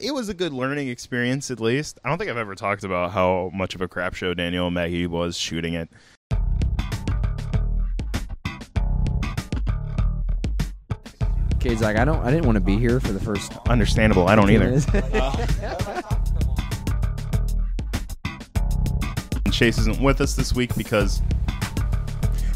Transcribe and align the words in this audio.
it 0.00 0.12
was 0.12 0.28
a 0.28 0.34
good 0.34 0.52
learning 0.52 0.88
experience, 0.88 1.50
at 1.50 1.60
least. 1.60 1.98
I 2.04 2.08
don't 2.08 2.18
think 2.18 2.30
I've 2.30 2.36
ever 2.36 2.54
talked 2.54 2.84
about 2.84 3.12
how 3.12 3.50
much 3.54 3.74
of 3.74 3.80
a 3.80 3.88
crap 3.88 4.14
show 4.14 4.34
Daniel 4.34 4.66
and 4.66 4.74
Maggie 4.74 5.06
was 5.06 5.36
shooting 5.36 5.74
it. 5.74 5.88
Cade's 11.60 11.82
like, 11.82 11.98
I 11.98 12.04
don't, 12.04 12.24
I 12.24 12.30
didn't 12.30 12.46
want 12.46 12.56
to 12.56 12.60
be 12.60 12.78
here 12.78 13.00
for 13.00 13.12
the 13.12 13.20
first. 13.20 13.52
Understandable. 13.68 14.28
I 14.28 14.36
don't 14.36 14.50
either. 14.50 14.80
And 19.44 19.54
Chase 19.54 19.78
isn't 19.78 20.00
with 20.00 20.20
us 20.20 20.34
this 20.34 20.54
week 20.54 20.74
because. 20.76 21.22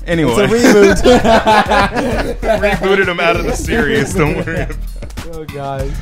Anyway, 0.06 0.32
It's 0.36 1.00
a 1.00 1.04
reboot. 1.04 2.34
rebooted 2.40 3.08
him 3.08 3.18
out 3.18 3.36
of 3.36 3.44
the 3.44 3.54
series. 3.56 4.14
Don't 4.14 4.36
worry. 4.44 4.62
About 5.32 5.36
oh 5.36 5.44
god. 5.44 5.92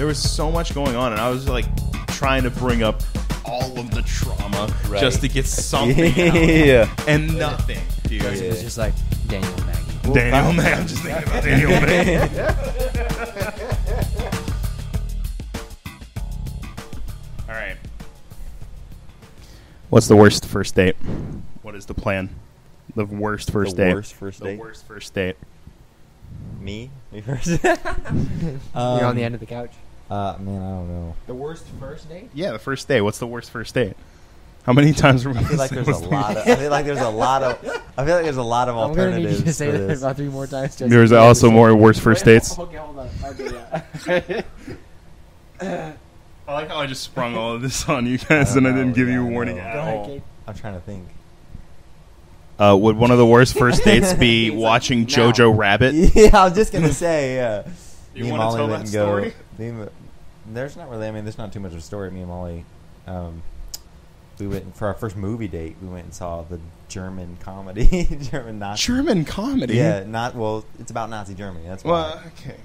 There 0.00 0.06
was 0.06 0.18
so 0.18 0.50
much 0.50 0.72
going 0.74 0.96
on, 0.96 1.12
and 1.12 1.20
I 1.20 1.28
was 1.28 1.46
like 1.46 1.66
trying 2.06 2.42
to 2.44 2.50
bring 2.50 2.82
up 2.82 3.02
all 3.44 3.78
of 3.78 3.90
the 3.90 4.00
trauma 4.00 4.74
Right. 4.88 4.98
just 4.98 5.20
to 5.20 5.28
get 5.28 5.44
something 5.44 6.18
out, 6.70 6.88
and 7.06 7.36
nothing, 7.36 7.80
dude. 8.04 8.22
It 8.22 8.48
was 8.48 8.62
just 8.62 8.78
like 8.78 8.94
Daniel 9.28 9.52
and 9.52 9.66
Maggie. 9.66 10.14
Daniel 10.14 10.52
May. 10.54 10.72
I'm 10.72 10.86
just 10.86 11.02
thinking 11.02 11.22
about 11.22 11.44
Daniel 11.44 11.80
May. 11.82 12.18
All 17.46 17.54
right. 17.54 17.76
What's 19.90 20.08
the 20.08 20.16
worst 20.16 20.46
first 20.46 20.74
date? 20.76 20.96
What 21.60 21.74
is 21.74 21.84
the 21.84 21.92
plan? 21.92 22.30
The 22.96 23.04
worst 23.04 23.50
first 23.50 23.76
the 23.76 23.84
date. 23.84 23.92
worst 23.94 24.14
first 24.14 24.38
the 24.40 24.46
date. 24.46 24.58
worst 24.58 24.86
first 24.86 25.12
date. 25.12 25.36
Me? 26.58 26.88
Me 27.12 27.20
first? 27.20 27.62
Um, 27.64 28.60
You're 28.74 29.04
on 29.04 29.16
the 29.16 29.24
end 29.24 29.34
of 29.34 29.40
the 29.40 29.46
couch. 29.46 29.72
Uh, 30.10 30.36
man, 30.40 30.60
I 30.60 30.68
don't 30.70 30.88
know. 30.88 31.14
The 31.26 31.34
worst 31.34 31.64
first 31.78 32.08
date? 32.08 32.30
Yeah, 32.34 32.50
the 32.52 32.58
first 32.58 32.88
date. 32.88 33.00
What's 33.02 33.18
the 33.18 33.26
worst 33.28 33.50
first 33.50 33.74
date? 33.74 33.96
How 34.64 34.72
many 34.74 34.92
times 34.92 35.24
were 35.24 35.32
we 35.32 35.38
I 35.38 35.44
feel 35.44 35.56
like 35.56 35.70
there's 35.70 35.88
a 35.88 35.96
lot 35.98 36.36
of. 36.36 36.46
I 36.46 36.56
feel 36.56 36.70
like 36.70 36.84
there's 36.84 37.00
a 37.00 37.08
lot 37.08 37.42
of. 37.42 37.64
I 37.96 38.04
feel 38.04 38.14
like 38.16 38.24
there's 38.24 38.36
a 38.36 38.42
lot 38.42 38.68
of 38.68 38.76
I'm 38.76 38.92
gonna 38.94 39.18
need 39.18 39.26
alternatives. 39.26 39.38
you 39.38 39.44
to 39.46 39.52
say 39.52 39.70
for 39.70 39.78
that 39.78 39.86
this. 39.86 40.02
about 40.02 40.16
three 40.16 40.28
more 40.28 40.46
times. 40.46 40.76
Just 40.76 40.90
There's 40.90 41.10
to 41.10 41.18
also 41.18 41.50
more 41.50 41.70
over. 41.70 41.76
worst 41.80 42.00
first 42.00 42.26
Wait, 42.26 42.34
dates. 42.34 42.58
Okay, 42.58 42.76
hold 42.76 42.98
on. 42.98 43.08
Okay, 43.24 44.44
yeah. 45.62 45.92
I 46.48 46.52
like 46.54 46.68
how 46.68 46.78
I 46.78 46.86
just 46.86 47.02
sprung 47.04 47.36
all 47.36 47.54
of 47.54 47.62
this 47.62 47.88
on 47.88 48.06
you 48.06 48.18
guys, 48.18 48.56
and 48.56 48.66
I 48.66 48.72
didn't 48.72 48.94
give 48.94 49.08
you 49.08 49.22
a 49.24 49.26
I 49.28 49.30
warning 49.30 49.58
at 49.58 49.72
Go 49.72 49.78
ahead, 49.80 49.96
all. 49.96 50.06
Cade. 50.06 50.22
I'm 50.48 50.54
trying 50.54 50.74
to 50.74 50.80
think. 50.80 51.06
Uh, 52.58 52.76
would 52.78 52.96
one 52.96 53.10
of 53.10 53.18
the 53.18 53.26
worst 53.26 53.56
first 53.56 53.84
dates 53.84 54.12
be 54.14 54.46
He's 54.46 54.52
like, 54.54 54.60
watching 54.60 55.00
"Now." 55.02 55.06
Jojo 55.06 55.56
Rabbit? 55.56 55.94
Yeah, 55.94 56.30
I 56.38 56.44
was 56.44 56.54
just 56.54 56.72
gonna 56.72 56.92
say. 56.92 57.36
Yeah. 57.36 57.66
You 58.14 58.24
Me 58.24 58.30
and 58.30 58.38
wanna 58.38 58.44
Molly 58.44 58.56
tell 58.58 58.68
went 58.68 58.78
that 58.78 58.84
and 58.86 58.92
go- 58.92 59.06
story? 59.06 59.34
me 59.58 59.68
and- 59.68 59.90
there's 60.54 60.76
not 60.76 60.90
really. 60.90 61.06
I 61.06 61.10
mean, 61.10 61.24
there's 61.24 61.38
not 61.38 61.52
too 61.52 61.60
much 61.60 61.72
of 61.72 61.78
a 61.78 61.82
story. 61.82 62.10
Me 62.10 62.20
and 62.20 62.28
Molly, 62.28 62.64
um, 63.06 63.42
we 64.38 64.46
went 64.46 64.76
for 64.76 64.88
our 64.88 64.94
first 64.94 65.16
movie 65.16 65.48
date. 65.48 65.76
We 65.82 65.88
went 65.88 66.04
and 66.04 66.14
saw 66.14 66.42
the 66.42 66.60
German 66.88 67.36
comedy, 67.40 68.08
German 68.20 68.58
Nazi. 68.58 68.86
German 68.86 69.24
comedy. 69.24 69.76
Yeah, 69.76 70.04
not 70.04 70.34
well. 70.34 70.64
It's 70.78 70.90
about 70.90 71.10
Nazi 71.10 71.34
Germany. 71.34 71.66
That's 71.66 71.84
why. 71.84 71.90
Well, 71.90 72.22
okay. 72.38 72.56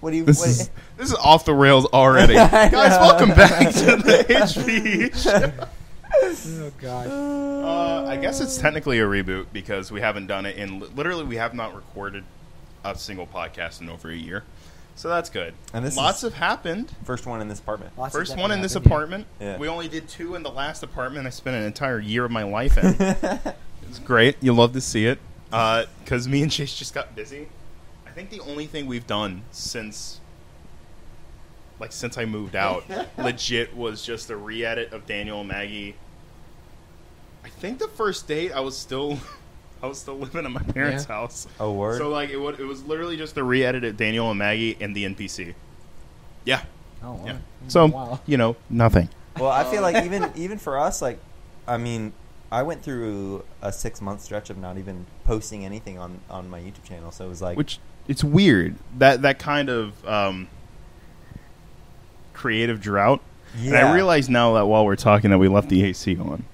what 0.00 0.10
do 0.10 0.16
you? 0.16 0.24
This 0.24 0.40
what, 0.40 0.48
is 0.48 0.70
this 0.96 1.08
is 1.10 1.14
off 1.14 1.44
the 1.44 1.54
rails 1.54 1.86
already, 1.86 2.34
guys. 2.36 2.72
Welcome 2.72 3.30
back 3.30 3.72
to 3.74 3.96
the 3.96 4.24
HPE 4.28 5.22
show. 5.22 5.66
Oh 6.14 6.72
god. 6.78 7.06
Uh, 7.08 8.06
I 8.08 8.16
guess 8.16 8.40
it's 8.40 8.58
technically 8.58 8.98
a 9.00 9.04
reboot 9.04 9.46
because 9.52 9.90
we 9.90 10.00
haven't 10.00 10.26
done 10.26 10.46
it 10.46 10.56
in 10.56 10.80
literally 10.94 11.24
we 11.24 11.36
have 11.36 11.54
not 11.54 11.74
recorded 11.74 12.24
a 12.84 12.96
single 12.96 13.26
podcast 13.26 13.80
in 13.80 13.88
over 13.88 14.10
a 14.10 14.16
year, 14.16 14.44
so 14.94 15.08
that's 15.08 15.30
good. 15.30 15.54
And 15.72 15.84
this 15.84 15.96
Lots 15.96 16.18
is- 16.18 16.22
have 16.32 16.34
happened. 16.34 16.92
first 17.04 17.26
one 17.26 17.40
in 17.40 17.48
this 17.48 17.58
apartment. 17.60 17.96
Lots 17.98 18.14
First 18.14 18.32
one 18.32 18.46
in 18.46 18.50
happened, 18.50 18.64
this 18.64 18.74
yeah. 18.74 18.80
apartment. 18.80 19.26
Yeah. 19.40 19.58
We 19.58 19.68
only 19.68 19.88
did 19.88 20.08
two 20.08 20.34
in 20.34 20.42
the 20.42 20.50
last 20.50 20.82
apartment. 20.82 21.26
I 21.26 21.30
spent 21.30 21.56
an 21.56 21.62
entire 21.64 21.98
year 22.00 22.24
of 22.24 22.30
my 22.30 22.42
life 22.44 22.76
in. 22.78 23.52
It's 23.88 23.98
great. 23.98 24.36
You 24.40 24.54
love 24.54 24.72
to 24.72 24.80
see 24.80 25.04
it. 25.04 25.18
Uh, 25.52 25.84
because 26.02 26.26
me 26.26 26.40
and 26.42 26.50
Chase 26.50 26.74
just 26.78 26.94
got 26.94 27.14
busy. 27.14 27.48
I 28.06 28.10
think 28.10 28.30
the 28.30 28.40
only 28.40 28.64
thing 28.66 28.86
we've 28.86 29.06
done 29.06 29.42
since, 29.50 30.18
like, 31.78 31.92
since 31.92 32.16
I 32.16 32.24
moved 32.24 32.56
out, 32.56 32.84
legit 33.18 33.76
was 33.76 34.02
just 34.02 34.30
a 34.30 34.36
re-edit 34.36 34.94
of 34.94 35.04
Daniel 35.06 35.40
and 35.40 35.48
Maggie. 35.50 35.96
I 37.44 37.50
think 37.50 37.80
the 37.80 37.88
first 37.88 38.26
date 38.26 38.52
I 38.52 38.60
was 38.60 38.78
still, 38.78 39.18
I 39.82 39.86
was 39.86 39.98
still 39.98 40.18
living 40.18 40.44
at 40.44 40.50
my 40.50 40.62
parents' 40.62 41.06
Yeah. 41.08 41.14
house. 41.16 41.46
oh 41.58 41.72
word. 41.72 41.98
So 41.98 42.08
like 42.08 42.30
it, 42.30 42.36
would, 42.36 42.60
it 42.60 42.64
was 42.64 42.84
literally 42.84 43.16
just 43.16 43.34
the 43.34 43.44
re-edit 43.44 43.84
of 43.84 43.96
Daniel 43.96 44.30
and 44.30 44.38
Maggie 44.38 44.76
and 44.80 44.94
the 44.94 45.04
NPC. 45.04 45.54
Yeah. 46.44 46.62
Oh 47.02 47.12
wow. 47.12 47.22
Yeah. 47.26 47.36
So 47.68 47.86
wow. 47.86 48.20
you 48.26 48.36
know 48.36 48.56
nothing. 48.70 49.08
Well, 49.38 49.50
I 49.50 49.64
feel 49.64 49.82
like 49.82 50.04
even 50.04 50.30
even 50.36 50.58
for 50.58 50.78
us, 50.78 51.00
like, 51.00 51.18
I 51.66 51.78
mean, 51.78 52.12
I 52.50 52.62
went 52.62 52.82
through 52.82 53.44
a 53.62 53.72
six 53.72 54.00
month 54.00 54.20
stretch 54.20 54.50
of 54.50 54.58
not 54.58 54.76
even 54.78 55.06
posting 55.24 55.64
anything 55.64 55.98
on 55.98 56.20
on 56.28 56.50
my 56.50 56.60
YouTube 56.60 56.84
channel. 56.84 57.10
So 57.10 57.24
it 57.24 57.28
was 57.28 57.40
like, 57.42 57.56
which 57.56 57.78
it's 58.08 58.22
weird 58.22 58.76
that 58.98 59.22
that 59.22 59.38
kind 59.38 59.68
of 59.68 60.06
um, 60.06 60.48
creative 62.34 62.80
drought. 62.80 63.20
And 63.58 63.76
I 63.76 63.94
realize 63.94 64.30
now 64.30 64.54
that 64.54 64.66
while 64.66 64.86
we're 64.86 64.96
talking 64.96 65.30
that 65.30 65.38
we 65.38 65.46
left 65.46 65.68
the 65.68 65.84
AC 65.84 66.16
on, 66.16 66.44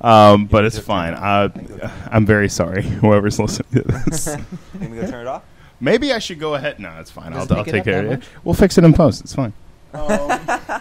um, 0.00 0.46
but 0.46 0.64
it's 0.64 0.78
fine. 0.78 1.14
it 1.14 1.18
I, 1.18 1.44
off. 1.44 1.52
I 1.54 1.58
can 1.58 1.66
go 1.66 1.76
turn 1.78 1.90
it 1.90 2.08
I'm 2.10 2.26
very 2.26 2.48
sorry, 2.48 2.82
whoever's 3.02 3.38
listening 3.38 3.82
to 3.82 3.82
this. 4.10 4.26
Let 4.28 4.90
me 4.90 5.00
go 5.00 5.06
turn 5.10 5.22
it 5.26 5.28
off. 5.28 5.42
Maybe 5.80 6.12
I 6.12 6.18
should 6.18 6.40
go 6.40 6.54
ahead. 6.54 6.80
No, 6.80 6.90
it's 6.98 7.10
fine. 7.10 7.32
Does 7.32 7.42
I'll, 7.42 7.44
it 7.46 7.50
I'll 7.52 7.56
make 7.58 7.68
it 7.68 7.72
take 7.72 7.80
up 7.80 7.84
care 7.84 7.94
that 8.02 8.06
of 8.06 8.12
it. 8.12 8.16
much? 8.18 8.28
We'll 8.44 8.54
fix 8.54 8.78
it 8.78 8.84
in 8.84 8.92
post. 8.92 9.20
It's 9.22 9.34
fine. 9.34 9.52
I 9.94 10.80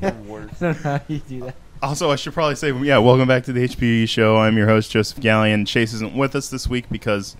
don't 0.00 0.60
know 0.60 0.72
how 0.74 1.00
you 1.08 1.18
do 1.18 1.40
that. 1.40 1.54
Also, 1.82 2.10
I 2.10 2.16
should 2.16 2.32
probably 2.34 2.56
say, 2.56 2.72
yeah, 2.72 2.98
welcome 2.98 3.28
back 3.28 3.44
to 3.44 3.52
the 3.52 3.66
HPE 3.68 4.08
show. 4.08 4.36
I'm 4.36 4.56
your 4.56 4.66
host, 4.66 4.90
Joseph 4.90 5.18
Gallion. 5.20 5.66
Chase 5.66 5.92
isn't 5.94 6.14
with 6.14 6.34
us 6.36 6.48
this 6.50 6.68
week 6.68 6.86
because. 6.90 7.36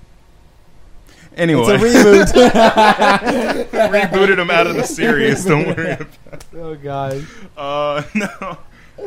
Anyway, 1.36 1.62
It's 1.66 2.32
a 2.32 2.34
reboot. 2.34 3.68
rebooted 3.70 4.38
him 4.38 4.50
out 4.50 4.66
of 4.66 4.76
the 4.76 4.84
series. 4.84 5.44
Don't 5.44 5.66
worry 5.66 5.92
about 5.92 6.08
it. 6.32 6.44
Oh 6.56 6.74
god. 6.74 7.24
Uh, 7.56 8.02
no. 8.14 8.58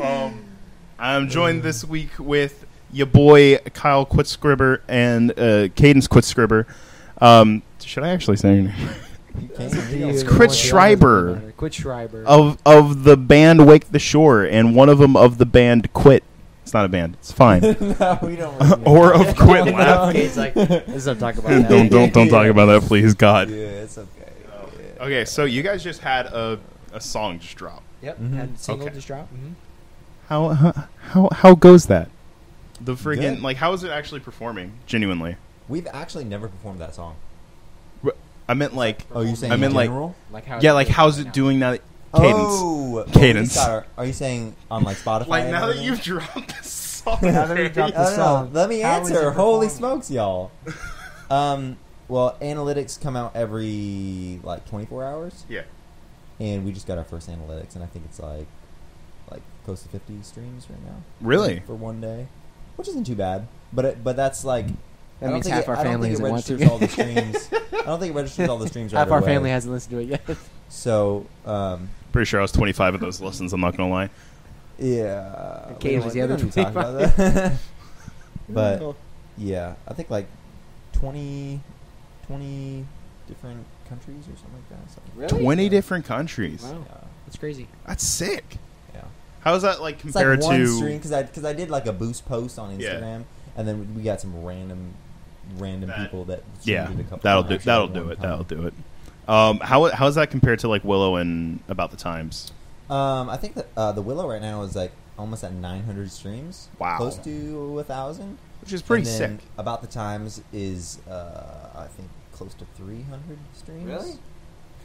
Um, 0.01 0.45
I'm 1.01 1.29
joined 1.29 1.63
this 1.63 1.83
week 1.83 2.11
with 2.19 2.63
your 2.93 3.07
boy 3.07 3.57
Kyle 3.73 4.05
Quitscribber 4.05 4.81
and 4.87 5.31
uh, 5.31 5.69
Cadence 5.75 6.07
Quitscribber. 6.07 6.67
Um, 7.19 7.63
should 7.83 8.03
I 8.03 8.09
actually 8.09 8.37
say 8.37 8.53
your 8.55 8.63
name? 8.65 8.73
It's 9.57 10.23
Quit 10.23 10.51
Schreiber. 10.51 11.53
Quit 11.55 11.73
Schreiber. 11.73 12.21
of 12.25 12.57
of 12.65 13.05
the 13.05 13.15
band 13.15 13.65
Wake 13.65 13.89
the 13.91 13.97
Shore, 13.97 14.43
and 14.43 14.75
one 14.75 14.89
of 14.89 14.97
them 14.97 15.15
of 15.15 15.37
the 15.37 15.45
band 15.45 15.91
Quit. 15.93 16.23
It's 16.63 16.73
not 16.73 16.83
a 16.83 16.89
band. 16.89 17.13
It's 17.13 17.31
fine. 17.31 17.61
no, 17.79 18.19
we 18.21 18.35
don't. 18.35 18.59
Really 18.59 18.83
or 18.85 19.13
of 19.15 19.35
Quit 19.37 19.65
No, 19.67 19.71
Laughing. 19.71 20.21
Cade's 20.21 20.35
like, 20.37 20.53
let's 20.57 21.05
not 21.05 21.17
talk 21.17 21.35
about 21.37 21.47
that. 21.49 21.69
don't 21.69 21.87
don't 21.89 22.13
don't 22.13 22.27
talk 22.27 22.45
about 22.47 22.65
that, 22.65 22.81
please, 22.83 23.13
God. 23.13 23.49
Yeah, 23.49 23.55
it's 23.55 23.97
okay. 23.97 24.31
Yeah. 24.97 25.03
Okay, 25.05 25.23
so 25.25 25.45
you 25.45 25.63
guys 25.63 25.81
just 25.81 26.01
had 26.01 26.25
a 26.25 26.59
a 26.91 26.99
song 26.99 27.39
just 27.39 27.55
drop. 27.55 27.83
Yep. 28.01 28.19
Mhm. 28.19 28.33
Had 28.33 28.59
single 28.59 28.85
Okay. 28.87 28.95
just 28.95 29.07
dropped. 29.07 29.33
Mm-hmm. 29.33 29.53
How 30.31 30.47
how 30.53 30.87
how, 31.09 31.29
how 31.33 31.55
goes 31.55 31.87
that? 31.87 32.09
The 32.79 32.93
friggin' 32.93 33.19
Good. 33.35 33.41
like 33.41 33.57
how 33.57 33.73
is 33.73 33.83
it 33.83 33.91
actually 33.91 34.21
performing? 34.21 34.71
Genuinely, 34.85 35.35
We've 35.67 35.87
actually 35.91 36.23
never 36.23 36.47
performed 36.47 36.79
that 36.79 36.95
song. 36.95 37.17
I 38.47 38.53
meant 38.53 38.73
like 38.73 39.05
Oh, 39.11 39.19
you 39.21 39.35
saying 39.35 39.51
I 39.51 39.57
mean, 39.57 39.65
in 39.65 39.73
like- 39.73 39.89
general? 39.89 40.15
Like 40.31 40.45
how 40.45 40.59
yeah, 40.61 40.71
like 40.71 40.87
how's 40.87 41.19
it 41.19 41.33
doing 41.33 41.59
now? 41.59 41.71
That, 41.71 41.81
cadence. 42.15 42.37
Oh, 42.39 42.91
well, 42.93 43.05
we 43.07 43.11
Cadence. 43.11 43.53
just 43.55 43.67
got 43.67 43.87
are 43.97 44.05
you 44.05 44.13
saying 44.13 44.55
on 44.69 44.83
like 44.85 44.95
Spotify? 44.97 45.27
like 45.27 45.43
and 45.43 45.51
now 45.51 45.65
that 45.67 45.77
everything? 45.77 45.85
you've 45.85 46.01
dropped 46.01 46.47
this 46.57 46.71
song, 46.71 47.19
Now 47.21 47.45
that 47.47 47.57
we've 47.57 47.73
dropped 47.73 47.95
I 47.95 47.97
the 47.97 48.09
don't 48.09 48.17
know. 48.17 48.23
song, 48.23 48.53
Let 48.53 48.69
me 48.69 48.79
how 48.79 49.01
is 49.01 49.09
answer. 49.09 49.31
Holy 49.31 49.67
performing? 49.67 49.69
smokes, 49.69 50.11
y'all. 50.11 50.51
um, 51.29 51.75
well, 52.07 52.37
analytics 52.41 52.99
come 52.99 53.17
out 53.17 53.35
every 53.35 54.39
like 54.43 54.65
24 54.69 55.03
hours, 55.03 55.45
yeah. 55.49 55.63
and 56.39 56.63
we 56.65 56.71
just 56.71 56.87
got 56.87 56.97
our 56.97 57.03
first 57.03 57.29
analytics, 57.29 57.75
and 57.75 57.83
I 57.83 57.87
think 57.87 58.05
it's 58.05 58.19
like 58.19 58.39
like 58.39 58.47
close 59.65 59.83
to 59.83 59.89
50 59.89 60.21
streams 60.23 60.67
right 60.69 60.83
now 60.83 60.95
Really? 61.21 61.59
for 61.65 61.75
one 61.75 62.01
day, 62.01 62.27
which 62.75 62.87
isn't 62.87 63.05
too 63.05 63.15
bad. 63.15 63.47
But 63.73 63.85
it, 63.85 64.03
but 64.03 64.15
that's 64.15 64.43
like 64.43 64.67
That 64.67 64.73
I 65.21 65.25
don't 65.25 65.33
means 65.35 65.45
think 65.45 65.55
half 65.55 65.63
it, 65.63 65.69
our 65.69 65.75
I 65.77 65.83
don't 65.83 65.93
family 65.93 66.09
think 66.09 66.19
it 66.19 66.23
doesn't 66.23 66.57
registers 66.59 66.69
all 66.69 66.77
the 66.79 66.87
streams. 66.87 67.49
I 67.73 67.85
don't 67.85 67.99
think 67.99 68.13
it 68.13 68.17
registers 68.17 68.49
all 68.49 68.57
the 68.57 68.67
streams 68.73 68.93
right 68.93 68.99
Half 68.99 69.11
our 69.11 69.19
away. 69.19 69.27
family 69.27 69.49
hasn't 69.49 69.73
listened 69.73 69.91
to 69.91 69.99
it 69.99 70.07
yet. 70.27 70.37
So 70.73 71.25
um, 71.45 71.89
Pretty 72.13 72.25
sure 72.27 72.39
I 72.39 72.43
was 72.43 72.53
25 72.53 72.95
of 72.95 73.01
those 73.01 73.19
listens. 73.19 73.51
I'm 73.51 73.59
not 73.59 73.75
gonna 73.75 73.89
lie. 73.91 74.09
yeah, 74.79 75.67
And 75.67 75.83
we 75.83 75.99
was 75.99 76.13
the 76.13 76.21
other 76.21 76.37
don't 76.37 76.45
need 76.45 76.53
25. 76.53 76.75
about 76.75 77.17
that. 77.17 77.57
but 78.49 78.95
yeah, 79.37 79.75
I 79.85 79.93
think 79.93 80.09
like 80.09 80.27
20, 80.93 81.59
20 82.27 82.85
different 83.27 83.65
countries 83.89 84.23
or 84.29 84.35
something 84.37 84.53
like 84.53 84.69
that. 84.69 84.91
So, 84.91 85.01
Really? 85.15 85.43
20 85.43 85.69
different 85.69 86.05
countries. 86.05 86.63
Wow, 86.63 86.85
yeah, 86.89 86.97
that's 87.25 87.37
crazy. 87.37 87.67
That's 87.85 88.05
sick. 88.07 88.57
Yeah. 89.43 89.49
How 89.51 89.55
is 89.55 89.63
that 89.63 89.81
like 89.81 90.03
It's 90.05 90.15
like 90.15 90.25
one 90.41 90.59
to? 90.59 90.67
stream 90.67 90.97
because 90.97 91.11
I 91.11 91.23
because 91.23 91.45
I 91.45 91.53
did 91.53 91.69
like 91.69 91.85
a 91.87 91.93
boost 91.93 92.25
post 92.27 92.57
on 92.59 92.79
Yeah. 92.79 92.89
Instagram, 92.95 93.23
and 93.55 93.67
then 93.67 93.95
we 93.95 94.03
got 94.03 94.21
some 94.21 94.43
random 94.43 94.93
random 95.57 95.89
That- 95.89 95.99
people 95.99 96.25
that 96.25 96.43
Yeah, 96.63 96.85
streamed 96.85 97.01
a 97.01 97.03
couple 97.03 97.19
that'll 97.23 97.43
do. 97.43 97.55
actually 97.55 97.65
That'll 97.65 97.87
do 97.87 98.03
one 98.03 98.11
it. 98.13 98.19
That'll 98.21 98.43
do 98.43 98.67
it. 98.67 98.73
Um, 99.27 99.59
how 99.59 99.85
how 99.91 100.05
does 100.05 100.15
that 100.15 100.29
compared 100.31 100.59
to 100.59 100.67
like 100.67 100.83
Willow 100.83 101.15
and 101.15 101.59
About 101.67 101.91
the 101.91 101.97
Times? 101.97 102.51
Um, 102.89 103.29
I 103.29 103.37
think 103.37 103.55
that 103.55 103.67
uh, 103.77 103.91
the 103.93 104.01
Willow 104.01 104.27
right 104.29 104.41
now 104.41 104.61
is 104.63 104.75
like 104.75 104.91
almost 105.17 105.43
at 105.43 105.53
900 105.53 106.11
streams. 106.11 106.67
Wow. 106.79 106.97
close 106.97 107.17
to 107.19 107.79
a 107.79 107.83
thousand. 107.83 108.37
Which 108.61 108.73
is 108.73 108.81
pretty 108.81 109.09
And 109.09 109.19
then 109.21 109.39
sick. 109.39 109.47
About 109.57 109.81
the 109.81 109.87
Times 109.87 110.41
is 110.53 110.99
uh, 111.09 111.69
I 111.75 111.87
think 111.87 112.09
close 112.33 112.53
to 112.55 112.65
300 112.75 113.37
streams. 113.55 113.85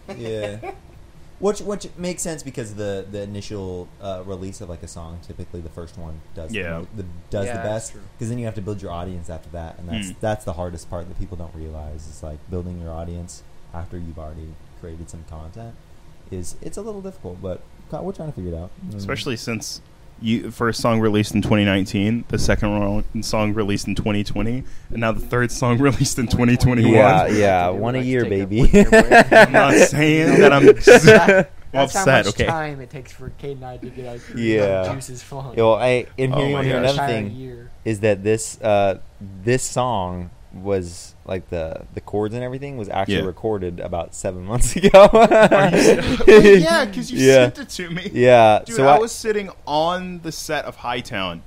Really? 0.08 0.16
Yeah. 0.16 0.72
Which 1.38 1.60
which 1.60 1.86
makes 1.98 2.22
sense 2.22 2.42
because 2.42 2.74
the 2.76 3.04
the 3.10 3.22
initial 3.22 3.88
uh, 4.00 4.22
release 4.24 4.60
of 4.62 4.68
like 4.70 4.82
a 4.82 4.88
song, 4.88 5.18
typically 5.26 5.60
the 5.60 5.68
first 5.68 5.98
one 5.98 6.20
does 6.34 6.52
Yeah. 6.52 6.84
the, 6.96 7.02
the 7.02 7.08
does 7.30 7.46
Yeah, 7.46 7.56
the 7.58 7.62
best 7.62 7.92
because 8.14 8.30
then 8.30 8.38
you 8.38 8.46
have 8.46 8.54
to 8.54 8.62
build 8.62 8.80
your 8.80 8.90
audience 8.90 9.28
after 9.28 9.50
that, 9.50 9.78
and 9.78 9.88
that's 9.88 10.08
Mm. 10.12 10.16
that's 10.20 10.44
the 10.46 10.54
hardest 10.54 10.88
part 10.88 11.08
that 11.08 11.18
people 11.18 11.36
don't 11.36 11.54
realize 11.54 12.06
is 12.06 12.22
like 12.22 12.38
building 12.50 12.80
your 12.80 12.90
audience 12.90 13.42
after 13.74 13.98
you've 13.98 14.18
already 14.18 14.48
created 14.80 15.10
some 15.10 15.24
content 15.28 15.74
is 16.30 16.56
it's 16.62 16.76
a 16.78 16.82
little 16.82 17.02
difficult, 17.02 17.40
but 17.42 17.60
we're 17.92 18.12
trying 18.12 18.30
to 18.30 18.34
figure 18.34 18.52
it 18.52 18.56
out. 18.56 18.70
Mm. 18.88 18.96
Especially 18.96 19.36
since 19.36 19.80
you 20.20 20.50
first 20.50 20.80
song 20.80 21.00
released 21.00 21.34
in 21.34 21.42
2019, 21.42 22.24
the 22.28 22.38
second 22.38 22.70
ro- 22.80 23.04
song 23.20 23.52
released 23.54 23.86
in 23.86 23.94
2020, 23.94 24.64
and 24.90 24.98
now 25.00 25.12
the 25.12 25.20
third 25.20 25.50
song 25.52 25.78
released 25.80 26.18
in 26.18 26.26
2021. 26.26 26.92
Yeah, 26.92 27.26
yeah, 27.26 27.64
have 27.66 27.74
to 27.74 27.80
one 27.80 27.94
a 27.96 28.00
year, 28.00 28.24
baby. 28.24 28.60
one 28.60 28.70
year. 28.70 28.88
I'm 29.30 29.52
not 29.52 29.74
saying 29.74 30.40
that 30.40 30.52
I'm 30.52 30.64
just 30.76 31.04
That's 31.72 31.94
upset. 31.94 32.06
how 32.24 32.28
much 32.30 32.34
Okay. 32.40 32.46
time 32.46 32.80
it 32.80 32.88
takes 32.90 33.12
for 33.12 33.30
Cade 33.30 33.56
and 33.58 33.66
I 33.66 33.76
to 33.76 33.90
get 33.90 34.06
our 34.06 34.36
Yeah. 34.38 34.94
juices 34.94 35.22
flowing. 35.22 35.58
Yo, 35.58 35.72
I 35.74 36.06
and 36.18 36.32
Oh 36.32 36.38
here 36.38 36.46
you 36.46 36.52
my 36.52 36.52
want 36.54 36.64
to 36.64 36.70
hear 36.72 36.82
gosh. 36.82 36.92
another 36.94 37.12
thing 37.12 37.30
year. 37.32 37.70
is 37.84 38.00
that 38.00 38.22
this 38.24 38.58
uh 38.62 38.98
this 39.44 39.62
song 39.62 40.30
was 40.62 41.14
like 41.24 41.48
the 41.50 41.86
the 41.94 42.00
chords 42.00 42.34
and 42.34 42.42
everything 42.42 42.76
was 42.76 42.88
actually 42.88 43.16
Yeah. 43.16 43.22
recorded 43.24 43.80
about 43.80 44.14
seven 44.14 44.44
months 44.50 44.74
ago. 44.76 45.08
Are 45.12 45.70
you 45.70 45.78
serious? 45.82 46.20
Oh, 46.28 46.40
yeah, 46.40 46.84
because 46.84 47.10
you 47.10 47.18
Yeah. 47.18 47.34
sent 47.50 47.58
it 47.58 47.68
to 47.70 47.90
me. 47.90 48.10
Yeah, 48.12 48.62
Dude, 48.64 48.76
so 48.76 48.86
I, 48.86 48.96
I, 48.96 48.98
was 48.98 49.12
sitting 49.12 49.50
on 49.66 50.20
the 50.20 50.32
set 50.32 50.64
of 50.64 50.76
Hightown. 50.76 51.42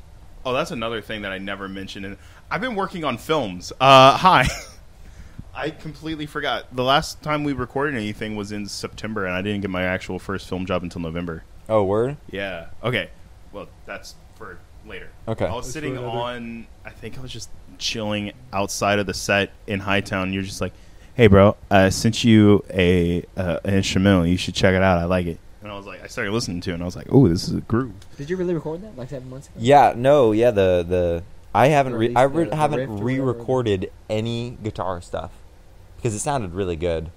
Oh, 0.46 0.54
that's 0.54 0.72
another 0.72 1.02
thing 1.02 1.22
that 1.24 1.32
I 1.32 1.38
never 1.38 1.68
mentioned. 1.68 2.06
And 2.06 2.18
I've 2.50 2.62
been 2.62 2.76
working 2.76 3.04
on 3.04 3.18
films. 3.18 3.72
Uh, 3.80 4.16
hi. 4.18 4.48
I 5.54 5.72
completely 5.72 6.26
forgot. 6.26 6.74
The 6.76 6.84
last 6.84 7.22
time 7.22 7.44
we 7.44 7.54
recorded 7.54 7.96
anything 7.96 8.36
was 8.36 8.52
in 8.52 8.66
September, 8.68 9.26
and 9.26 9.36
I 9.36 9.42
didn't 9.42 9.62
get 9.62 9.70
my 9.70 9.84
actual 9.84 10.18
first 10.18 10.48
film 10.48 10.66
job 10.66 10.84
until 10.84 11.02
November. 11.02 11.44
oh 11.68 11.84
word. 11.84 12.16
Yeah. 12.32 12.68
Okay. 12.84 13.10
Well, 13.52 13.68
that's 13.86 14.16
for 14.36 14.60
later. 14.86 15.10
Okay. 15.28 15.46
I 15.46 15.54
was 15.54 15.66
That's 15.66 15.74
sitting 15.74 15.98
on. 15.98 16.68
I 16.86 16.92
think 16.92 17.18
I 17.18 17.22
was 17.22 17.32
just 17.34 17.50
chilling 17.80 18.34
outside 18.54 19.00
of 19.00 19.06
the 19.08 19.14
set 19.14 19.52
in 19.68 19.80
Hightown. 19.82 20.32
You're 20.34 20.44
just 20.44 20.62
like, 20.62 20.74
"Hey, 21.16 21.28
bro, 21.28 21.56
I 21.72 21.90
sent 21.90 22.24
you 22.24 22.64
a 22.70 23.24
uh, 23.36 23.60
an 23.64 23.76
instrumental. 23.76 24.28
You 24.28 24.38
should 24.38 24.54
check 24.56 24.76
it 24.76 24.82
out. 24.84 25.00
I 25.00 25.06
like 25.06 25.26
it." 25.26 25.40
And 25.62 25.72
I 25.72 25.76
was 25.76 25.86
like, 25.86 26.02
I 26.04 26.08
started 26.08 26.32
listening 26.32 26.62
to 26.62 26.72
it, 26.72 26.76
and 26.76 26.84
I 26.84 26.86
was 26.86 26.96
like, 26.96 27.08
"Oh, 27.10 27.28
this 27.28 27.48
is 27.48 27.56
a 27.56 27.62
groove." 27.62 27.94
Did 28.18 28.30
you 28.30 28.38
really 28.38 28.54
record 28.54 28.82
that 28.84 28.98
like 28.98 29.10
seven 29.10 29.30
months 29.30 29.48
ago? 29.48 29.56
Yeah, 29.60 29.94
no, 29.96 30.32
yeah, 30.32 30.52
the 30.52 30.86
the 30.88 31.24
I 31.54 31.68
haven't 31.68 31.96
re- 31.96 32.14
I 32.16 32.24
re- 32.24 32.46
the 32.46 32.56
haven't 32.56 32.90
whatever. 32.90 33.04
re-recorded 33.04 33.92
any 34.10 34.58
guitar 34.64 35.02
stuff 35.02 35.32
because 35.98 36.14
it 36.14 36.20
sounded 36.20 36.54
really 36.54 36.76
good. 36.76 37.10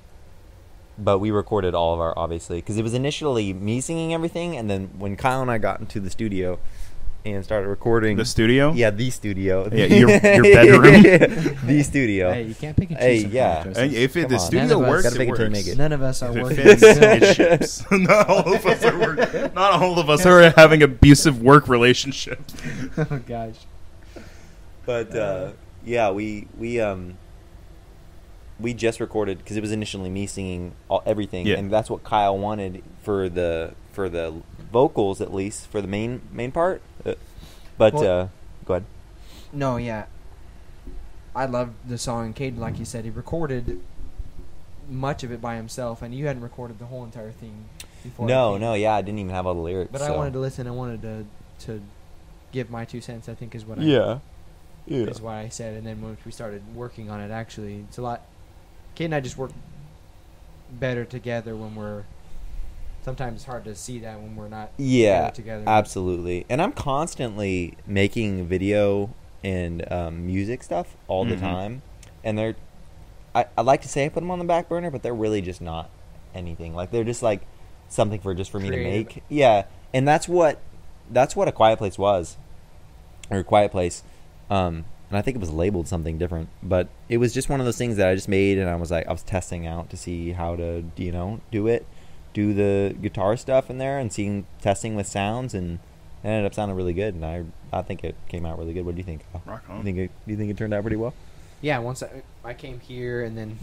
But 0.99 1.19
we 1.21 1.31
recorded 1.31 1.75
all 1.75 1.95
of 1.95 2.01
our 2.01 2.13
obviously 2.19 2.59
because 2.59 2.77
it 2.77 2.83
was 2.83 2.95
initially 2.95 3.53
me 3.53 3.81
singing 3.81 4.13
everything, 4.13 4.57
and 4.57 4.69
then 4.69 4.91
when 4.99 5.17
Kyle 5.17 5.41
and 5.43 5.51
I 5.51 5.59
got 5.59 5.81
into 5.81 6.01
the 6.01 6.11
studio 6.11 6.59
and 7.25 7.45
started 7.45 7.69
recording 7.69 8.17
The 8.17 8.25
studio. 8.25 8.73
Yeah, 8.73 8.91
the 8.91 9.11
studio. 9.11 9.69
Yeah, 9.73 9.85
your- 9.87 10.11
your 10.11 10.43
bedroom. 10.43 11.57
the 11.67 11.83
studio. 11.85 12.33
Hey, 12.33 12.43
you 12.43 12.55
can't 12.55 12.77
pick 12.77 12.91
and 12.91 12.99
choose. 12.99 13.05
Hey, 13.07 13.17
sometimes, 13.21 13.35
yeah. 13.35 13.65
Joseph. 13.65 13.79
And 13.83 13.93
if 13.95 14.17
it, 14.17 14.21
Come 14.23 14.29
the 14.31 14.35
on. 14.37 14.41
studio 14.41 14.63
None 14.67 14.73
of 14.73 14.83
us- 14.83 14.89
works, 14.91 15.03
Gotta 15.05 15.15
it 15.15 15.19
make 15.19 15.29
it 15.29 15.37
till 15.37 15.45
you 15.45 15.51
make 15.51 15.67
it. 15.69 15.79
None 15.79 15.93
of 15.93 16.03
us 16.03 16.23
are 16.23 16.31
If 16.31 16.37
it 16.37 16.43
working. 16.43 16.57
fits, 16.57 16.83
it 16.83 17.35
ships. 17.37 17.85
not 17.93 18.29
all 18.29 18.55
of 18.55 18.67
us 18.67 18.85
are 18.85 18.99
working. 18.99 19.55
Not 19.55 19.73
all 19.83 19.99
of 19.99 20.11
us 20.11 20.27
are 20.27 20.51
having 20.51 20.83
abusive 20.83 21.41
work 21.43 21.69
relationships. 21.69 22.55
oh 22.99 23.21
gosh. 23.27 23.55
But 24.85 25.15
uh, 25.15 25.53
yeah, 25.85 26.11
we 26.11 26.49
we 26.59 26.81
um 26.81 27.19
we 28.59 28.75
just 28.75 29.01
recorded 29.01 29.39
because 29.39 29.57
it 29.57 29.61
was 29.61 29.73
initially 29.73 30.11
me 30.11 30.27
singing 30.27 30.73
all, 30.89 31.03
everything, 31.07 31.47
Yeah. 31.47 31.57
and 31.57 31.71
that's 31.71 31.89
what 31.89 32.03
Kyle 32.05 32.37
wanted 32.37 32.83
for 33.03 33.29
the 33.29 33.75
for 33.93 34.09
the 34.09 34.43
vocals 34.73 35.21
at 35.21 35.33
least 35.35 35.67
for 35.69 35.81
the 35.81 35.87
main 35.89 36.23
main 36.33 36.51
part. 36.51 36.81
But 37.79 37.95
Well- 37.95 38.21
uh, 38.21 38.29
go 38.65 38.75
ahead. 38.75 38.85
No, 39.53 39.77
yeah. 39.77 40.07
I 41.35 41.47
love 41.47 41.71
the 41.87 41.99
song. 41.99 42.35
Caden, 42.35 42.59
like 42.59 42.79
you 42.79 42.85
said, 42.85 43.05
he 43.05 43.11
recorded 43.11 43.81
much 44.89 45.23
of 45.25 45.33
it 45.33 45.41
by 45.41 45.57
himself, 45.57 46.03
and 46.03 46.15
you 46.15 46.27
hadn't 46.27 46.43
recorded 46.43 46.79
the 46.79 46.87
whole 46.87 47.05
entire 47.05 47.31
thing 47.31 47.65
before. 48.03 48.27
No, 48.27 48.59
no, 48.59 48.75
yeah, 48.75 48.95
I 48.95 49.03
didn't 49.03 49.19
even 49.19 49.31
have 49.33 49.47
all 49.47 49.55
the 49.55 49.61
lyrics. 49.61 49.91
But 49.93 50.03
I 50.03 50.11
wanted 50.17 50.35
to 50.35 50.39
listen. 50.39 50.67
I 50.67 50.73
wanted 50.73 51.03
to 51.03 51.25
to 51.67 51.83
give 52.51 52.71
my 52.71 52.85
two 52.85 53.01
cents. 53.01 53.29
I 53.29 53.35
think 53.35 53.55
is 53.55 53.65
what 53.65 53.79
I 53.79 53.83
Yeah, 53.83 54.19
yeah, 54.87 55.05
is 55.07 55.21
why 55.21 55.41
I 55.41 55.49
said. 55.49 55.75
And 55.75 55.87
then 55.87 56.03
once 56.03 56.21
we 56.25 56.33
started 56.33 56.63
working 56.75 57.11
on 57.11 57.21
it, 57.21 57.31
actually, 57.31 57.85
it's 57.89 57.99
a 57.99 58.03
lot. 58.03 58.23
Cade 58.95 59.07
and 59.07 59.15
I 59.15 59.21
just 59.21 59.39
work 59.39 59.53
better 60.71 61.05
together 61.05 61.57
when 61.57 61.75
we're. 61.75 62.05
Sometimes 63.03 63.37
it's 63.37 63.45
hard 63.45 63.65
to 63.65 63.75
see 63.75 63.99
that 64.01 64.21
when 64.21 64.37
we're 64.37 64.49
not 64.49 64.71
yeah, 64.77 65.31
together. 65.31 65.65
absolutely. 65.67 66.47
And 66.49 66.63
I'm 66.63 66.73
constantly 66.73 67.77
making 67.87 68.47
video 68.47 69.11
and 69.43 69.91
um, 69.93 70.25
music 70.27 70.63
stuff 70.63 70.97
all 71.09 71.25
the 71.25 71.35
Mhm. 71.35 71.41
time, 71.41 71.83
and 72.23 72.39
they're. 72.39 72.55
I, 73.35 73.47
I 73.57 73.63
like 73.63 73.81
to 73.83 73.89
say 73.89 74.05
I 74.05 74.09
put 74.09 74.21
them 74.21 74.31
on 74.31 74.39
the 74.39 74.45
back 74.45 74.69
burner, 74.69 74.91
but 74.91 75.03
they're 75.03 75.15
really 75.15 75.41
just 75.41 75.61
not 75.61 75.89
anything. 76.35 76.75
Like 76.75 76.91
they're 76.91 77.03
just 77.03 77.23
like 77.23 77.41
something 77.89 78.21
for 78.21 78.35
just 78.35 78.51
for 78.51 78.61
me 78.61 78.71
to 78.71 78.77
make. 78.77 79.23
Yeah, 79.29 79.65
and 79.93 80.07
that's 80.07 80.29
what 80.29 80.61
that's 81.11 81.35
what 81.35 81.49
a 81.49 81.53
quiet 81.53 81.79
place 81.79 81.99
was, 81.99 82.37
or 83.31 83.39
a 83.39 83.45
quiet 83.45 83.73
place. 83.73 84.05
Um, 84.49 84.85
and 85.09 85.19
I 85.19 85.23
think 85.23 85.35
it 85.37 85.41
was 85.41 85.51
labeled 85.51 85.89
something 85.89 86.19
different, 86.19 86.51
but 86.63 86.89
it 87.09 87.17
was 87.17 87.35
just 87.35 87.49
one 87.49 87.59
of 87.59 87.67
those 87.67 87.77
things 87.79 87.97
that 87.97 88.07
I 88.09 88.15
just 88.15 88.29
made, 88.29 88.59
and 88.59 88.69
I 88.71 88.77
was 88.77 88.91
like, 88.91 89.07
I 89.09 89.13
was 89.13 89.23
testing 89.23 89.67
out 89.67 89.91
to 89.91 89.97
see 89.97 90.33
how 90.33 90.55
to, 90.57 90.85
you 90.97 91.11
know, 91.13 91.41
do 91.51 91.67
it, 91.67 91.85
do 92.33 92.55
the 92.55 92.95
guitar 93.01 93.37
stuff 93.37 93.69
in 93.71 93.79
there, 93.79 93.99
and 93.99 94.13
seeing 94.13 94.47
testing 94.61 94.95
with 94.95 95.07
sounds, 95.07 95.55
and 95.55 95.79
it 96.25 96.29
ended 96.29 96.47
up 96.47 96.55
sounding 96.55 96.77
really 96.77 96.93
good, 96.95 97.15
and 97.15 97.25
I, 97.25 97.45
I 97.73 97.83
think 97.83 98.05
it 98.05 98.15
came 98.29 98.47
out 98.47 98.59
really 98.59 98.73
good. 98.73 98.85
What 98.87 98.95
do 98.95 98.99
you 98.99 99.05
think? 99.05 99.25
Kyle? 99.33 99.43
Rock 99.47 99.65
You 99.77 99.83
think 99.83 99.99
it, 99.99 100.11
you 100.27 100.37
think 100.37 100.51
it 100.51 100.57
turned 100.57 100.73
out 100.75 100.83
pretty 100.83 100.97
well? 100.97 101.15
yeah, 101.61 101.79
once 101.79 102.03
I, 102.03 102.23
I 102.45 102.55
came 102.55 102.81
here 102.81 103.23
and 103.23 103.39
then 103.39 103.57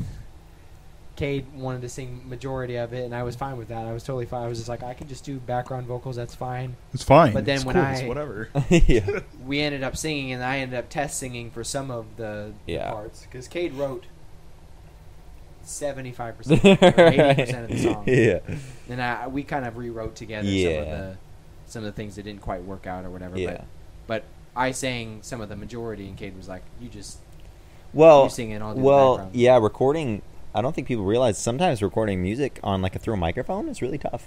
Cade 1.18 1.52
wanted 1.54 1.82
to 1.82 1.90
sing 1.90 2.22
majority 2.30 2.78
of 2.78 2.94
it, 2.94 3.04
and 3.04 3.14
I 3.14 3.24
was 3.24 3.36
fine 3.36 3.58
with 3.58 3.68
that. 3.68 3.86
I 3.86 3.92
was 3.92 4.04
totally 4.04 4.26
fine. 4.26 4.44
I 4.44 4.48
was 4.48 4.58
just 4.58 4.70
like, 4.70 4.84
I 4.84 4.94
can 4.94 5.10
just 5.10 5.26
do 5.26 5.38
background 5.38 5.86
vocals. 5.86 6.16
That's 6.16 6.34
fine. 6.34 6.78
It's 6.94 7.04
fine. 7.04 7.34
But 7.34 7.44
then 7.44 7.58
It's 7.58 7.66
when 7.66 7.76
cool. 7.76 7.84
I- 7.84 7.92
It's 7.96 8.04
whatever. 8.04 8.48
yeah. 8.70 9.20
We 9.46 9.60
ended 9.60 9.84
up 9.84 9.98
singing, 9.98 10.32
and 10.32 10.42
I 10.42 10.60
ended 10.60 10.80
up 10.80 10.88
test 10.90 11.20
singing 11.20 11.52
for 11.52 11.66
some 11.66 11.92
of 11.92 12.06
the, 12.16 12.54
the 12.66 12.78
parts 12.78 13.24
because 13.24 13.50
Cade 13.50 13.74
wrote 13.74 14.06
seventy 15.70 16.12
five 16.12 16.38
percent 16.38 16.64
or 16.66 17.08
eighty 17.08 17.44
percent 17.44 17.64
of 17.72 17.78
the 17.78 17.78
song, 17.84 18.04
Yeah. 18.08 18.40
and 18.90 19.02
I, 19.02 19.28
we 19.28 19.44
kind 19.44 19.66
of 19.66 19.78
rewrote 19.78 20.16
together 20.16 20.48
some 20.48 20.54
Yeah. 20.56 20.70
of 20.70 20.88
the 20.88 21.18
some 21.68 21.80
of 21.84 21.86
the 21.86 21.92
things 21.92 22.16
that 22.16 22.24
didn't 22.24 22.42
quite 22.42 22.64
work 22.64 22.88
out 22.88 23.06
or 23.06 23.10
whatever. 23.12 23.38
Yeah. 23.38 23.52
But, 23.52 23.66
but 24.08 24.24
I 24.56 24.72
sang 24.72 25.20
some 25.22 25.40
of 25.42 25.50
the 25.50 25.56
majority, 25.56 26.08
and 26.08 26.18
Cade 26.18 26.36
was 26.36 26.48
like, 26.48 26.64
"You 26.82 26.90
just 26.90 27.20
Well, 27.94 28.24
You 28.26 28.30
sing 28.30 28.52
it, 28.52 28.62
I'll 28.62 28.74
the 28.76 28.82
well, 28.82 29.30
yeah, 29.34 29.58
recording. 29.58 30.22
I 30.54 30.62
don't 30.64 30.74
think 30.74 30.88
people 30.88 31.06
realize 31.06 31.38
sometimes 31.38 31.84
recording 31.84 32.22
music 32.24 32.60
on 32.64 32.82
like 32.82 32.96
a 32.96 33.00
through 33.00 33.14
a 33.14 33.18
microphone 33.18 33.70
is 33.70 33.82
really 33.84 34.00
tough. 34.00 34.26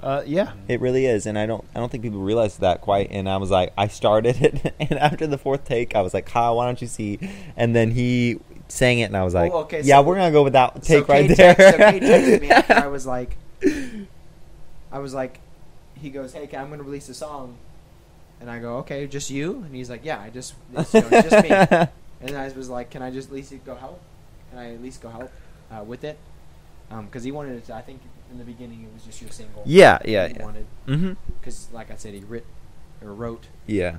Uh, 0.00 0.22
yeah. 0.26 0.52
It 0.68 0.80
really 0.80 1.06
is, 1.06 1.24
and 1.26 1.36
I 1.38 1.46
don't. 1.46 1.64
I 1.74 1.80
don't 1.80 1.90
think 1.90 2.02
people 2.04 2.20
realize 2.20 2.58
that 2.58 2.80
quite. 2.82 3.10
And 3.10 3.28
I 3.28 3.38
was 3.38 3.50
like, 3.50 3.72
I 3.76 3.88
started 3.88 4.36
it, 4.42 4.74
and 4.78 4.92
after 5.00 5.26
the 5.26 5.38
fourth 5.38 5.64
take, 5.64 5.96
I 5.96 6.02
was 6.02 6.14
like, 6.14 6.26
Kyle, 6.26 6.56
why 6.56 6.66
don't 6.66 6.80
you 6.80 6.86
see? 6.88 7.18
And 7.56 7.74
then 7.74 7.90
he 7.92 8.38
sang 8.68 8.98
it, 9.00 9.04
and 9.04 9.16
I 9.16 9.24
was 9.24 9.34
like, 9.34 9.52
Oh, 9.52 9.58
okay, 9.60 9.82
Yeah, 9.82 10.00
we're 10.00 10.16
gonna 10.16 10.32
go 10.32 10.42
with 10.42 10.54
that 10.54 10.82
take 10.82 11.06
so 11.06 11.12
right 11.12 11.28
there. 11.28 11.54
text- 11.54 11.78
so 11.78 11.90
Cade 11.90 12.02
texted 12.02 12.40
me 12.40 12.50
after 12.50 12.74
I 12.74 12.86
was 12.96 13.06
like, 13.06 13.36
I 14.92 14.98
was 14.98 15.14
like, 15.14 15.40
he 15.94 16.10
goes, 16.10 16.32
"Hey, 16.32 16.48
I'm 16.56 16.68
to 16.78 16.82
release 16.84 17.08
a 17.08 17.14
song," 17.14 17.56
and 18.40 18.50
I 18.50 18.58
go, 18.58 18.76
"Okay, 18.78 19.06
just 19.06 19.30
you?" 19.30 19.62
And 19.64 19.74
he's 19.74 19.88
like, 19.90 20.04
"Yeah, 20.04 20.20
I 20.20 20.30
just, 20.30 20.54
it's, 20.74 20.92
you 20.94 21.00
know, 21.00 21.08
it's 21.10 21.30
just 21.30 21.42
me." 21.48 21.88
And 22.20 22.36
I 22.38 22.48
was 22.52 22.68
like, 22.70 22.88
"Can 22.90 23.02
I 23.02 23.10
just 23.10 23.28
at 23.28 23.34
least 23.34 23.52
go 23.66 23.74
help? 23.74 24.00
Can 24.50 24.58
I 24.58 24.72
at 24.74 24.82
least 24.82 25.02
go 25.02 25.08
help 25.10 25.30
uh, 25.70 25.82
with 25.84 26.04
it?" 26.04 26.18
Because 26.88 27.22
he 27.24 27.32
wanted 27.32 27.56
it. 27.56 27.66
To, 27.66 27.74
I 27.74 27.82
think 27.82 28.00
in 28.30 28.38
the 28.38 28.44
beginning 28.44 28.82
it 28.84 28.92
was 28.94 29.02
just 29.02 29.20
your 29.20 29.30
single. 29.30 29.62
yeah, 29.66 29.98
yeah, 30.04 30.26
yeah. 30.28 30.42
wanted 30.44 30.66
Mm-hmm. 30.86 31.12
because, 31.40 31.68
like 31.72 31.90
I 31.90 31.96
said, 31.96 32.14
he 32.14 32.20
writ 32.20 32.46
or 33.02 33.12
wrote 33.12 33.48
Yeah. 33.66 33.96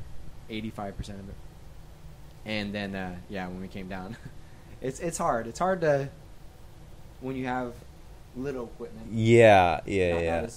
eighty 0.49 0.69
five 0.71 0.95
percent 0.97 1.19
of 1.19 1.29
it, 1.29 1.35
and 2.45 2.73
then 2.73 2.95
uh, 2.95 3.15
yeah, 3.29 3.47
when 3.47 3.61
we 3.61 3.67
came 3.67 3.87
down, 3.89 4.17
it's 4.87 4.99
it's 4.99 5.17
hard. 5.17 5.47
It's 5.47 5.59
hard 5.59 5.81
to 5.81 6.09
when 7.21 7.35
you 7.35 7.45
have 7.47 7.73
little 8.35 8.65
equipment. 8.65 9.07
Yeah, 9.11 9.79
yeah, 9.85 10.13
not, 10.13 10.23
yeah. 10.23 10.41
Not 10.41 10.53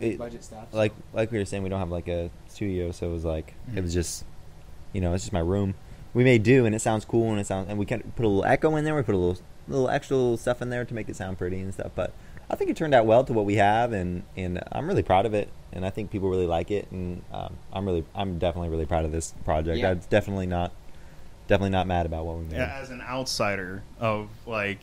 It- 0.00 0.18
budget 0.18 0.42
stuff. 0.44 0.66
like 0.72 0.92
so. 0.92 1.02
like 1.16 1.30
we 1.30 1.38
were 1.38 1.44
saying, 1.44 1.62
we 1.62 1.68
don't 1.68 1.78
have 1.80 1.90
like 1.90 2.08
a 2.08 2.30
studio, 2.48 2.90
so 2.92 3.08
it 3.08 3.12
was 3.12 3.24
like 3.24 3.54
it 3.68 3.76
Mhm. 3.76 3.82
was 3.82 3.94
just, 3.94 4.24
you 4.92 5.00
know, 5.00 5.12
it's 5.14 5.24
just 5.24 5.32
my 5.32 5.40
room. 5.40 5.74
We 6.14 6.24
may 6.24 6.38
do, 6.38 6.66
and 6.66 6.74
it 6.74 6.80
sounds 6.80 7.04
cool, 7.04 7.30
and 7.30 7.40
it 7.40 7.46
sounds, 7.46 7.68
and 7.70 7.78
we 7.78 7.86
can 7.86 8.02
put 8.16 8.24
a 8.24 8.28
little 8.28 8.44
echo 8.44 8.74
in 8.76 8.84
there. 8.84 8.94
We 8.94 9.02
put 9.02 9.14
a 9.14 9.18
little 9.18 9.42
little 9.68 9.88
extra 9.88 10.16
little 10.16 10.36
stuff 10.36 10.60
in 10.60 10.70
there 10.70 10.84
to 10.84 10.92
make 10.94 11.08
it 11.08 11.16
sound 11.16 11.38
pretty 11.38 11.60
and 11.60 11.72
stuff. 11.72 11.92
But 11.94 12.12
I 12.50 12.56
think 12.56 12.68
it 12.70 12.76
turned 12.76 12.94
out 12.94 13.06
well 13.06 13.22
to 13.24 13.32
what 13.32 13.44
we 13.44 13.54
have, 13.56 13.92
and 13.92 14.24
and 14.36 14.60
I'm 14.72 14.86
really 14.88 15.02
proud 15.02 15.24
of 15.26 15.34
it. 15.34 15.48
And 15.74 15.86
I 15.86 15.90
think 15.90 16.10
people 16.10 16.28
really 16.28 16.46
like 16.46 16.70
it, 16.70 16.86
and 16.90 17.22
um, 17.32 17.54
I'm 17.72 17.86
really, 17.86 18.04
I'm 18.14 18.38
definitely 18.38 18.68
really 18.68 18.84
proud 18.84 19.06
of 19.06 19.12
this 19.12 19.32
project. 19.44 19.78
Yeah. 19.78 19.90
I'm 19.92 20.00
definitely 20.10 20.46
not, 20.46 20.70
definitely 21.52 21.70
not 21.70 21.86
mad 21.86 22.06
about 22.06 22.24
what 22.24 22.36
we 22.38 22.44
made. 22.44 22.56
Yeah, 22.56 22.78
as 22.80 22.88
an 22.90 23.02
outsider 23.02 23.82
of 24.00 24.28
like 24.46 24.78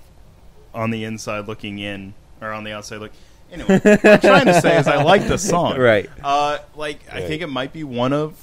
on 0.74 0.92
the 0.92 1.04
inside 1.04 1.48
looking 1.48 1.80
in 1.80 2.14
or 2.42 2.52
on 2.52 2.64
the 2.64 2.72
outside 2.74 2.98
look. 2.98 3.12
Anyway, 3.52 3.80
what 3.80 4.06
I'm 4.06 4.20
trying 4.22 4.46
to 4.46 4.62
say 4.62 4.78
is 4.78 4.88
I 4.88 5.02
like 5.02 5.28
the 5.28 5.38
song. 5.54 5.78
Right. 5.80 6.08
Uh, 6.24 6.60
like 6.76 7.00
I 7.12 7.22
think 7.22 7.42
it 7.42 7.48
might 7.48 7.74
be 7.74 7.84
one 7.84 8.14
of 8.14 8.38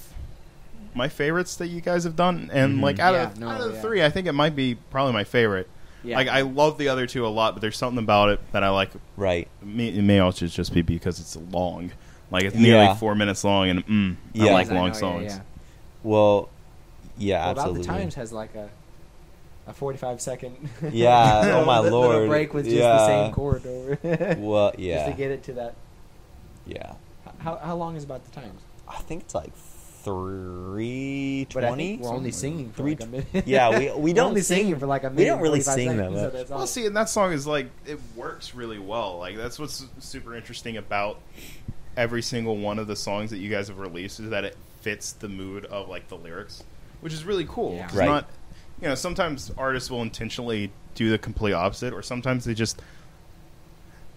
my 0.94 1.08
favorites 1.08 1.54
that 1.56 1.68
you 1.68 1.80
guys 1.80 2.02
have 2.04 2.16
done, 2.16 2.50
and 2.52 2.78
Mhm. 2.78 2.82
like 2.82 2.98
out 2.98 3.14
Yeah, 3.14 3.22
of 3.26 3.38
no, 3.38 3.48
out 3.48 3.60
of 3.60 3.68
the 3.68 3.74
yeah. 3.74 3.80
three, 3.82 4.02
I 4.04 4.10
think 4.10 4.26
it 4.26 4.32
might 4.32 4.56
be 4.56 4.74
probably 4.90 5.12
my 5.12 5.24
favorite. 5.24 5.68
Yeah. 6.02 6.16
Like 6.16 6.26
I 6.28 6.40
love 6.40 6.78
the 6.78 6.88
other 6.88 7.06
two 7.06 7.24
a 7.26 7.28
lot, 7.28 7.54
but 7.54 7.60
there's 7.60 7.76
something 7.76 8.02
about 8.02 8.30
it 8.30 8.40
that 8.52 8.62
I 8.64 8.70
like. 8.70 8.90
Right. 9.16 9.46
It 9.62 9.66
may, 9.68 9.88
it 9.88 10.02
may 10.02 10.18
also 10.18 10.46
just 10.46 10.72
be 10.74 10.82
because 10.82 11.20
it's 11.20 11.36
long. 11.52 11.92
Like 12.30 12.42
it's 12.44 12.56
nearly 12.56 12.86
Yeah. 12.86 12.94
four 12.96 13.14
minutes 13.14 13.44
long, 13.44 13.68
and 13.68 13.86
mm, 13.86 14.16
Yeah. 14.32 14.50
I 14.50 14.52
like 14.54 14.66
I 14.70 14.74
know, 14.74 14.80
long 14.80 14.88
yeah, 14.88 14.92
songs. 14.94 15.32
yeah. 15.34 15.40
Well, 16.02 16.48
yeah, 17.18 17.40
Well, 17.40 17.50
absolutely. 17.50 17.80
About 17.82 17.92
the 17.94 17.98
Times 18.00 18.14
has 18.16 18.32
like 18.32 18.54
a 18.54 18.68
a 19.68 19.72
45 19.72 20.20
second. 20.20 20.56
Yeah, 20.92 21.40
oh 21.60 21.64
my 21.64 21.80
little- 21.80 22.00
little 22.02 22.26
break 22.28 22.54
with 22.54 22.66
just 22.66 22.76
the 22.76 23.06
same 23.06 23.32
chord 23.32 23.66
over. 23.66 24.36
Well, 24.38 24.72
yeah 24.78 24.94
Just 24.96 25.06
yeah, 25.06 25.10
to 25.12 25.12
get 25.18 25.30
it 25.32 25.42
to 25.44 25.52
that. 25.54 25.74
yeah. 26.66 26.94
How 27.38 27.56
how 27.56 27.74
long 27.76 27.96
is 27.96 28.04
about 28.04 28.24
the 28.24 28.30
Times? 28.40 28.60
I 28.88 28.98
think 29.02 29.22
it's 29.24 29.34
like 29.34 29.52
three 29.56 31.46
But 31.52 31.64
I 31.64 31.68
twenty. 31.68 31.96
we're 31.98 32.10
only 32.14 32.30
singing 32.30 32.70
for 32.70 32.82
Three 32.82 32.92
like 32.92 33.02
a 33.02 33.06
minute. 33.06 33.46
Yeah, 33.46 33.76
we- 33.78 33.90
we 33.90 34.00
We're 34.12 34.14
don't 34.14 34.28
only 34.28 34.40
sing- 34.42 34.58
singing 34.58 34.78
for 34.78 34.86
like 34.86 35.02
a 35.04 35.10
minute. 35.10 35.18
we 35.18 35.24
don't 35.24 35.40
really 35.40 35.60
sing 35.60 35.88
that 35.88 35.96
seconds, 35.96 36.16
so 36.18 36.22
much. 36.24 36.32
that's 36.32 36.50
Well, 36.50 36.66
see, 36.66 36.86
and 36.86 36.96
that 36.96 37.08
song 37.08 37.32
is 37.32 37.46
like 37.46 37.68
it 37.86 37.98
works 38.14 38.54
really 38.54 38.78
well. 38.78 39.18
Like 39.18 39.36
that's 39.36 39.58
what's 39.58 39.84
super 39.98 40.34
interesting 40.36 40.76
about 40.76 41.18
every 41.96 42.22
single 42.22 42.56
one 42.56 42.78
of 42.78 42.86
the 42.86 42.96
songs 42.96 43.30
that 43.30 43.38
you 43.38 43.50
guys 43.50 43.68
have 43.68 43.78
released 43.78 44.20
is 44.20 44.30
that 44.30 44.44
it 44.44 44.56
fits 44.82 45.12
the 45.12 45.28
mood 45.28 45.64
of 45.66 45.88
like 45.88 46.08
the 46.08 46.14
lyrics, 46.16 46.62
which 47.00 47.12
is 47.12 47.24
really 47.24 47.46
cool. 47.48 47.74
Yeah. 47.76 47.86
'Cause 47.88 47.96
Right. 47.96 48.06
Not, 48.08 48.28
you 48.80 48.88
know, 48.88 48.94
sometimes 48.94 49.50
artists 49.56 49.90
will 49.90 50.02
intentionally 50.02 50.70
do 50.94 51.10
the 51.10 51.18
complete 51.18 51.52
opposite, 51.52 51.92
or 51.92 52.02
sometimes 52.02 52.44
they 52.44 52.54
just 52.54 52.80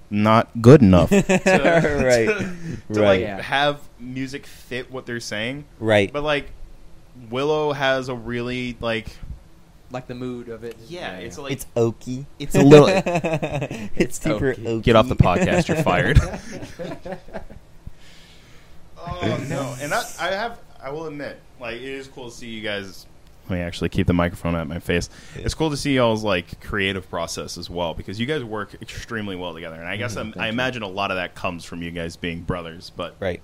not 0.09 0.49
good 0.61 0.81
enough 0.81 1.09
to, 1.09 1.15
right, 1.17 2.27
to, 2.27 2.93
to, 2.93 3.01
like 3.01 3.21
Yeah. 3.21 3.41
have 3.41 3.79
music 3.99 4.45
fit 4.47 4.91
what 4.91 5.05
they're 5.05 5.19
saying. 5.19 5.65
right. 5.79 6.11
But 6.11 6.23
like 6.23 6.49
Willow 7.29 7.73
has 7.73 8.07
a 8.09 8.15
really 8.15 8.75
like 8.79 9.07
like 9.91 10.07
the 10.07 10.13
mood 10.15 10.49
of 10.49 10.63
it. 10.63 10.77
yeah, 10.87 11.17
it's 11.17 11.37
like 11.37 11.51
it's 11.51 11.65
oaky. 11.75 12.25
it's 12.37 12.55
a 12.55 12.61
little 12.61 12.87
it's 13.95 14.19
super 14.21 14.53
oaky. 14.53 14.63
oaky. 14.63 14.83
Get 14.83 14.95
off 14.95 15.07
the 15.09 15.15
podcast. 15.15 15.67
You're 15.67 15.77
fired. 15.83 16.19
oh 18.97 19.45
no! 19.49 19.75
And 19.81 19.93
I, 19.93 20.03
I 20.19 20.27
have. 20.27 20.59
I 20.81 20.91
will 20.91 21.07
admit, 21.07 21.39
like 21.59 21.75
it 21.77 21.83
is 21.83 22.07
cool 22.07 22.29
to 22.29 22.35
see 22.35 22.47
you 22.47 22.61
guys. 22.61 23.05
Let 23.49 23.55
me 23.57 23.61
actually 23.63 23.89
keep 23.89 24.05
the 24.05 24.13
microphone 24.13 24.55
at 24.55 24.67
my 24.67 24.77
face. 24.79 25.09
It's 25.35 25.55
cool 25.55 25.71
to 25.71 25.77
see 25.77 25.95
y'all's 25.95 26.23
like 26.23 26.61
creative 26.61 27.09
process 27.09 27.57
as 27.57 27.67
well 27.69 27.95
because 27.95 28.19
you 28.19 28.27
guys 28.27 28.43
work 28.43 28.75
extremely 28.81 29.35
well 29.35 29.55
together. 29.55 29.75
And 29.75 29.87
I 29.87 29.97
guess 29.97 30.13
Mhm, 30.15 30.17
I'm- 30.17 30.33
I 30.37 30.45
you. 30.45 30.51
imagine 30.53 30.83
a 30.83 30.87
lot 30.87 31.09
of 31.09 31.17
that 31.17 31.33
comes 31.33 31.65
from 31.65 31.81
you 31.81 31.89
guys 31.89 32.15
being 32.15 32.41
brothers. 32.41 32.91
But 32.95 33.15
Right. 33.19 33.41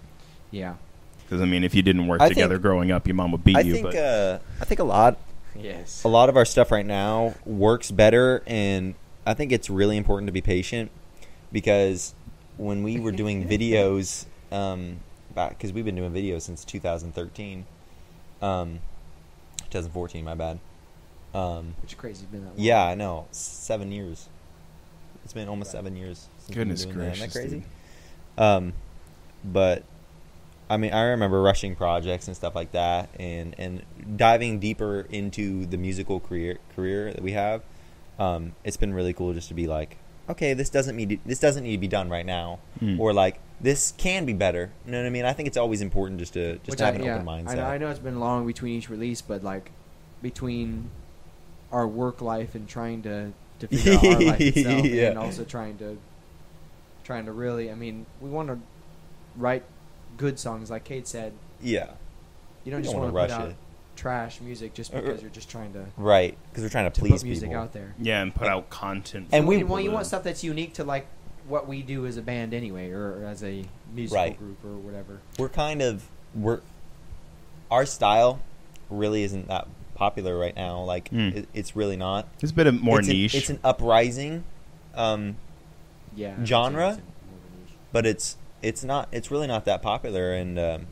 yeah. 0.51 0.75
because 1.23 1.41
I 1.41 1.45
mean, 1.45 1.63
if 1.63 1.73
you 1.73 1.81
didn't 1.81 2.05
work 2.05 2.21
I 2.21 2.29
together 2.29 2.55
think- 2.55 2.61
growing 2.61 2.91
up, 2.91 3.07
your 3.07 3.15
mom 3.15 3.31
would 3.31 3.43
beat 3.43 3.57
I 3.57 3.61
you. 3.61 3.73
think 3.73 3.85
but 3.87 3.95
uh, 3.95 4.39
I 4.61 4.65
think 4.65 4.79
a 4.79 4.83
lot 4.83 5.17
Yes. 5.59 6.03
a 6.03 6.07
lot 6.07 6.29
of 6.29 6.37
our 6.37 6.45
stuff 6.45 6.71
right 6.71 6.85
now 6.85 7.33
works 7.45 7.89
better 7.89 8.43
and 8.45 8.93
I 9.25 9.33
think 9.33 9.51
it's 9.51 9.67
really 9.71 9.97
important 9.97 10.27
to 10.27 10.31
be 10.31 10.41
patient 10.41 10.91
because 11.51 12.13
when 12.57 12.83
we 12.83 12.99
were 12.99 13.11
doing 13.11 13.47
videos 13.49 14.25
um 14.51 14.97
back 15.33 15.57
cuz 15.59 15.73
we've 15.73 15.83
been 15.85 15.95
doing 15.95 16.11
videos 16.11 16.43
since 16.43 16.63
2013 16.63 17.65
um 18.45 18.79
2014 19.69 20.23
my 20.23 20.35
bad 20.35 20.59
um 21.33 21.73
Which 21.81 21.91
is 21.93 21.99
crazy. 21.99 22.23
It's 22.23 22.31
been 22.31 22.41
that 22.45 22.51
long. 22.51 22.59
yeah, 22.59 22.83
I 22.85 22.95
know. 22.95 23.27
7 23.31 23.91
years. 23.91 24.29
It's 25.25 25.33
been 25.33 25.49
almost 25.49 25.71
7 25.71 25.95
years 25.97 26.29
since 26.39 26.55
goodness 26.55 26.83
doing 26.85 26.97
that. 26.97 27.03
gracious, 27.17 27.35
Isn't 27.35 27.41
that 27.43 27.49
crazy? 27.49 27.63
Um, 28.37 28.73
but 29.43 29.83
I 30.69 30.77
mean, 30.77 30.93
I 30.93 31.01
remember 31.03 31.41
rushing 31.41 31.75
projects 31.75 32.27
and 32.27 32.35
stuff 32.35 32.55
like 32.55 32.71
that, 32.71 33.09
and 33.19 33.53
and 33.57 33.83
diving 34.17 34.59
deeper 34.59 35.05
into 35.09 35.65
the 35.65 35.77
musical 35.77 36.19
career 36.19 36.57
career 36.75 37.11
that 37.13 37.21
we 37.21 37.33
have. 37.33 37.61
Um, 38.17 38.53
it's 38.63 38.77
been 38.77 38.93
really 38.93 39.13
cool 39.13 39.33
just 39.33 39.49
to 39.49 39.53
be 39.53 39.67
like, 39.67 39.97
okay, 40.29 40.53
this 40.53 40.69
doesn't 40.69 40.95
need 40.95 41.19
this 41.25 41.39
doesn't 41.39 41.63
need 41.63 41.73
to 41.73 41.77
be 41.81 41.87
done 41.87 42.09
right 42.09 42.25
now, 42.25 42.59
Hmm. 42.79 42.99
or 42.99 43.13
like 43.13 43.39
this 43.61 43.93
can 43.97 44.25
be 44.25 44.33
better. 44.33 44.71
You 44.85 44.91
know 44.91 44.99
what 44.99 45.07
I 45.07 45.09
mean? 45.09 45.25
I 45.25 45.33
think 45.33 45.47
it's 45.47 45.57
always 45.57 45.81
important 45.81 46.19
just 46.19 46.33
to 46.33 46.55
just 46.57 46.69
Which 46.71 46.77
to 46.79 46.85
have 46.85 46.95
I, 46.95 46.97
an 46.97 47.03
yeah, 47.03 47.13
open 47.15 47.25
mindset. 47.25 47.49
I 47.49 47.55
know, 47.55 47.65
I 47.65 47.77
know 47.77 47.89
it's 47.89 47.99
been 47.99 48.19
long 48.19 48.45
between 48.45 48.77
each 48.77 48.89
release, 48.89 49.21
but 49.21 49.43
like 49.43 49.71
between 50.21 50.89
our 51.71 51.87
work 51.87 52.21
life 52.21 52.55
and 52.55 52.67
trying 52.67 53.01
to 53.03 53.31
to 53.59 53.67
figure 53.67 53.93
out 53.93 54.05
our 54.05 54.21
life 54.21 54.41
itself, 54.41 54.85
Yeah. 54.85 55.09
and 55.09 55.17
also 55.19 55.43
trying 55.43 55.77
to 55.77 55.97
trying 57.03 57.25
to 57.25 57.31
really, 57.31 57.71
I 57.71 57.75
mean, 57.75 58.05
we 58.19 58.29
want 58.29 58.47
to 58.49 58.59
write 59.37 59.63
good 60.17 60.39
songs, 60.39 60.69
like 60.71 60.83
Cade 60.83 61.07
said. 61.07 61.33
Yeah, 61.61 61.91
You 62.65 62.71
don't 62.71 62.79
We 62.81 62.83
just 62.83 62.93
don't 62.93 63.01
want 63.03 63.11
to 63.11 63.15
wanna 63.15 63.27
put 63.27 63.39
out 63.41 63.49
it. 63.51 63.55
trash 63.95 64.41
music 64.41 64.73
just 64.73 64.93
Uh, 64.93 64.97
uh, 64.97 65.01
because 65.01 65.21
you're 65.21 65.29
just 65.31 65.49
trying 65.49 65.71
to, 65.73 65.85
right. 65.97 66.35
Because 66.49 66.63
we're 66.63 66.69
trying 66.69 66.91
to 66.91 66.95
to 66.95 66.99
please 66.99 67.21
put 67.21 67.23
music 67.27 67.49
people. 67.49 67.61
out 67.63 67.73
there. 67.73 67.93
yeah, 67.99 68.21
and 68.21 68.33
put 68.35 68.47
out 68.47 68.69
content. 68.69 69.27
And 69.31 69.43
for 69.45 69.49
we- 69.49 69.55
you 69.55 69.59
people 69.61 69.73
want 69.73 69.83
you 69.85 69.91
want 69.91 70.05
stuff 70.07 70.23
that's 70.23 70.43
unique 70.43 70.73
to 70.73 70.83
like 70.83 71.05
what 71.47 71.67
we 71.67 71.81
do 71.81 72.05
as 72.05 72.17
a 72.17 72.21
band 72.21 72.53
anyway, 72.53 72.89
or, 72.91 73.19
or 73.21 73.25
as 73.25 73.43
a 73.43 73.63
musical 73.93 74.23
Right. 74.23 74.37
group 74.37 74.57
or 74.65 74.75
whatever. 74.77 75.19
we're 75.37 75.49
kind 75.49 75.81
of 75.81 76.09
we're 76.33 76.61
our 77.71 77.85
style 77.85 78.39
really 78.89 79.23
isn't 79.23 79.47
that 79.47 79.67
popular 79.95 80.37
right 80.37 80.55
now. 80.55 80.81
Like 80.81 81.09
Mm. 81.09 81.35
it, 81.35 81.47
it's 81.53 81.75
really 81.75 81.97
not. 81.97 82.27
It's 82.41 82.51
a 82.51 82.55
bit 82.55 82.67
of 82.67 82.81
more 82.81 82.99
it's 82.99 83.07
an- 83.07 83.13
niche. 83.15 83.35
it's 83.35 83.49
an 83.49 83.59
uprising, 83.63 84.43
um, 84.95 85.37
Yeah. 86.15 86.43
Genre? 86.43 86.89
it's- 86.93 86.97
it's 86.97 87.71
a 87.71 87.75
but 87.91 88.05
it's 88.05 88.37
it's 88.61 88.83
not. 88.83 89.07
It's 89.11 89.29
really 89.31 89.47
not 89.47 89.65
that 89.65 89.81
popular, 89.81 90.33
and 90.33 90.57
um, 90.59 90.87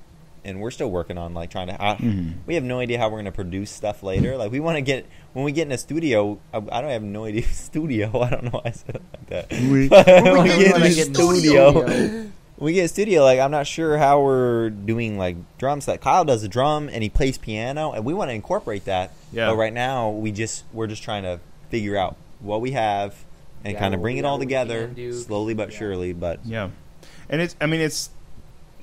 and 0.45 0.59
we're 0.59 0.71
still 0.71 0.89
working 0.91 1.17
on 1.17 1.33
like 1.33 1.50
trying 1.50 1.67
to. 1.67 1.81
I, 1.81 1.95
Mhm. 1.95 2.33
We 2.45 2.55
have 2.55 2.63
no 2.63 2.79
idea 2.79 2.97
how 3.00 3.07
we're 3.07 3.17
going 3.17 3.25
to 3.25 3.31
produce 3.31 3.71
stuff 3.71 4.03
later. 4.03 4.35
Like 4.38 4.51
we 4.51 4.59
want 4.59 4.75
to 4.77 4.81
get 4.81 5.05
when 5.33 5.45
we 5.45 5.51
get 5.51 5.67
in 5.67 5.71
a 5.71 5.77
studio. 5.77 6.39
I, 6.53 6.57
I 6.57 6.81
don't 6.81 6.89
have 6.91 7.03
no 7.03 7.25
idea 7.25 7.43
studio. 7.51 8.21
I 8.21 8.29
don't 8.29 8.43
know 8.45 8.50
why 8.51 8.62
I 8.65 8.71
said 8.71 8.95
it 8.95 9.01
like 9.13 9.27
that. 9.29 9.51
We- 9.51 9.88
when 10.23 10.33
we 10.33 10.41
we 10.41 10.47
get 10.50 10.57
get 10.59 10.75
in 10.75 10.75
in 10.75 10.81
a 10.83 10.85
a 10.85 10.91
studio. 10.91 11.71
studio. 11.85 12.25
we 12.57 12.73
get 12.73 12.85
a 12.85 12.88
studio 12.88 13.23
like 13.23 13.39
i'm 13.39 13.50
not 13.51 13.65
sure 13.65 13.97
how 13.97 14.21
we're 14.21 14.69
doing 14.69 15.17
like 15.17 15.35
drums 15.57 15.88
like 15.88 16.00
kyle 16.01 16.23
does 16.23 16.43
the 16.43 16.47
drum 16.47 16.88
and 16.88 17.01
he 17.03 17.09
plays 17.09 17.35
piano 17.38 17.91
and 17.91 18.05
we 18.05 18.13
want 18.13 18.29
to 18.29 18.33
incorporate 18.33 18.85
that 18.85 19.12
Yeah. 19.33 19.50
but 19.50 19.57
right 19.57 19.73
now 19.73 20.12
we 20.12 20.31
just 20.31 20.63
we're 20.71 20.85
just 20.88 21.01
trying 21.03 21.23
to 21.23 21.39
figure 21.71 21.97
out 21.97 22.15
what 22.39 22.62
we 22.62 22.71
have 22.71 23.15
and 23.65 23.73
Yeah, 23.73 23.79
kind 23.79 23.93
of 23.95 24.01
bring 24.01 24.17
it 24.17 24.23
all 24.23 24.38
together 24.38 24.91
slowly 25.13 25.55
but 25.55 25.71
Yeah. 25.71 25.77
surely 25.77 26.13
but 26.13 26.39
Yeah, 26.45 26.69
and 27.27 27.41
it's. 27.41 27.55
I 27.59 27.65
mean, 27.65 27.81
it's. 27.81 28.12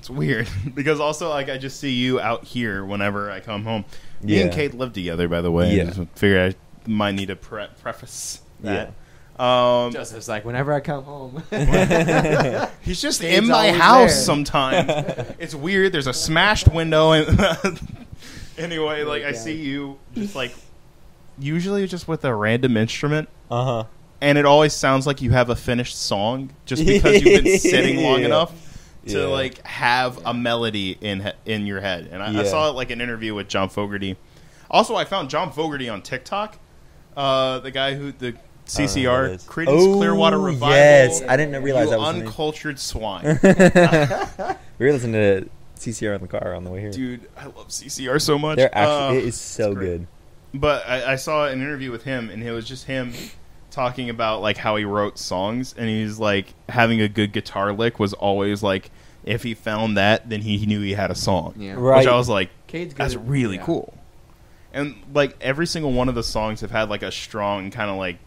It's 0.01 0.09
weird 0.09 0.49
because 0.73 0.99
also 0.99 1.29
like 1.29 1.47
I 1.47 1.59
just 1.59 1.79
see 1.79 1.91
you 1.93 2.19
out 2.19 2.43
here 2.43 2.83
whenever 2.83 3.29
I 3.29 3.39
come 3.39 3.63
home. 3.65 3.85
Me 4.23 4.41
and 4.41 4.51
Cade 4.51 4.73
live 4.73 4.93
together, 4.93 5.27
by 5.27 5.41
the 5.41 5.51
way. 5.51 5.75
Yeah. 5.75 5.83
I 5.83 5.85
just 5.91 6.01
figure 6.15 6.41
I 6.41 6.89
might 6.89 7.11
need 7.13 7.27
to 7.27 7.35
pre- 7.35 7.67
preface 7.83 8.41
that. 8.61 8.93
Um, 9.39 9.91
Joseph's 9.93 10.27
like, 10.27 10.43
whenever 10.43 10.73
I 10.73 10.79
come 10.79 11.03
home. 11.03 11.43
he's 12.81 12.99
just 12.99 13.21
Cade's 13.21 13.37
in 13.43 13.47
my 13.47 13.71
house 13.71 14.11
there. 14.13 14.23
sometimes. 14.23 14.89
it's 15.39 15.53
weird. 15.53 15.91
There's 15.91 16.07
a 16.07 16.13
smashed 16.13 16.67
window, 16.67 17.11
and 17.11 17.79
anyway, 18.57 19.03
like 19.03 19.21
I 19.23 19.33
see 19.33 19.53
you 19.55 19.99
just 20.15 20.35
like 20.35 20.55
usually 21.37 21.85
just 21.85 22.07
with 22.07 22.25
a 22.25 22.33
random 22.33 22.75
instrument. 22.75 23.29
uh-huh 23.51 23.83
and 24.23 24.37
it 24.37 24.45
always 24.45 24.71
sounds 24.73 25.07
like 25.07 25.19
you 25.21 25.31
have 25.31 25.49
a 25.49 25.55
finished 25.55 25.99
song 25.99 26.51
just 26.67 26.85
because 26.85 27.23
you've 27.23 27.43
been 27.43 27.57
sitting 27.57 28.03
long 28.03 28.19
Yeah. 28.19 28.27
enough 28.27 28.70
to 29.07 29.19
Yeah. 29.19 29.25
like 29.25 29.65
have 29.65 30.19
a 30.25 30.33
melody 30.33 30.97
in 31.01 31.31
in 31.45 31.65
your 31.65 31.81
head. 31.81 32.09
And 32.11 32.21
I, 32.21 32.27
I 32.27 32.31
Yeah. 32.31 32.43
saw 32.43 32.69
like 32.69 32.91
an 32.91 33.01
interview 33.01 33.33
with 33.33 33.47
John 33.47 33.69
Fogerty. 33.69 34.15
Also, 34.69 34.95
I 34.95 35.05
found 35.05 35.29
John 35.29 35.51
Fogerty 35.51 35.89
on 35.89 36.01
TikTok. 36.01 36.57
Uh, 37.17 37.59
the 37.59 37.71
guy 37.71 37.95
who 37.95 38.11
the 38.11 38.27
I 38.27 38.31
who 38.31 38.37
CCR 38.87 39.33
is. 39.35 39.43
Creedence 39.43 39.65
Oh, 39.69 39.97
Clearwater 39.97 40.39
Revival. 40.39 40.69
yes 40.69 41.21
i 41.27 41.35
didn't 41.35 41.61
realize 41.61 41.85
you 41.85 41.91
that 41.91 41.99
was 41.99 42.15
uncultured 42.15 42.79
swine, 42.79 43.23
we 43.43 44.85
were 44.85 44.91
listening 44.93 45.13
to 45.13 45.49
ccr 45.77 46.15
in 46.15 46.21
the 46.21 46.27
car 46.27 46.53
on 46.55 46.63
the 46.63 46.69
way 46.69 46.79
here 46.79 46.91
dude. 46.91 47.27
I 47.37 47.45
love 47.45 47.67
CCR 47.69 48.21
so 48.21 48.37
much. 48.39 48.57
they're 48.57 48.73
actually 48.77 49.17
Uh, 49.17 49.21
it 49.21 49.25
is 49.25 49.35
so 49.35 49.73
good 49.75 50.07
But 50.53 50.87
I, 50.87 51.13
I 51.13 51.15
saw 51.17 51.47
an 51.47 51.61
interview 51.61 51.91
with 51.91 52.03
him, 52.03 52.29
and 52.29 52.41
it 52.43 52.51
was 52.51 52.65
just 52.67 52.85
him 52.85 53.13
talking 53.71 54.09
about 54.09 54.41
like 54.41 54.57
how 54.57 54.75
he 54.75 54.83
wrote 54.85 55.17
songs, 55.17 55.73
and 55.77 55.87
he's 55.89 56.19
like 56.19 56.53
having 56.69 57.01
a 57.01 57.07
good 57.07 57.31
guitar 57.31 57.73
lick 57.73 57.99
was 57.99 58.13
always 58.13 58.61
like 58.61 58.91
if 59.23 59.43
he 59.43 59.53
found 59.53 59.97
that, 59.97 60.29
then 60.29 60.41
he 60.41 60.65
knew 60.65 60.81
he 60.81 60.93
had 60.93 61.09
a 61.11 61.15
song. 61.15 61.53
yeah. 61.57 61.73
Right. 61.77 61.99
Which 61.99 62.07
I 62.07 62.15
was 62.15 62.27
like, 62.29 62.49
Cade's 62.67 62.93
that's 62.93 63.15
at- 63.15 63.27
really 63.27 63.55
yeah. 63.57 63.63
cool. 63.65 63.93
And 64.73 64.95
like 65.13 65.35
every 65.41 65.67
single 65.67 65.91
one 65.91 66.09
of 66.09 66.15
the 66.15 66.23
songs 66.23 66.61
have 66.61 66.71
had 66.71 66.89
like 66.89 67.03
a 67.03 67.11
strong 67.11 67.71
kind 67.71 67.89
of 67.89 67.97
like 67.97 68.17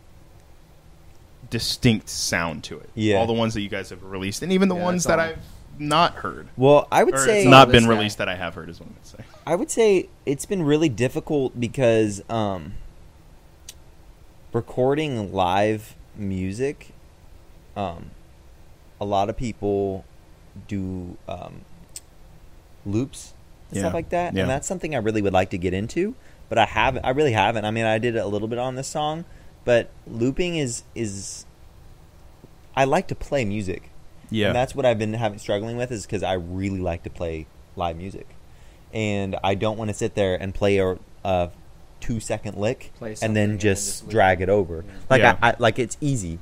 distinct 1.51 2.09
sound 2.09 2.65
to 2.65 2.79
it. 2.79 2.89
Yeah. 2.95 3.17
all 3.19 3.27
the 3.27 3.33
ones 3.33 3.55
that 3.55 3.61
you 3.61 3.69
guys 3.69 3.91
have 3.91 4.03
released, 4.05 4.43
and 4.43 4.53
even 4.53 4.69
the 4.69 4.75
Yeah, 4.77 4.83
ones 4.83 5.05
that's 5.05 5.17
that 5.17 5.19
all. 5.19 5.33
I've 5.37 5.81
not 5.81 6.15
heard 6.15 6.49
Well, 6.57 6.87
I 6.93 7.03
would 7.03 7.15
or 7.15 7.19
say 7.19 7.41
it's 7.43 7.51
not 7.51 7.71
been 7.71 7.85
guy. 7.85 7.91
released 7.91 8.19
that 8.19 8.29
I 8.29 8.37
have 8.37 8.55
heard 8.55 8.69
is 8.71 8.79
what 8.81 8.89
I'm 8.89 8.95
gonna 8.95 9.07
say. 9.07 9.25
I 9.47 9.55
would 9.57 9.71
say 9.71 10.09
it's 10.25 10.47
been 10.47 10.63
really 10.63 10.89
difficult 10.89 11.59
because 11.59 12.23
um, 12.31 12.75
recording 14.55 15.33
live 15.33 15.95
music, 16.17 16.93
um, 17.77 18.11
a 19.01 19.05
lot 19.05 19.29
of 19.29 19.37
people 19.37 20.05
do 20.69 21.17
um, 21.29 21.63
loops 22.87 23.35
and 23.69 23.77
Yeah. 23.77 23.83
stuff 23.83 23.95
like 23.95 24.09
that, 24.11 24.35
Yeah. 24.35 24.43
and 24.43 24.51
that's 24.51 24.67
something 24.67 24.95
I 24.95 24.99
really 24.99 25.21
would 25.21 25.33
like 25.33 25.51
to 25.51 25.59
get 25.59 25.75
into. 25.75 26.15
But 26.49 26.59
I 26.59 26.67
haven't. 26.67 27.05
I 27.05 27.11
really 27.11 27.33
haven't. 27.33 27.65
I 27.65 27.71
mean, 27.71 27.85
I 27.85 27.99
did 27.99 28.17
a 28.17 28.27
little 28.27 28.49
bit 28.49 28.59
on 28.59 28.77
this 28.77 28.87
song, 28.87 29.25
but 29.65 29.91
looping 30.07 30.57
is 30.57 30.85
is. 30.95 31.45
I 32.77 32.85
like 32.85 33.09
to 33.09 33.15
play 33.15 33.45
music. 33.45 33.91
Yeah, 34.31 34.49
And 34.49 34.57
that's 34.57 34.75
what 34.75 34.85
I've 34.87 34.99
been 34.99 35.15
having 35.15 35.39
struggling 35.39 35.77
with 35.77 35.93
is 35.93 36.07
because 36.07 36.23
I 36.23 36.33
really 36.33 36.81
like 36.81 37.03
to 37.05 37.11
play 37.11 37.47
live 37.77 37.97
music, 37.97 38.27
and 38.93 39.37
I 39.45 39.55
don't 39.55 39.77
want 39.79 39.89
to 39.91 39.95
sit 39.95 40.15
there 40.15 40.35
and 40.35 40.55
play 40.55 40.79
a, 40.79 40.99
a 41.25 41.51
two 42.05 42.21
second 42.21 42.57
lick 42.57 42.93
and 43.01 43.35
then 43.35 43.51
and 43.53 43.61
just, 43.61 44.01
just 44.01 44.09
drag 44.11 44.41
it. 44.41 44.45
it 44.45 44.49
over. 44.51 44.85
Yeah. 44.87 44.93
Like 45.09 45.21
Yeah. 45.21 45.39
I, 45.43 45.51
I 45.51 45.55
like 45.59 45.79
it's 45.79 45.97
easy, 46.01 46.39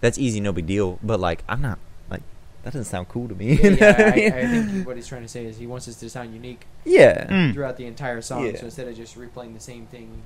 that's 0.00 0.18
easy, 0.18 0.40
no 0.40 0.52
big 0.52 0.66
deal. 0.66 0.98
But 1.02 1.20
like 1.20 1.44
I'm 1.48 1.60
not 1.60 1.78
like 2.10 2.22
that 2.62 2.72
doesn't 2.72 2.84
sound 2.84 3.08
cool 3.08 3.28
to 3.28 3.34
me. 3.34 3.58
Yeah, 3.62 4.14
yeah, 4.16 4.34
I 4.34 4.40
I, 4.40 4.46
mean? 4.46 4.66
I 4.66 4.66
think 4.72 4.86
what 4.86 4.96
he's 4.96 5.06
trying 5.06 5.22
to 5.22 5.28
say 5.28 5.44
is 5.44 5.58
he 5.58 5.66
wants 5.66 5.86
us 5.86 5.96
to 5.96 6.08
sound 6.08 6.32
unique 6.32 6.66
yeah. 6.84 7.26
Mm. 7.26 7.52
throughout 7.52 7.76
the 7.76 7.86
entire 7.86 8.22
song. 8.22 8.46
Yeah. 8.46 8.56
So 8.56 8.64
instead 8.66 8.88
of 8.88 8.96
just 8.96 9.18
replaying 9.18 9.54
the 9.54 9.60
same 9.60 9.86
thing, 9.86 10.22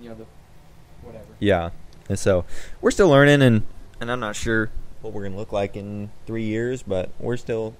you 0.00 0.08
know, 0.08 0.14
the 0.14 0.26
whatever. 1.02 1.26
Yeah. 1.40 1.70
And 2.08 2.18
so 2.18 2.44
we're 2.80 2.90
still 2.92 3.08
learning 3.08 3.42
and 3.42 3.62
and 4.00 4.10
I'm 4.10 4.20
not 4.20 4.36
sure 4.36 4.70
what 5.00 5.12
we're 5.12 5.24
gonna 5.24 5.36
look 5.36 5.52
like 5.52 5.76
in 5.76 6.10
three 6.26 6.44
years, 6.44 6.82
but 6.82 7.10
we're 7.18 7.36
still 7.36 7.74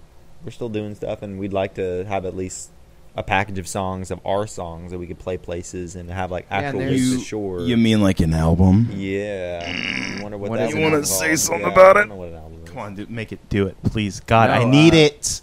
we're 0.45 0.51
still 0.51 0.69
doing 0.69 0.97
stuff 0.97 1.23
and 1.23 1.39
we'd 1.39 1.53
like 1.53 1.75
to 1.75 2.05
have 2.05 2.25
at 2.27 2.37
least 2.37 2.71
a 3.15 3.23
package 3.23 3.59
of 3.59 3.69
songs 3.69 4.11
of 4.11 4.19
our 4.25 4.47
songs 4.47 4.91
that 4.91 4.99
we 4.99 5.07
could 5.07 5.19
play 5.19 5.37
places 5.37 5.97
and 5.97 6.11
have 6.11 6.31
like 6.31 6.47
actual 6.51 6.81
there's- 6.81 6.93
ways 6.93 7.11
to 7.11 7.19
You, 7.19 7.21
shore. 7.25 7.61
you 7.61 7.77
mean 7.77 8.01
like 8.01 8.21
an 8.21 8.33
album? 8.33 8.89
Yeah. 8.93 10.17
You 10.17 10.23
wonder 10.23 10.39
what, 10.39 10.51
What 10.51 10.59
that 10.59 10.71
is? 10.71 10.75
You 10.75 10.81
wanna 10.83 11.05
say 11.05 11.37
something 11.37 11.67
Yeah, 11.67 11.73
about 11.73 11.97
it? 11.97 12.01
don't 12.01 12.09
know 12.11 12.17
what 12.17 12.29
an 12.31 12.37
album 12.37 12.61
is. 12.65 12.71
Come 12.71 12.79
on, 12.79 12.95
dude, 12.95 13.11
make 13.11 13.33
it 13.33 13.49
do 13.51 13.67
it, 13.67 13.77
please. 13.85 14.21
God, 14.21 14.49
No, 14.49 14.55
I 14.55 14.65
need 14.71 14.95
uh, 14.95 14.97
it. 14.97 15.41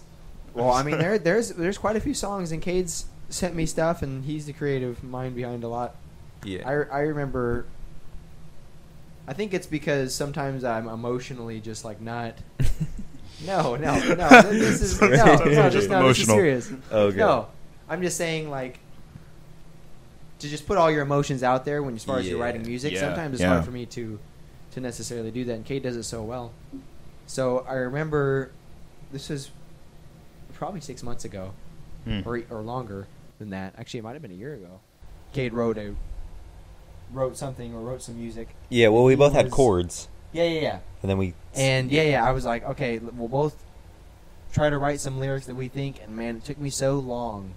Well, 0.56 0.72
I 0.72 0.82
mean, 0.84 0.98
there, 0.98 1.20
there's 1.20 1.50
there's 1.50 1.78
quite 1.78 1.96
a 1.96 2.00
few 2.00 2.14
songs, 2.16 2.52
and 2.52 2.60
Cade's 2.62 3.06
sent 3.30 3.56
me 3.56 3.66
stuff, 3.68 4.02
and 4.02 4.26
he's 4.26 4.48
the 4.48 4.54
creative 4.54 5.04
mind 5.04 5.36
behind 5.36 5.64
a 5.64 5.68
lot. 5.68 5.96
Yeah. 6.44 6.68
I, 6.68 6.72
I 6.72 7.00
remember. 7.02 7.66
I 9.28 9.34
think 9.34 9.54
it's 9.54 9.68
because 9.68 10.14
sometimes 10.16 10.64
I'm 10.64 10.88
emotionally 10.88 11.60
just 11.62 11.86
like 11.86 12.02
not. 12.02 12.34
No, 13.46 13.78
no, 13.78 13.98
no. 14.16 14.28
This 14.52 14.82
is 14.82 15.00
no, 15.00 15.08
no, 15.08 15.16
Sometimes 15.16 15.56
no, 15.56 15.70
just 15.70 15.74
this 15.74 15.84
is 15.86 15.86
emotional. 15.86 16.36
serious. 16.36 16.72
Okay. 16.92 17.18
No, 17.18 17.48
I'm 17.90 18.02
just 18.02 18.18
saying 18.18 18.50
like 18.50 18.80
to 20.40 20.48
just 20.48 20.66
put 20.68 20.78
all 20.78 20.90
your 20.90 21.02
emotions 21.02 21.44
out 21.44 21.66
there 21.66 21.84
when 21.84 21.96
as 21.96 22.04
far 22.04 22.20
as 22.20 22.28
you're 22.28 22.38
Yeah. 22.38 22.44
writing 22.46 22.62
music. 22.64 22.94
Yeah, 22.94 23.00
Sometimes 23.02 23.34
it's 23.34 23.42
yeah. 23.42 23.50
hard 23.50 23.66
for 23.66 23.72
me 23.72 23.86
to 23.88 24.20
to 24.72 24.80
necessarily 24.80 25.32
do 25.32 25.44
that, 25.46 25.54
and 25.54 25.66
Cade 25.66 25.82
does 25.84 25.96
it 25.96 26.04
so 26.04 26.22
well. 26.22 26.52
So 27.26 27.66
I 27.68 27.74
remember 27.74 28.52
this 29.12 29.30
was 29.30 29.50
probably 30.54 30.82
six 30.82 31.02
months 31.04 31.26
ago, 31.26 31.52
Hmm. 32.06 32.22
or 32.26 32.42
or 32.50 32.62
longer 32.62 33.08
than 33.40 33.50
that. 33.50 33.74
Actually, 33.78 34.00
it 34.00 34.04
might 34.04 34.14
have 34.14 34.22
been 34.22 34.32
a 34.32 34.36
year 34.36 34.54
ago. 34.54 34.80
Cade 35.34 35.54
wrote 35.54 35.78
a 35.78 35.96
wrote 37.12 37.36
something 37.36 37.74
or 37.74 37.82
wrote 37.82 38.02
some 38.04 38.18
music. 38.20 38.50
Yeah, 38.70 38.90
well 38.90 39.04
we 39.04 39.16
both 39.16 39.34
had 39.34 39.50
chords 39.50 40.08
Yeah, 40.32 40.44
yeah, 40.44 40.62
yeah. 40.62 40.80
and 41.02 41.10
then 41.10 41.18
we 41.18 41.34
And 41.56 41.92
yeah, 41.92 42.04
yeah, 42.04 42.24
I 42.24 42.32
was 42.32 42.46
like, 42.46 42.64
okay, 42.64 43.00
l- 43.00 43.10
we'll 43.16 43.28
both 43.28 43.56
try 44.54 44.70
to 44.70 44.78
write 44.78 45.00
some 45.00 45.20
lyrics 45.20 45.48
that 45.48 45.56
we 45.56 45.68
think. 45.70 46.00
And 46.04 46.16
man, 46.16 46.38
it 46.38 46.46
took 46.46 46.60
me 46.60 46.70
so 46.70 47.00
long 47.00 47.56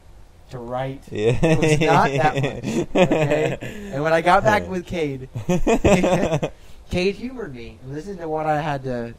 to 0.52 0.58
write. 0.58 1.02
Yeah. 1.10 1.38
It 1.42 1.58
was 1.58 1.80
not 1.80 2.10
that 2.10 2.34
much. 2.36 2.86
Okay. 3.08 3.90
And 3.92 4.02
when 4.02 4.12
I 4.14 4.20
got 4.22 4.42
back 4.42 4.66
with 4.68 4.86
Cade, 4.86 5.28
Cade 6.90 7.14
humored 7.16 7.54
me 7.54 7.78
and 7.82 7.92
listened 7.94 8.18
to 8.20 8.28
what 8.28 8.46
I 8.46 8.60
had 8.60 8.84
to. 8.84 9.14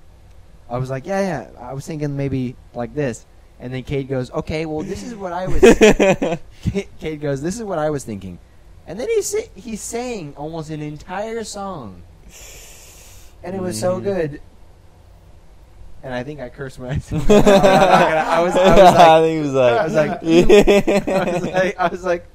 I 0.69 0.77
was 0.77 0.89
like, 0.89 1.05
yeah, 1.05 1.21
yeah. 1.21 1.59
I 1.59 1.73
was 1.73 1.85
thinking 1.85 2.15
maybe 2.17 2.55
like 2.73 2.95
this. 2.95 3.25
And 3.59 3.73
then 3.73 3.83
Cade 3.83 4.07
goes, 4.09 4.31
okay, 4.31 4.65
well, 4.65 4.83
this 4.83 5.03
is 5.03 5.13
what 5.15 5.31
I 5.33 5.47
was. 5.47 5.61
Cade 6.99 7.21
goes, 7.21 7.41
this 7.41 7.55
is 7.57 7.63
what 7.63 7.77
I 7.79 7.89
was 7.89 8.03
thinking. 8.03 8.39
And 8.87 8.99
then 8.99 9.07
si- 9.21 9.49
he 9.55 9.75
sang 9.75 10.33
almost 10.35 10.69
an 10.69 10.81
entire 10.81 11.43
song, 11.45 12.01
and 13.43 13.55
it 13.55 13.61
was 13.61 13.79
so 13.79 13.99
Mhm. 13.99 14.03
good. 14.03 14.41
And 16.03 16.13
I 16.13 16.23
think 16.23 16.41
I 16.41 16.49
cursed 16.49 16.79
when 16.79 16.89
I. 16.91 16.93
I'm 17.11 17.17
not 17.17 17.27
gonna- 17.27 17.39
I 17.39 18.39
was. 18.41 18.55
I 18.55 19.83
was 19.85 19.93
like. 19.93 20.11
I 20.19 20.21
think 20.21 20.49
it 20.49 21.05
was 21.05 21.05
like. 21.05 21.07
I 21.07 21.29
was 21.31 21.43
like- 21.53 21.79
I 21.79 21.87
was 21.87 22.03
like. 22.03 22.27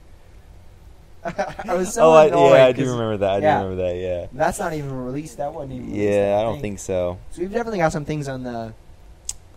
I 1.24 1.28
was 1.28 1.36
like. 1.36 1.66
I 1.68 1.74
was 1.74 1.92
so 1.92 2.02
oh, 2.04 2.12
I, 2.14 2.26
annoyed. 2.26 2.52
yeah, 2.54 2.64
I 2.66 2.72
do 2.72 2.90
remember 2.90 3.16
that. 3.18 3.30
I 3.30 3.38
yeah. 3.38 3.58
do 3.60 3.64
remember 3.68 3.82
that. 3.82 3.96
Yeah. 3.96 4.26
That's 4.32 4.58
not 4.58 4.72
even 4.72 4.92
released. 5.04 5.36
That 5.36 5.52
wasn't 5.52 5.72
even. 5.74 5.86
Released, 5.90 6.02
Yeah, 6.10 6.36
I 6.38 6.42
don't 6.42 6.60
think 6.60 6.78
so. 6.78 7.18
So 7.32 7.42
we've 7.42 7.52
definitely 7.52 7.80
got 7.80 7.92
some 7.92 8.04
things 8.06 8.28
on 8.28 8.44
the, 8.44 8.72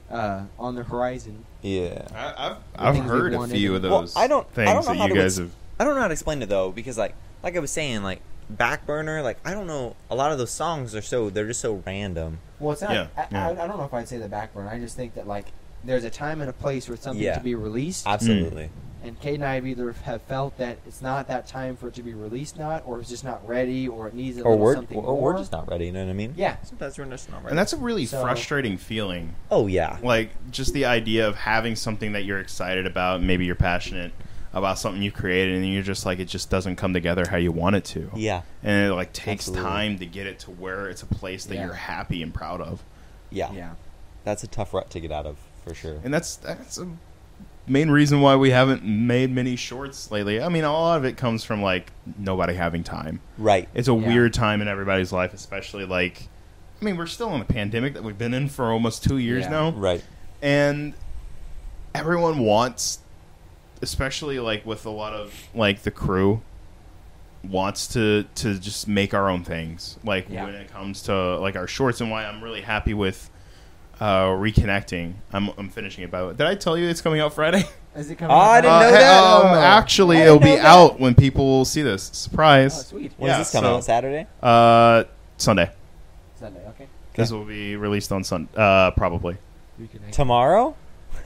uh, 0.09 0.43
on 0.59 0.75
the 0.75 0.83
horizon. 0.83 1.45
Yeah. 1.61 2.05
I, 2.13 2.57
I've 2.77 2.97
I've 2.97 3.05
heard 3.05 3.33
a 3.33 3.47
few 3.47 3.75
of 3.75 3.83
and- 3.83 3.91
Well, 3.91 4.01
those 4.01 4.15
I 4.17 4.27
don't- 4.27 4.47
I 4.57 4.65
don't 4.65 4.75
know 4.75 4.81
that 4.81 4.97
how 4.97 5.07
you 5.07 5.13
to 5.13 5.19
guys 5.21 5.39
ex- 5.39 5.47
have. 5.49 5.55
I 5.79 5.83
don't 5.85 5.95
know 5.95 6.01
how 6.01 6.07
to 6.07 6.13
explain 6.13 6.41
it 6.41 6.49
though, 6.49 6.71
because 6.71 6.97
like 6.97 7.15
like 7.43 7.55
I 7.55 7.59
was 7.59 7.71
saying, 7.71 8.03
like 8.03 8.21
back 8.51 8.85
burner, 8.85 9.21
like 9.21 9.37
I 9.45 9.53
don't 9.53 9.67
know. 9.67 9.95
A 10.09 10.15
lot 10.15 10.31
of 10.31 10.37
those 10.37 10.51
songs 10.51 10.93
are 10.95 11.01
so 11.01 11.29
they're 11.29 11.47
just 11.47 11.61
so 11.61 11.81
random. 11.85 12.39
Well, 12.59 12.73
it's 12.73 12.81
not. 12.81 12.91
Yeah, 12.91 13.07
I, 13.17 13.27
yeah. 13.31 13.47
I, 13.47 13.51
I 13.63 13.67
don't 13.67 13.77
know 13.77 13.85
if 13.85 13.93
I'd 13.93 14.07
say 14.07 14.17
the 14.17 14.27
back 14.29 14.53
burner. 14.53 14.69
I 14.69 14.79
just 14.79 14.95
think 14.95 15.15
that 15.15 15.27
like 15.27 15.47
there's 15.83 16.03
a 16.03 16.09
time 16.11 16.41
and 16.41 16.49
a 16.49 16.53
place 16.53 16.85
for 16.85 16.95
something 16.95 17.23
Yeah. 17.23 17.35
to 17.35 17.43
be 17.43 17.55
released, 17.55 18.05
Absolutely. 18.05 18.65
Mm. 18.65 19.07
and 19.07 19.19
Cade 19.19 19.35
and 19.35 19.45
I 19.45 19.55
have 19.55 19.65
either 19.65 19.91
have 20.05 20.21
felt 20.23 20.55
that 20.59 20.77
it's 20.85 21.01
not 21.01 21.27
that 21.29 21.47
time 21.47 21.75
for 21.75 21.87
it 21.87 21.95
to 21.95 22.03
be 22.03 22.13
released, 22.13 22.59
not, 22.59 22.83
or 22.85 22.99
it's 22.99 23.09
just 23.09 23.23
not 23.23 23.47
ready, 23.47 23.87
or 23.87 24.07
it 24.07 24.13
needs 24.13 24.37
a 24.37 24.41
Or 24.43 24.51
little 24.51 24.63
we're 24.63 24.75
something 24.75 24.97
or 24.99 25.03
more. 25.03 25.21
we're 25.21 25.37
just 25.39 25.51
not 25.51 25.67
ready. 25.67 25.87
You 25.87 25.91
know 25.93 26.03
what 26.03 26.11
I 26.11 26.13
mean? 26.13 26.35
Yeah. 26.37 26.57
Sometimes 26.61 26.99
we're 26.99 27.05
just 27.05 27.31
not 27.31 27.37
ready. 27.37 27.49
And 27.49 27.57
that's 27.57 27.73
a 27.73 27.77
really 27.77 28.05
So- 28.05 28.21
frustrating 28.21 28.77
feeling. 28.77 29.33
oh 29.49 29.65
yeah. 29.65 29.97
Like 30.03 30.29
just 30.51 30.73
the 30.73 30.85
idea 30.85 31.27
of 31.27 31.35
having 31.35 31.75
something 31.75 32.11
that 32.11 32.25
you're 32.25 32.39
excited 32.39 32.85
about, 32.85 33.23
maybe 33.23 33.45
you're 33.45 33.55
passionate 33.55 34.11
about 34.53 34.77
something 34.77 35.01
you 35.01 35.11
created, 35.11 35.55
and 35.55 35.65
you're 35.73 35.81
just 35.83 36.05
like 36.05 36.19
it 36.19 36.25
just 36.25 36.49
doesn't 36.49 36.75
come 36.75 36.93
together 36.93 37.25
how 37.29 37.37
you 37.37 37.51
want 37.51 37.75
it 37.75 37.85
to. 37.85 38.09
Yeah. 38.15 38.41
And 38.63 38.87
it 38.91 38.93
like 38.93 39.13
takes 39.13 39.47
Absolutely. 39.47 39.69
time 39.69 39.99
to 39.99 40.05
get 40.05 40.27
it 40.27 40.39
to 40.39 40.51
where 40.51 40.89
it's 40.89 41.03
a 41.03 41.05
place 41.05 41.45
that 41.45 41.55
Yeah. 41.55 41.65
you're 41.65 41.73
happy 41.73 42.21
and 42.21 42.33
proud 42.33 42.59
of. 42.61 42.83
Yeah. 43.29 43.51
Yeah. 43.53 43.71
That's 44.23 44.43
a 44.43 44.47
tough 44.47 44.73
rut 44.73 44.89
to 44.91 44.99
get 44.99 45.11
out 45.11 45.25
of 45.25 45.37
for 45.65 45.73
sure. 45.73 45.99
And 46.03 46.13
that's 46.13 46.35
that's 46.35 46.77
a 46.77 46.87
main 47.67 47.89
reason 47.89 48.19
why 48.21 48.35
we 48.35 48.49
haven't 48.49 48.83
made 48.83 49.31
many 49.31 49.55
shorts 49.55 50.11
lately. 50.11 50.41
I 50.41 50.49
mean, 50.49 50.63
a 50.65 50.71
lot 50.73 50.97
of 50.97 51.05
it 51.05 51.15
comes 51.15 51.43
from 51.45 51.61
like 51.61 51.91
nobody 52.17 52.53
having 52.53 52.83
time. 52.83 53.21
Right. 53.37 53.69
It's 53.73 53.87
a 53.87 53.93
Yeah. 53.93 54.07
weird 54.07 54.33
time 54.33 54.61
in 54.61 54.67
everybody's 54.67 55.11
life, 55.13 55.33
especially 55.33 55.85
like 55.85 56.27
I 56.81 56.83
mean, 56.83 56.97
we're 56.97 57.05
still 57.05 57.33
in 57.35 57.41
a 57.41 57.45
pandemic 57.45 57.93
that 57.93 58.03
we've 58.03 58.17
been 58.17 58.33
in 58.33 58.49
for 58.49 58.71
almost 58.71 59.03
2 59.03 59.17
years 59.17 59.43
Yeah. 59.45 59.49
now. 59.51 59.69
Right. 59.71 60.03
and 60.41 60.93
everyone 61.93 62.39
wants 62.39 62.97
especially 63.81 64.39
like 64.39 64.65
with 64.65 64.85
a 64.85 64.89
lot 64.89 65.13
of 65.13 65.33
like 65.55 65.81
the 65.83 65.91
crew 65.91 66.41
wants 67.43 67.87
to 67.87 68.23
to 68.35 68.59
just 68.59 68.87
make 68.87 69.13
our 69.13 69.27
own 69.29 69.43
things 69.43 69.97
like 70.03 70.27
Yeah. 70.29 70.45
when 70.45 70.53
it 70.55 70.71
comes 70.71 71.01
to 71.03 71.37
like 71.39 71.55
our 71.55 71.67
shorts 71.67 71.99
and 72.01 72.11
why 72.11 72.25
I'm 72.25 72.43
really 72.43 72.61
happy 72.61 72.93
with 72.93 73.29
uh 73.99 74.25
reconnecting 74.27 75.13
I'm 75.33 75.49
I'm 75.57 75.69
finishing 75.69 76.03
it 76.03 76.11
by 76.11 76.21
the 76.21 76.27
way. 76.27 76.33
did 76.33 76.45
I 76.47 76.53
tell 76.55 76.77
you 76.77 76.87
it's 76.87 77.01
coming 77.01 77.19
out 77.19 77.33
Friday 77.33 77.63
Is 77.95 78.09
it 78.09 78.15
coming? 78.15 78.33
Oh, 78.33 78.39
I 78.39 78.61
didn't 78.61 78.79
know 78.79 78.85
hey, 78.85 78.91
that. 78.99 79.21
um, 79.23 79.41
Oh. 79.47 79.59
actually 79.59 80.17
it'll 80.17 80.39
be 80.39 80.55
that. 80.55 80.65
out 80.65 80.99
when 80.99 81.13
people 81.15 81.45
will 81.45 81.65
see 81.65 81.81
this 81.81 82.09
Oh, 82.09 82.13
surprise 82.13 82.87
sweet. 82.87 83.11
When 83.17 83.29
Yeah, 83.29 83.37
does 83.39 83.47
this 83.47 83.53
come 83.59 83.63
so- 83.65 83.75
out? 83.77 83.83
Saturday? 83.83 84.27
uh 84.43 85.03
Sunday 85.37 85.71
Sunday. 86.39 86.61
Okay. 86.69 86.87
this 87.15 87.31
will 87.31 87.43
be 87.45 87.75
released 87.75 88.11
on 88.11 88.23
Sun 88.23 88.47
uh 88.55 88.91
probably 88.91 89.37
Tomorrow? 90.11 90.75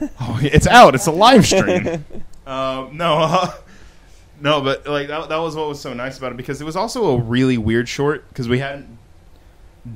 Oh, 0.20 0.38
it's 0.42 0.66
out. 0.66 0.94
It's 0.94 1.06
a 1.06 1.10
live 1.12 1.46
stream. 1.46 2.04
um, 2.46 2.96
no, 2.96 3.18
uh, 3.18 3.52
no, 4.40 4.60
but 4.60 4.86
like 4.86 5.08
that, 5.08 5.28
that 5.28 5.38
was 5.38 5.56
what 5.56 5.68
was 5.68 5.80
so 5.80 5.92
nice 5.94 6.18
about 6.18 6.32
it 6.32 6.36
because 6.36 6.60
it 6.60 6.64
was 6.64 6.76
also 6.76 7.16
a 7.16 7.18
really 7.18 7.58
weird 7.58 7.88
short 7.88 8.28
because 8.28 8.48
we 8.48 8.58
hadn't 8.58 8.98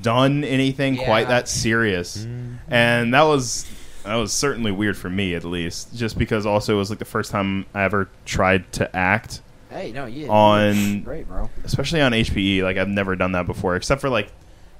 done 0.03 0.45
anything 0.45 0.97
quite 0.97 1.29
that 1.29 1.49
serious, 1.49 2.19
Mm. 2.25 2.59
and 2.69 3.15
that 3.15 3.23
was 3.23 3.67
that 4.05 4.15
was 4.17 4.33
certainly 4.33 4.73
weird 4.73 4.97
for 4.97 5.11
me 5.11 5.35
at 5.35 5.45
least, 5.45 5.95
just 5.95 6.17
because 6.17 6.47
also 6.47 6.75
it 6.75 6.79
was 6.79 6.91
like 6.91 6.99
the 7.01 7.05
first 7.05 7.31
time 7.31 7.67
I 7.75 7.83
ever 7.85 8.09
tried 8.25 8.71
to 8.75 8.97
act, 8.97 9.43
Hey, 9.69 9.93
no, 9.93 10.07
yeah. 10.07 10.29
On- 10.29 11.03
Great, 11.03 11.29
bro. 11.29 11.51
especially 11.65 12.01
on 12.01 12.13
HPE. 12.13 12.63
Like 12.63 12.77
I've 12.77 12.89
never 12.89 13.15
done 13.15 13.33
that 13.33 13.47
before, 13.47 13.77
except 13.77 14.01
for 14.01 14.09
like 14.09 14.33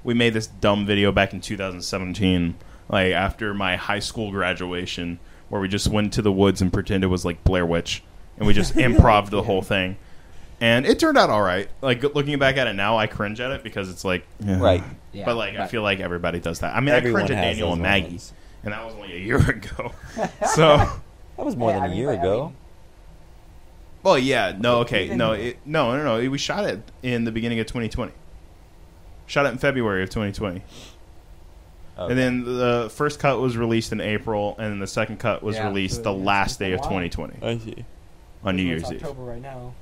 we 0.03 0.13
made 0.13 0.33
this 0.33 0.47
dumb 0.47 0.85
video 0.85 1.11
back 1.11 1.33
in 1.33 1.41
2017, 1.41 2.55
like 2.89 3.13
after 3.13 3.53
my 3.53 3.75
high 3.75 3.99
school 3.99 4.31
graduation, 4.31 5.19
where 5.51 5.61
we 5.61 5.67
just 5.67 5.87
went 5.89 6.13
to 6.13 6.21
the 6.21 6.31
woods 6.31 6.61
and 6.61 6.71
pretended 6.73 7.05
it 7.05 7.09
was 7.09 7.25
like 7.25 7.43
Blair 7.43 7.65
Witch, 7.65 8.01
and 8.37 8.47
we 8.47 8.53
just 8.53 8.73
improv 8.75 9.29
the 9.29 9.43
whole 9.43 9.61
thing. 9.61 9.97
and 10.61 10.85
it 10.85 10.97
turned 10.97 11.17
out 11.17 11.29
all 11.29 11.41
right. 11.41 11.69
Like 11.81 12.01
looking 12.15 12.39
back 12.39 12.55
at 12.57 12.67
it 12.67 12.73
now, 12.73 12.97
I 12.97 13.05
cringe 13.07 13.39
at 13.41 13.51
it 13.51 13.61
because 13.63 13.89
it's 13.89 14.03
like, 14.05 14.25
Right. 14.39 14.83
Yeah, 15.11 15.25
but 15.25 15.35
like 15.35 15.55
I 15.57 15.67
feel 15.67 15.81
like 15.83 15.99
everybody 15.99 16.39
does 16.39 16.59
that. 16.59 16.75
I 16.75 16.79
mean, 16.79 16.89
Everyone 16.95 17.23
I 17.23 17.25
cringe 17.25 17.37
at 17.37 17.43
has 17.43 17.55
Daniel 17.57 17.67
those 17.69 17.73
and 17.75 17.83
Maggie, 17.83 18.03
moments. 18.05 18.33
and 18.63 18.73
that 18.73 18.85
was 18.85 18.93
only 18.95 19.13
a 19.13 19.19
year 19.19 19.37
ago. 19.49 19.91
so, 20.55 20.77
That 21.37 21.45
was 21.45 21.55
more 21.57 21.71
Hey, 21.71 21.75
than 21.75 21.83
I 21.83 21.85
a 21.85 21.89
mean, 21.89 21.97
year 21.97 22.07
like, 22.07 22.19
I 22.19 22.21
ago. 22.21 22.45
mean- 22.45 22.55
well, 24.03 24.17
yeah, 24.17 24.55
no, 24.57 24.77
okay, 24.79 25.05
Even- 25.05 25.17
no, 25.19 25.33
it, 25.33 25.57
no, 25.65 25.95
no, 25.95 26.03
no. 26.21 26.29
We 26.29 26.37
shot 26.39 26.63
it 26.65 26.81
in 27.03 27.23
the 27.25 27.31
beginning 27.31 27.59
of 27.59 27.67
2020. 27.67 28.11
Shot 29.27 29.45
it 29.45 29.49
in 29.49 29.57
February 29.59 30.01
of 30.03 30.09
2020. 30.09 30.63
Okay. 31.97 32.11
And 32.11 32.17
then 32.19 32.43
the 32.45 32.89
first 32.93 33.19
cut 33.19 33.39
was 33.39 33.57
released 33.57 33.91
in 33.91 34.01
April, 34.01 34.55
and 34.57 34.71
then 34.71 34.79
the 34.79 34.87
second 34.87 35.19
cut 35.19 35.43
was 35.43 35.55
Yeah, 35.55 35.67
released 35.67 35.97
so 35.97 36.01
the 36.03 36.11
it's- 36.11 36.25
last 36.25 36.49
it's 36.51 36.57
day 36.57 36.71
a 36.71 36.75
of 36.75 36.79
while. 36.81 36.89
2020 37.01 37.33
I 37.43 37.57
see. 37.57 37.85
on 38.43 38.55
New 38.55 38.63
It's 38.75 38.81
Year's 38.89 38.93
Eve. 38.93 39.03
October 39.03 39.23
right 39.23 39.41
now. 39.41 39.73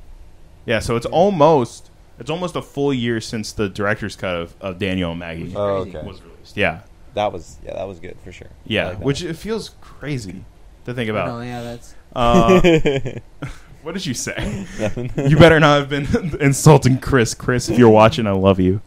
Yeah, 0.65 0.79
so 0.79 0.95
it's 0.95 1.05
almost 1.05 1.89
it's 2.19 2.29
almost 2.29 2.55
a 2.57 2.61
full 2.61 2.93
year 2.93 3.21
since 3.21 3.53
the 3.53 3.69
director's 3.69 4.15
cut 4.17 4.35
of, 4.35 4.55
of 4.59 4.77
Daniel 4.79 5.11
and 5.11 5.19
Maggie 5.19 5.53
Oh, 5.55 5.83
Crazy. 5.83 5.97
okay. 5.97 6.07
was 6.07 6.21
released. 6.21 6.57
Yeah, 6.57 6.79
That 7.13 7.31
was 7.31 7.57
yeah, 7.63 7.73
that 7.75 7.87
was 7.87 7.99
good 7.99 8.17
for 8.23 8.31
sure. 8.31 8.47
I 8.47 8.53
yeah, 8.65 8.87
like 8.89 8.97
that. 8.99 9.05
which 9.05 9.23
it 9.23 9.35
feels 9.35 9.69
crazy 9.79 10.43
to 10.85 10.93
think 10.93 11.07
No, 11.09 11.13
about. 11.15 11.41
yeah, 11.45 11.61
that's 11.61 11.93
Uh, 12.13 12.59
what 13.83 13.93
did 13.93 14.05
you 14.05 14.13
say? 14.13 14.65
Nothing. 14.79 15.11
You 15.15 15.37
better 15.37 15.59
not 15.59 15.79
have 15.79 15.89
been 15.89 16.37
insulting 16.41 16.97
Chris. 16.99 17.33
Chris, 17.33 17.69
if 17.69 17.77
you're 17.79 17.87
watching, 17.89 18.27
I 18.27 18.31
love 18.31 18.59
you. 18.59 18.81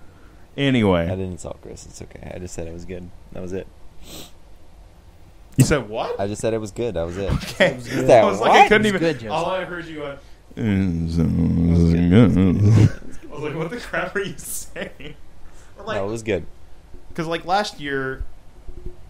I 1.07 1.11
didn't 1.11 1.33
insult 1.33 1.61
Chris. 1.62 1.87
It's 1.87 2.03
okay. 2.03 2.33
I 2.35 2.38
just 2.38 2.55
said 2.55 2.67
it 2.67 2.73
was 2.73 2.85
good. 2.85 3.11
That 3.33 3.41
was 3.41 3.53
it. 3.53 3.67
you 5.57 5.65
said 5.65 5.88
what? 5.88 6.19
I 6.21 6.27
just 6.27 6.41
said 6.41 6.53
it 6.55 6.59
was 6.59 6.71
good. 6.71 6.95
That 6.95 7.05
was 7.05 7.17
it. 7.17 7.33
Okay. 7.33 7.67
It 7.73 7.77
was 7.77 7.88
good. 7.88 8.07
That 8.09 8.25
I 8.25 8.27
was 8.27 8.41
like, 8.41 8.53
I 8.53 8.69
couldn't 8.69 8.87
even. 8.87 9.01
good, 9.01 9.21
Joseph. 9.21 9.31
all 9.31 9.47
I 9.47 9.65
heard 9.65 9.87
you 9.87 10.05
on. 10.05 10.19
I 10.57 10.61
was 13.31 13.43
like, 13.43 13.55
what 13.57 13.71
the 13.71 13.81
crap 13.81 14.15
are 14.15 14.21
you 14.21 14.35
saying? 14.37 15.15
But, 15.77 15.87
like, 15.87 15.97
no, 15.97 16.07
it 16.07 16.11
was 16.11 16.23
good. 16.23 16.47
Because 17.09 17.27
like 17.27 17.47
last 17.47 17.81
year, 17.81 18.25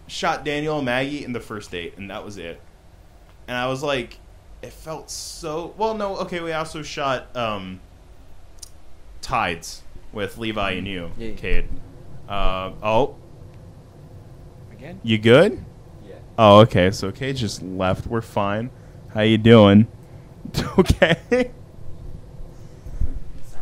shot 0.07 0.45
Daniel 0.45 0.77
and 0.77 0.85
Maggie 0.85 1.25
in 1.25 1.33
the 1.33 1.39
first 1.41 1.71
date, 1.71 1.95
and 1.97 2.09
that 2.09 2.23
was 2.23 2.37
it. 2.37 2.61
And 3.47 3.57
I 3.57 3.67
was 3.67 3.83
like, 3.83 4.17
it 4.61 4.71
felt 4.71 5.11
so. 5.11 5.73
Well, 5.77 5.93
no, 5.95 6.17
okay. 6.19 6.39
We 6.39 6.53
also 6.53 6.81
shot 6.81 7.35
um, 7.35 7.81
Tides 9.21 9.83
with 10.13 10.37
Levi 10.37 10.71
and 10.71 10.87
you, 10.87 11.11
Yeah. 11.17 11.31
Cade. 11.33 11.67
Uh, 12.29 12.71
oh, 12.81 13.15
again. 14.71 14.99
you 15.03 15.17
good? 15.17 15.63
Yeah. 16.07 16.15
Oh, 16.37 16.59
okay. 16.61 16.91
So 16.91 17.11
Cade 17.11 17.35
just 17.35 17.61
left. 17.61 18.07
We're 18.07 18.21
fine. 18.21 18.69
How 19.13 19.21
you 19.21 19.37
doing? 19.37 19.87
okay. 20.77 21.51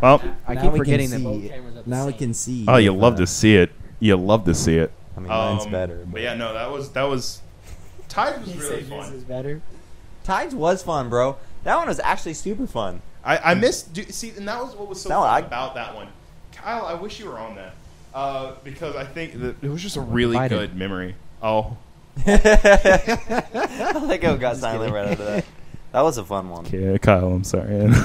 Well, 0.02 0.22
I 0.48 0.54
Now 0.56 0.62
keep 0.64 0.78
forgetting 0.78 1.10
that 1.12 1.24
both 1.24 1.48
cameras 1.48 1.78
are 1.78 1.82
the 1.84 1.90
Now 1.90 2.08
we 2.08 2.14
can 2.14 2.34
see. 2.34 2.66
oh, 2.68 2.78
you 2.78 2.92
love 2.94 3.16
uh, 3.16 3.18
to 3.18 3.28
see 3.28 3.56
it. 3.56 3.72
You 4.00 4.16
love 4.18 4.46
to 4.46 4.56
see 4.56 4.78
it. 4.78 4.92
I 5.16 5.20
mean, 5.20 5.30
mine's 5.30 5.66
Um, 5.66 5.72
better. 5.72 6.06
But 6.12 6.22
yeah, 6.22 6.34
no, 6.34 6.54
that 6.54 6.72
was 6.72 6.92
that 6.94 7.04
was. 7.04 7.42
Tides 8.10 8.46
was 8.46 8.56
really 8.58 8.84
fun. 8.84 9.14
is 9.14 9.24
better. 9.24 9.62
Tides 10.24 10.54
was 10.56 10.84
fun, 10.84 11.10
bro. 11.10 11.38
That 11.64 11.76
one 11.78 11.88
was 11.88 12.00
actually 12.00 12.34
super 12.34 12.66
fun. 12.68 13.02
I, 13.24 13.38
I 13.38 13.54
missed. 13.54 13.94
Do, 13.94 14.04
see, 14.04 14.32
and 14.36 14.48
that 14.48 14.60
was 14.64 14.76
what 14.76 14.88
was 14.90 15.02
so 15.02 15.10
No, 15.10 15.22
fun 15.22 15.30
I- 15.30 15.40
about 15.46 15.76
that 15.76 15.94
one. 15.96 16.08
Kyle, 16.64 16.86
I 16.86 16.94
wish 16.96 17.20
you 17.20 17.28
were 17.30 17.40
on 17.40 17.56
that 17.56 17.74
uh, 18.14 18.54
because 18.64 18.96
I 18.96 19.04
think 19.06 19.40
that 19.40 19.64
it 19.64 19.70
was 19.70 19.82
just 19.82 19.98
a 19.98 20.02
really 20.02 20.36
Invited. 20.36 20.58
good 20.58 20.76
memory. 20.76 21.16
Oh, 21.42 21.78
I 22.28 23.92
like 24.06 24.24
how 24.24 24.34
it 24.34 24.40
got 24.40 24.58
silent 24.58 24.94
right 24.94 25.08
after 25.10 25.26
that. 25.26 25.46
That 25.92 26.02
was 26.02 26.18
a 26.18 26.24
fun 26.24 26.50
one. 26.50 26.66
okay, 26.66 26.98
Kyle, 27.00 27.28
I'm 27.34 27.44
sorry. 27.44 27.92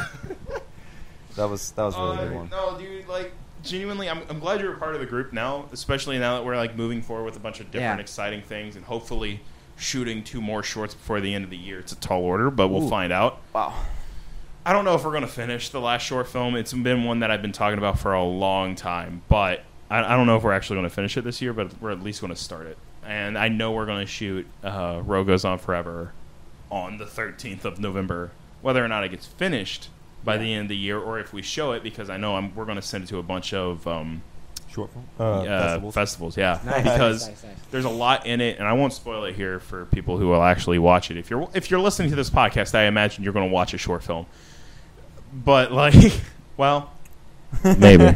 That 1.36 1.50
was 1.50 1.70
that 1.72 1.82
was 1.82 1.94
a 1.94 1.98
really 2.00 2.16
Uh, 2.16 2.24
good 2.28 2.34
one. 2.34 2.48
No, 2.48 2.78
dude, 2.78 3.06
like 3.08 3.30
genuinely, 3.62 4.08
I'm, 4.08 4.22
I'm 4.30 4.38
glad 4.38 4.58
you're 4.62 4.72
a 4.72 4.78
part 4.78 4.94
of 4.94 5.00
the 5.02 5.06
group 5.06 5.34
now, 5.34 5.66
especially 5.70 6.18
now 6.18 6.36
that 6.36 6.46
we're 6.46 6.56
like 6.56 6.76
moving 6.76 7.02
forward 7.02 7.24
with 7.26 7.36
a 7.36 7.40
bunch 7.40 7.60
of 7.60 7.66
different 7.70 7.98
Yeah. 7.98 8.02
exciting 8.02 8.40
things 8.40 8.74
and 8.74 8.82
hopefully 8.86 9.40
shooting 9.76 10.24
two 10.24 10.40
more 10.40 10.62
shorts 10.62 10.94
before 10.94 11.20
the 11.20 11.34
end 11.34 11.44
of 11.44 11.50
the 11.50 11.58
year. 11.58 11.78
It's 11.80 11.92
a 11.92 11.96
tall 11.96 12.22
order, 12.22 12.50
but 12.50 12.68
we'll 12.68 12.84
Ooh. 12.84 12.88
find 12.88 13.12
out. 13.12 13.42
Wow. 13.54 13.74
I 14.66 14.72
don't 14.72 14.84
know 14.84 14.96
if 14.96 15.04
we're 15.04 15.12
going 15.12 15.22
to 15.22 15.28
finish 15.28 15.68
the 15.68 15.80
last 15.80 16.02
short 16.02 16.26
film. 16.26 16.56
It's 16.56 16.72
been 16.72 17.04
one 17.04 17.20
that 17.20 17.30
I've 17.30 17.40
been 17.40 17.52
talking 17.52 17.78
about 17.78 18.00
for 18.00 18.12
a 18.14 18.24
long 18.24 18.74
time, 18.74 19.22
but 19.28 19.62
I, 19.88 20.02
I 20.02 20.16
don't 20.16 20.26
know 20.26 20.36
if 20.36 20.42
we're 20.42 20.52
actually 20.54 20.78
going 20.78 20.88
to 20.88 20.94
finish 20.94 21.16
it 21.16 21.22
this 21.22 21.40
year, 21.40 21.52
but 21.52 21.80
we're 21.80 21.92
at 21.92 22.02
least 22.02 22.20
going 22.20 22.32
to 22.34 22.38
start 22.38 22.66
it. 22.66 22.76
And 23.04 23.38
I 23.38 23.46
know 23.46 23.70
we're 23.70 23.86
going 23.86 24.04
to 24.04 24.10
shoot 24.10 24.44
uh, 24.64 25.02
Row 25.04 25.22
Goes 25.22 25.44
On 25.44 25.56
Forever 25.58 26.10
on 26.68 26.98
the 26.98 27.04
13th 27.04 27.64
of 27.64 27.78
November. 27.78 28.32
Whether 28.60 28.84
or 28.84 28.88
not 28.88 29.04
it 29.04 29.10
gets 29.10 29.24
finished 29.24 29.88
by 30.24 30.36
the 30.36 30.52
end 30.52 30.62
of 30.62 30.68
the 30.70 30.76
year, 30.76 30.98
or 30.98 31.20
if 31.20 31.32
we 31.32 31.42
show 31.42 31.70
it, 31.70 31.84
because 31.84 32.10
I 32.10 32.16
know 32.16 32.34
I'm, 32.34 32.52
we're 32.56 32.64
going 32.64 32.74
to 32.74 32.82
send 32.82 33.04
it 33.04 33.06
to 33.10 33.18
a 33.18 33.22
bunch 33.22 33.54
of 33.54 33.86
um, 33.86 34.20
Short 34.68 34.90
film. 34.90 35.04
uh, 35.20 35.44
festivals. 35.44 35.94
festivals. 35.94 36.36
Yeah, 36.36 36.60
Nice, 36.64 36.82
because 36.82 37.28
nice, 37.28 37.44
nice, 37.44 37.44
nice. 37.44 37.66
there's 37.70 37.84
a 37.84 37.88
lot 37.90 38.26
in 38.26 38.40
it, 38.40 38.58
and 38.58 38.66
I 38.66 38.72
won't 38.72 38.92
spoil 38.92 39.22
it 39.26 39.36
here 39.36 39.60
for 39.60 39.84
people 39.86 40.18
who 40.18 40.26
will 40.26 40.42
actually 40.42 40.80
watch 40.80 41.12
it. 41.12 41.16
If 41.16 41.30
you're 41.30 41.48
if 41.54 41.70
you're 41.70 41.78
listening 41.78 42.10
to 42.10 42.16
this 42.16 42.30
podcast, 42.30 42.74
I 42.74 42.86
imagine 42.86 43.22
you're 43.22 43.32
going 43.32 43.48
to 43.48 43.52
watch 43.54 43.72
a 43.72 43.78
short 43.78 44.02
film. 44.02 44.26
But 45.44 45.72
like, 45.72 46.20
well, 46.56 46.92
maybe. 47.62 48.04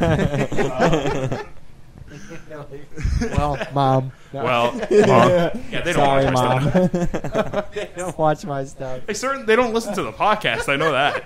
well, 3.21 3.59
mom. 3.73 4.13
No. 4.33 4.45
well, 4.45 4.73
mom, 4.73 4.89
yeah, 4.91 5.51
they 5.71 5.93
don't 5.93 5.95
Sorry, 5.95 6.25
watch 6.25 6.35
mom. 6.35 6.65
my 6.65 6.71
stuff. 6.71 7.73
they 7.75 7.91
don't 7.97 8.19
watch 8.19 8.45
my 8.45 8.65
stuff. 8.65 9.07
They 9.07 9.15
certain 9.15 9.47
they 9.47 9.57
don't 9.57 9.75
listen 9.75 9.95
to 9.95 10.03
the 10.03 10.13
podcast. 10.13 10.69
I 10.69 10.77
know 10.77 10.93
that. 10.93 11.25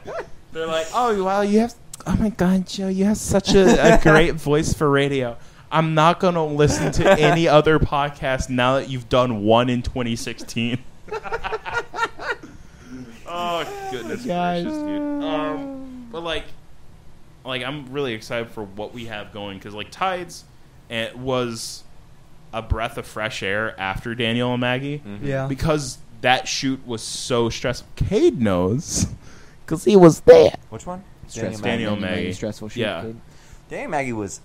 They're 0.53 0.67
like, 0.67 0.87
oh 0.95 1.23
well, 1.23 1.45
you 1.45 1.61
have. 1.61 1.75
Oh 2.07 2.17
my 2.17 2.31
God, 2.31 2.67
Joe, 2.67 2.89
you 2.89 3.05
have 3.07 3.17
such 3.17 3.55
a, 3.55 3.95
a 3.95 4.01
great 4.03 4.35
voice 4.35 4.75
for 4.75 4.91
radio. 4.91 5.37
I'm 5.71 5.95
not 5.95 6.21
going 6.21 6.35
to 6.35 6.43
listen 6.43 6.93
to 6.93 7.19
any 7.19 7.49
other 7.49 7.79
podcast 7.79 8.49
now 8.49 8.77
that 8.77 8.89
you've 8.89 9.09
done 9.09 9.43
one 9.43 9.69
in 9.69 9.83
2016. 9.83 10.79
oh 13.27 13.89
goodness 13.91 14.25
Guys. 14.25 14.65
gracious, 14.65 14.83
dude. 14.83 15.25
Um, 15.25 15.74
but 16.15 16.23
like, 16.23 16.45
like 17.45 17.65
I'm 17.65 17.93
really 17.93 18.15
excited 18.15 18.49
for 18.51 18.63
what 18.63 18.95
we 18.95 19.07
have 19.07 19.33
going 19.33 19.59
because 19.59 19.75
like 19.75 19.91
Tides, 19.91 20.45
it 20.89 21.19
was 21.19 21.83
a 22.53 22.63
breath 22.63 22.97
of 22.99 23.05
fresh 23.05 23.43
air 23.43 23.79
after 23.81 24.15
Daniel 24.15 24.53
and 24.53 24.61
Maggie 24.61 25.01
mm-hmm. 25.01 25.27
Yeah. 25.27 25.49
because 25.49 25.99
that 26.21 26.47
shoot 26.47 26.87
was 26.87 27.03
so 27.03 27.51
stressful. 27.51 27.89
Cade 27.97 28.41
knows 28.41 29.09
because 29.67 29.85
he 29.85 29.97
was 29.97 30.21
there. 30.21 30.55
Which 30.71 30.87
one? 30.87 31.03
Stressful. 31.27 31.65
Daniel 31.65 31.97
Maggie, 31.97 32.15
Maggie. 32.15 32.33
Stressful 32.33 32.69
shoot. 32.69 32.81
Yeah. 32.81 33.03
kid. 33.03 33.21
Danny 33.69 33.89
Maggie 33.89 34.13
was. 34.13 34.41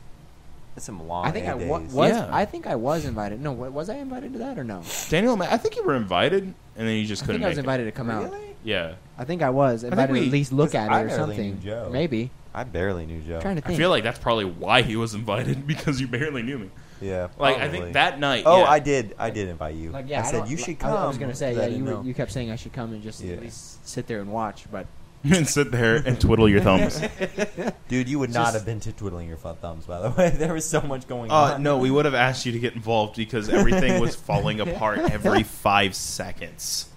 That's 0.74 0.88
some 0.88 1.08
long. 1.08 1.28
I 1.28 1.32
think 1.32 1.48
I 1.48 1.54
wa- 1.54 1.80
was. 1.80 2.12
Yeah. 2.12 2.30
I 2.32 2.46
think 2.46 2.66
I 2.66 2.76
was 2.76 3.06
invited. 3.06 3.42
No, 3.42 3.52
was 3.52 3.90
I 3.90 3.98
invited 3.98 4.34
to 4.34 4.40
that 4.40 4.58
or 4.58 4.64
no? 4.64 4.82
Daniel, 5.10 5.36
Ma- 5.36 5.46
I 5.46 5.58
think 5.58 5.76
you 5.76 5.84
were 5.84 5.96
invited, 5.96 6.44
and 6.44 6.88
then 6.88 6.96
you 6.96 7.06
just 7.06 7.24
couldn't 7.24 7.42
think 7.42 7.44
I 7.44 7.50
make 7.50 7.52
was 7.52 7.58
it. 7.60 7.62
invited 7.62 7.86
to 7.86 7.92
come 7.92 8.10
out. 8.10 8.34
Yeah, 8.64 8.96
I 9.20 9.26
think 9.26 9.42
I 9.44 9.50
was 9.52 9.84
I 9.84 9.90
think 9.90 9.94
invited 10.00 10.14
we- 10.14 10.26
at 10.28 10.32
least 10.32 10.52
look 10.54 10.74
at 10.74 10.90
I 10.92 11.02
it 11.02 11.04
or 11.04 11.08
barely 11.10 11.20
knew 11.20 11.36
something. 11.36 11.62
Joe. 11.62 11.90
Maybe. 11.92 12.32
I 12.54 12.64
barely 12.64 13.06
knew 13.06 13.22
Joe. 13.22 13.40
trying 13.42 13.58
to 13.58 13.62
think. 13.62 13.76
I 13.76 13.78
feel 13.78 13.90
like 13.92 14.04
that's 14.04 14.18
probably 14.18 14.46
why 14.46 14.82
he 14.82 14.96
was 14.96 15.14
invited 15.14 15.68
because 15.74 16.00
you 16.02 16.08
barely 16.08 16.42
knew 16.42 16.58
me. 16.58 16.70
Yeah. 17.02 17.28
Like 17.38 17.58
I 17.58 17.70
think 17.70 17.94
that 17.94 18.20
night. 18.20 18.44
Oh, 18.46 18.60
yeah. 18.62 18.70
I 18.70 18.80
did. 18.80 19.16
I 19.20 19.30
did 19.30 19.50
invite 19.50 19.76
you. 19.76 19.92
Like 19.92 20.10
yeah, 20.10 20.22
I 20.22 20.32
said 20.32 20.48
you 20.50 20.58
should 20.58 20.72
I- 20.78 20.80
come. 20.80 20.94
I 20.98 21.06
was 21.08 21.18
gonna 21.18 21.36
say 21.36 21.54
yeah. 21.56 21.68
You 21.68 21.84
were, 21.86 22.02
you 22.04 22.14
kept 22.14 22.32
saying 22.32 22.50
I 22.50 22.56
should 22.56 22.74
come 22.74 22.94
and 22.94 23.04
just 23.04 23.22
Yeah. 23.22 23.34
at 23.34 23.42
least 23.42 23.88
sit 23.88 24.08
there 24.08 24.20
and 24.22 24.32
watch, 24.32 24.66
but 24.72 24.88
and 25.24 25.46
sit 25.48 25.70
there 25.72 25.98
and 25.98 26.20
twiddle 26.20 26.48
your 26.48 26.62
thumbs. 26.62 27.02
Dude, 27.90 28.08
you 28.08 28.20
would 28.20 28.34
not 28.34 28.54
have 28.54 28.66
been 28.66 28.80
to 28.82 28.94
twiddling 28.94 29.28
your 29.28 29.36
thumbs. 29.38 29.86
By 29.86 30.00
the 30.00 30.10
way, 30.12 30.30
there 30.30 30.54
was 30.54 30.64
so 30.66 30.80
much 30.82 31.08
going 31.10 31.30
Uh, 31.30 31.56
on. 31.56 31.64
no, 31.64 31.78
we 31.78 31.92
would 31.92 32.06
have 32.06 32.14
asked 32.14 32.46
you 32.46 32.54
to 32.54 32.60
get 32.60 32.74
involved 32.74 33.18
because 33.18 33.50
everything 33.50 34.00
was 34.00 34.16
falling 34.16 34.62
apart 34.62 35.00
every 35.00 35.44
five 35.44 35.94
seconds. 35.94 36.88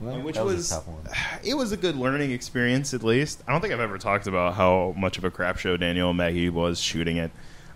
Well, 0.00 0.20
which 0.22 0.36
that 0.36 0.44
was, 0.44 0.56
was, 0.56 0.70
a 0.70 0.74
tough 0.74 0.88
one. 0.88 1.02
it 1.44 1.54
was 1.54 1.72
a 1.72 1.76
good 1.76 1.96
learning 1.96 2.30
experience 2.32 2.94
at 2.94 3.02
least. 3.02 3.42
I 3.46 3.52
don't 3.52 3.60
think 3.60 3.72
I've 3.72 3.80
ever 3.80 3.98
talked 3.98 4.26
about 4.26 4.54
how 4.54 4.94
much 4.96 5.18
of 5.18 5.24
a 5.24 5.30
crap 5.30 5.58
show 5.58 5.76
Daniel 5.76 6.10
and 6.10 6.18
Maggie 6.18 6.48
was 6.50 6.80
shooting 6.80 7.16
it. 7.16 7.30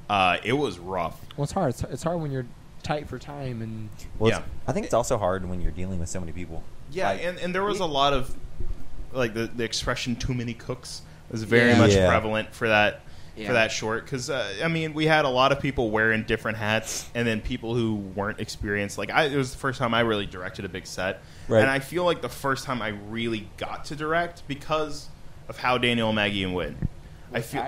Uh, 0.09 0.37
it 0.45 0.53
was 0.53 0.79
rough. 0.79 1.21
well, 1.37 1.45
it's 1.45 1.53
hard. 1.53 1.71
It's, 1.71 1.83
it's 1.85 2.03
hard 2.03 2.21
when 2.21 2.31
you're 2.31 2.47
tight 2.83 3.09
for 3.09 3.19
time 3.19 3.63
and 3.63 3.89
Well, 4.19 4.31
yeah. 4.31 4.43
I 4.67 4.73
think 4.73 4.85
it's 4.85 4.95
also 4.95 5.17
hard 5.17 5.49
when 5.49 5.61
you're 5.63 5.73
dealing 5.73 5.99
with 5.99 6.09
so 6.09 6.21
many 6.21 6.33
people. 6.33 6.63
Yeah, 6.91 7.11
Like- 7.11 7.25
and, 7.25 7.39
and 7.39 7.55
there 7.55 7.65
was 7.65 7.81
a 7.81 7.87
lot 7.87 8.13
of 8.13 8.35
like 9.13 9.33
the, 9.33 9.47
the 9.47 9.65
expression 9.65 10.17
"too 10.17 10.35
many 10.35 10.55
cooks" 10.55 11.03
was 11.31 11.43
very 11.45 11.71
Yeah. 11.71 11.79
much 11.79 11.95
Yeah. 11.95 12.09
prevalent 12.09 12.53
for 12.55 12.69
that 12.69 13.01
Yeah. 13.37 13.49
for 13.49 13.53
that 13.55 13.73
short 13.73 14.05
because 14.05 14.31
uh, 14.31 14.53
I 14.63 14.69
mean 14.69 14.95
we 14.95 15.07
had 15.07 15.25
a 15.25 15.29
lot 15.29 15.51
of 15.51 15.59
people 15.61 15.91
wearing 15.91 16.23
different 16.23 16.57
hats 16.57 17.09
and 17.17 17.27
then 17.27 17.41
people 17.41 17.75
who 17.75 17.97
weren't 17.97 18.39
experienced. 18.39 18.97
Like 18.97 19.11
I, 19.11 19.25
it 19.25 19.37
was 19.37 19.51
the 19.51 19.59
first 19.59 19.79
time 19.81 19.93
I 19.93 20.01
really 20.01 20.27
directed 20.27 20.65
a 20.65 20.69
big 20.69 20.87
set, 20.87 21.21
Right. 21.49 21.61
and 21.61 21.69
I 21.69 21.81
feel 21.81 22.05
like 22.05 22.23
the 22.23 22.29
first 22.29 22.65
time 22.65 22.81
I 22.81 22.89
really 22.89 23.49
got 23.57 23.87
to 23.87 23.97
direct 23.97 24.47
because 24.47 25.09
of 25.49 25.59
how 25.59 25.79
Daniel, 25.79 26.13
Maggie, 26.13 26.45
and 26.45 26.55
Win. 26.55 26.77
I 27.33 27.41
feel? 27.41 27.63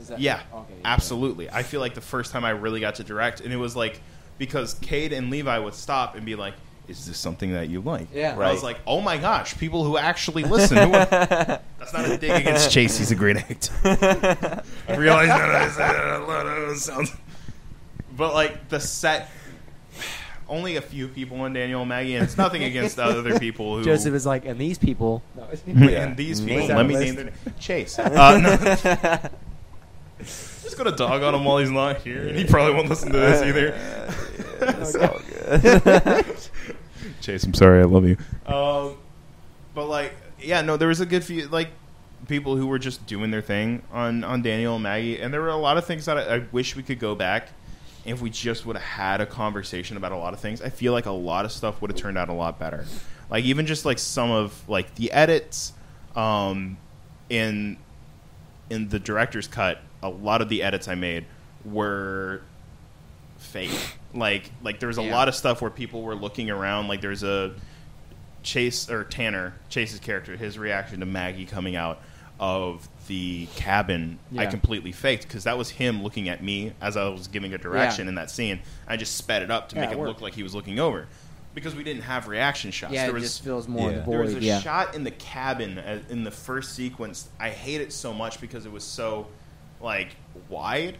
Is 0.00 0.06
that- 0.08 0.20
yeah, 0.20 0.40
okay, 0.54 0.74
yeah. 0.80 0.80
absolutely. 0.84 1.50
I 1.50 1.64
feel 1.64 1.80
like 1.80 1.94
the 1.94 2.00
first 2.00 2.30
time 2.30 2.44
I 2.44 2.50
really 2.50 2.78
got 2.78 2.94
to 2.96 3.04
direct, 3.04 3.40
and 3.40 3.52
it 3.52 3.56
was 3.56 3.74
like 3.74 4.00
because 4.38 4.74
Cade 4.74 5.12
and 5.12 5.30
Levi 5.30 5.58
would 5.58 5.74
stop 5.74 6.14
and 6.14 6.24
be 6.24 6.36
like, 6.36 6.54
is 6.88 7.06
this 7.06 7.18
something 7.18 7.52
that 7.52 7.68
you 7.68 7.80
like? 7.80 8.08
Yeah. 8.14 8.32
And 8.32 8.42
I 8.42 8.50
was 8.52 8.62
like, 8.62 8.78
oh 8.86 9.00
my 9.00 9.18
gosh, 9.18 9.56
people 9.58 9.84
who 9.84 9.98
actually 9.98 10.42
listen. 10.44 10.78
Who 10.78 10.94
are- 10.94 11.06
that's 11.78 11.92
not 11.92 12.08
a 12.08 12.16
dig 12.16 12.30
against 12.30 12.70
Chase. 12.70 12.96
He's 12.98 13.10
a 13.10 13.14
great 13.14 13.36
actor. 13.36 13.72
I 14.88 14.96
realize 14.96 15.28
that 15.28 15.50
I 15.50 15.68
said 15.68 15.92
that 15.92 16.20
a 16.20 16.24
lot 16.24 16.46
of 16.46 16.76
sounds. 16.78 17.12
But 18.16 18.34
like 18.34 18.68
the 18.68 18.80
set, 18.80 19.30
only 20.48 20.76
a 20.76 20.80
few 20.80 21.08
people 21.08 21.44
in 21.44 21.52
Daniel 21.52 21.82
and 21.82 21.88
Maggie, 21.90 22.14
and 22.14 22.24
it's 22.24 22.36
nothing 22.38 22.64
against 22.64 22.96
the 22.96 23.04
other 23.04 23.38
people 23.38 23.76
who. 23.78 23.84
Joseph 23.84 24.14
is 24.14 24.24
like, 24.26 24.44
and 24.46 24.58
these 24.58 24.78
people. 24.78 25.22
No, 25.36 25.46
and 25.66 26.16
these 26.16 26.40
people, 26.40 26.66
Name 26.68 26.76
let 26.76 26.86
me 26.86 26.94
that 26.94 27.00
name 27.00 27.14
list. 27.14 27.16
their 27.16 27.24
name. 27.26 27.34
Chase. 27.60 27.98
Uh, 27.98 28.38
no. 28.38 29.30
Just 30.20 30.76
gonna 30.76 30.96
dog 30.96 31.22
on 31.22 31.34
him 31.34 31.44
while 31.44 31.58
he's 31.58 31.70
not 31.70 31.98
here, 31.98 32.26
and 32.26 32.36
he 32.36 32.44
probably 32.44 32.74
won't 32.74 32.88
listen 32.88 33.12
to 33.12 33.18
this 33.18 33.42
either. 33.42 33.74
it's 34.60 34.94
all 34.96 35.20
good. 35.28 36.38
Chase, 37.28 37.44
I'm 37.44 37.52
sorry, 37.52 37.82
I 37.82 37.84
love 37.84 38.06
you. 38.06 38.16
Um, 38.46 38.96
but 39.74 39.86
like, 39.86 40.14
yeah, 40.40 40.62
no, 40.62 40.78
there 40.78 40.88
was 40.88 41.00
a 41.00 41.06
good 41.06 41.22
few 41.22 41.46
like 41.48 41.68
people 42.26 42.56
who 42.56 42.66
were 42.66 42.78
just 42.78 43.06
doing 43.06 43.30
their 43.30 43.42
thing 43.42 43.82
on 43.92 44.24
on 44.24 44.40
Daniel 44.40 44.74
and 44.74 44.82
Maggie, 44.82 45.20
and 45.20 45.32
there 45.32 45.42
were 45.42 45.48
a 45.48 45.56
lot 45.56 45.76
of 45.76 45.84
things 45.84 46.06
that 46.06 46.16
I, 46.16 46.36
I 46.36 46.38
wish 46.52 46.74
we 46.74 46.82
could 46.82 46.98
go 46.98 47.14
back. 47.14 47.50
If 48.06 48.22
we 48.22 48.30
just 48.30 48.64
would 48.64 48.76
have 48.76 48.84
had 48.84 49.20
a 49.20 49.26
conversation 49.26 49.98
about 49.98 50.12
a 50.12 50.16
lot 50.16 50.32
of 50.32 50.40
things, 50.40 50.62
I 50.62 50.70
feel 50.70 50.94
like 50.94 51.04
a 51.04 51.10
lot 51.10 51.44
of 51.44 51.52
stuff 51.52 51.82
would 51.82 51.90
have 51.90 52.00
turned 52.00 52.16
out 52.16 52.30
a 52.30 52.32
lot 52.32 52.58
better. 52.58 52.86
Like 53.28 53.44
even 53.44 53.66
just 53.66 53.84
like 53.84 53.98
some 53.98 54.30
of 54.30 54.66
like 54.66 54.94
the 54.94 55.12
edits, 55.12 55.74
um, 56.16 56.78
in 57.28 57.76
in 58.70 58.88
the 58.88 58.98
director's 58.98 59.46
cut, 59.46 59.82
a 60.02 60.08
lot 60.08 60.40
of 60.40 60.48
the 60.48 60.62
edits 60.62 60.88
I 60.88 60.94
made 60.94 61.26
were 61.66 62.40
fake. 63.36 63.97
Like 64.14 64.50
like 64.62 64.80
there 64.80 64.86
was 64.88 64.98
a 64.98 65.02
Yeah. 65.02 65.12
lot 65.14 65.28
of 65.28 65.34
stuff 65.34 65.60
where 65.60 65.70
people 65.70 66.02
were 66.02 66.14
looking 66.14 66.50
around. 66.50 66.88
Like 66.88 67.00
there's 67.00 67.22
a 67.22 67.52
Chase 68.42 68.88
or 68.88 69.04
Tanner 69.04 69.54
Chase's 69.68 69.98
character, 70.00 70.36
his 70.36 70.58
reaction 70.58 71.00
to 71.00 71.06
Maggie 71.06 71.44
coming 71.44 71.76
out 71.76 72.00
of 72.40 72.88
the 73.08 73.48
cabin, 73.56 74.18
I 74.36 74.46
completely 74.46 74.92
faked 74.92 75.24
because 75.24 75.44
that 75.44 75.58
was 75.58 75.70
him 75.70 76.02
looking 76.04 76.28
at 76.28 76.40
me 76.42 76.72
as 76.80 76.96
I 76.96 77.08
was 77.08 77.26
giving 77.26 77.52
a 77.52 77.58
direction 77.58 78.04
Yeah. 78.04 78.10
in 78.10 78.14
that 78.14 78.30
scene. 78.30 78.60
I 78.86 78.96
just 78.96 79.16
sped 79.16 79.42
it 79.42 79.50
up 79.50 79.70
to 79.70 79.74
Yeah, 79.74 79.80
make 79.82 79.90
it 79.90 79.94
it 79.94 79.98
worked. 79.98 80.08
look 80.08 80.20
like 80.20 80.34
he 80.34 80.44
was 80.44 80.54
looking 80.54 80.78
over 80.78 81.08
because 81.54 81.74
we 81.74 81.82
didn't 81.82 82.02
have 82.02 82.28
reaction 82.28 82.70
shots. 82.70 82.92
Yeah, 82.92 83.02
there 83.06 83.10
it 83.10 83.14
was 83.14 83.22
just 83.24 83.42
feels 83.42 83.66
more 83.66 83.90
Yeah. 83.90 84.04
there 84.06 84.20
was 84.20 84.34
a 84.34 84.40
Yeah. 84.40 84.60
shot 84.60 84.94
in 84.94 85.02
the 85.02 85.10
cabin 85.10 85.78
uh, 85.78 85.98
in 86.08 86.22
the 86.22 86.30
first 86.30 86.74
sequence. 86.76 87.28
I 87.40 87.50
hate 87.50 87.80
it 87.80 87.92
so 87.92 88.14
much 88.14 88.40
because 88.40 88.66
it 88.66 88.72
was 88.72 88.84
so 88.84 89.26
like 89.80 90.14
wide, 90.48 90.96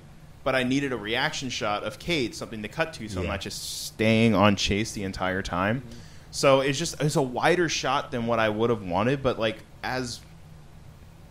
but 0.49 0.55
I 0.55 0.63
needed 0.63 0.95
a 0.95 0.97
reaction 0.97 1.51
shot 1.51 1.85
of 1.85 1.99
Cade, 1.99 2.35
something 2.35 2.63
to 2.63 2.69
cut 2.69 2.95
to, 2.95 3.07
so 3.07 3.21
I'm 3.21 3.27
not 3.27 3.43
just 3.43 3.85
staying 3.85 4.35
on 4.35 4.57
Chase 4.57 4.93
the 4.93 5.03
entire 5.03 5.43
time. 5.43 5.83
Mm-hmm. 5.83 5.99
So 6.31 6.61
it's 6.63 6.79
just 6.79 6.99
it's 7.03 7.17
a 7.17 7.23
wider 7.23 7.69
shot 7.69 8.11
than 8.13 8.27
what 8.27 8.39
I 8.39 8.49
would 8.49 8.71
have 8.71 8.83
wanted, 8.83 9.23
but 9.23 9.39
like 9.39 9.59
as 9.83 10.21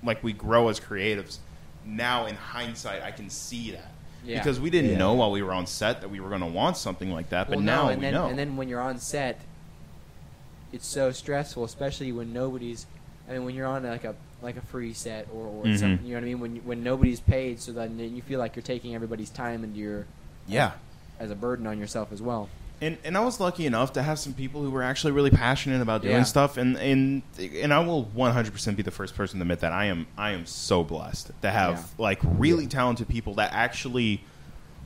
like 0.03 0.23
we 0.23 0.33
grow 0.33 0.67
as 0.67 0.79
creatives, 0.79 1.39
now 1.83 2.27
in 2.27 2.35
hindsight 2.35 3.01
I 3.01 3.09
can 3.09 3.31
see 3.31 3.71
that. 3.71 3.91
Yeah. 4.23 4.37
Because 4.37 4.59
we 4.59 4.69
didn't 4.69 4.91
Yeah. 4.91 4.97
know 4.99 5.13
while 5.15 5.31
we 5.31 5.41
were 5.41 5.51
on 5.51 5.65
set 5.65 6.01
that 6.01 6.09
we 6.09 6.19
were 6.19 6.29
going 6.29 6.41
to 6.41 6.45
want 6.45 6.77
something 6.77 7.11
like 7.11 7.29
that, 7.29 7.47
but 7.47 7.55
Well, 7.55 7.65
now 7.65 7.85
no, 7.85 7.89
and 7.89 7.99
we 7.99 8.05
then, 8.05 8.13
know. 8.13 8.27
And 8.27 8.37
then 8.37 8.55
when 8.55 8.69
you're 8.69 8.81
on 8.81 8.99
set, 8.99 9.41
it's 10.71 10.85
so 10.85 11.11
stressful, 11.11 11.63
especially 11.63 12.11
when 12.11 12.33
nobody's. 12.33 12.85
I 13.27 13.33
mean, 13.33 13.45
when 13.45 13.55
you're 13.55 13.65
on 13.65 13.81
like 13.81 14.03
a 14.03 14.13
like 14.41 14.55
a 14.57 14.61
free 14.61 14.93
set 14.93 15.27
or, 15.33 15.45
or 15.47 15.63
Mhm. 15.63 15.79
something, 15.79 16.05
you 16.05 16.13
know 16.13 16.17
what 16.19 16.23
I 16.23 16.27
mean. 16.27 16.39
When 16.39 16.55
when 16.57 16.83
nobody's 16.83 17.19
paid, 17.19 17.59
so 17.59 17.71
then 17.71 17.97
you 17.99 18.21
feel 18.21 18.39
like 18.39 18.55
you're 18.55 18.63
taking 18.63 18.93
everybody's 18.95 19.29
time 19.29 19.63
and 19.63 19.75
you're 19.75 20.05
yeah. 20.47 20.71
as 21.19 21.31
a 21.31 21.35
burden 21.35 21.65
on 21.67 21.79
yourself 21.79 22.11
as 22.11 22.21
well. 22.21 22.49
And 22.79 22.99
and 23.03 23.17
I 23.17 23.21
was 23.21 23.39
lucky 23.39 23.65
enough 23.65 23.93
to 23.93 24.03
have 24.03 24.19
some 24.19 24.33
people 24.33 24.61
who 24.61 24.69
were 24.69 24.83
actually 24.83 25.11
really 25.13 25.31
passionate 25.31 25.81
about 25.81 26.03
doing 26.03 26.13
Yeah. 26.17 26.23
stuff, 26.23 26.57
and 26.57 26.77
and 26.77 27.23
and 27.39 27.73
I 27.73 27.79
will 27.79 28.03
100 28.13 28.53
percent 28.53 28.77
be 28.77 28.83
the 28.83 28.91
first 28.91 29.15
person 29.15 29.39
to 29.39 29.43
admit 29.43 29.61
that 29.61 29.71
I 29.73 29.85
am 29.85 30.05
I 30.17 30.31
am 30.31 30.45
so 30.45 30.83
blessed 30.83 31.31
to 31.41 31.49
have 31.49 31.73
Yeah. 31.77 31.83
like 31.97 32.19
really 32.23 32.67
talented 32.67 33.07
people 33.07 33.33
that 33.35 33.51
actually 33.53 34.21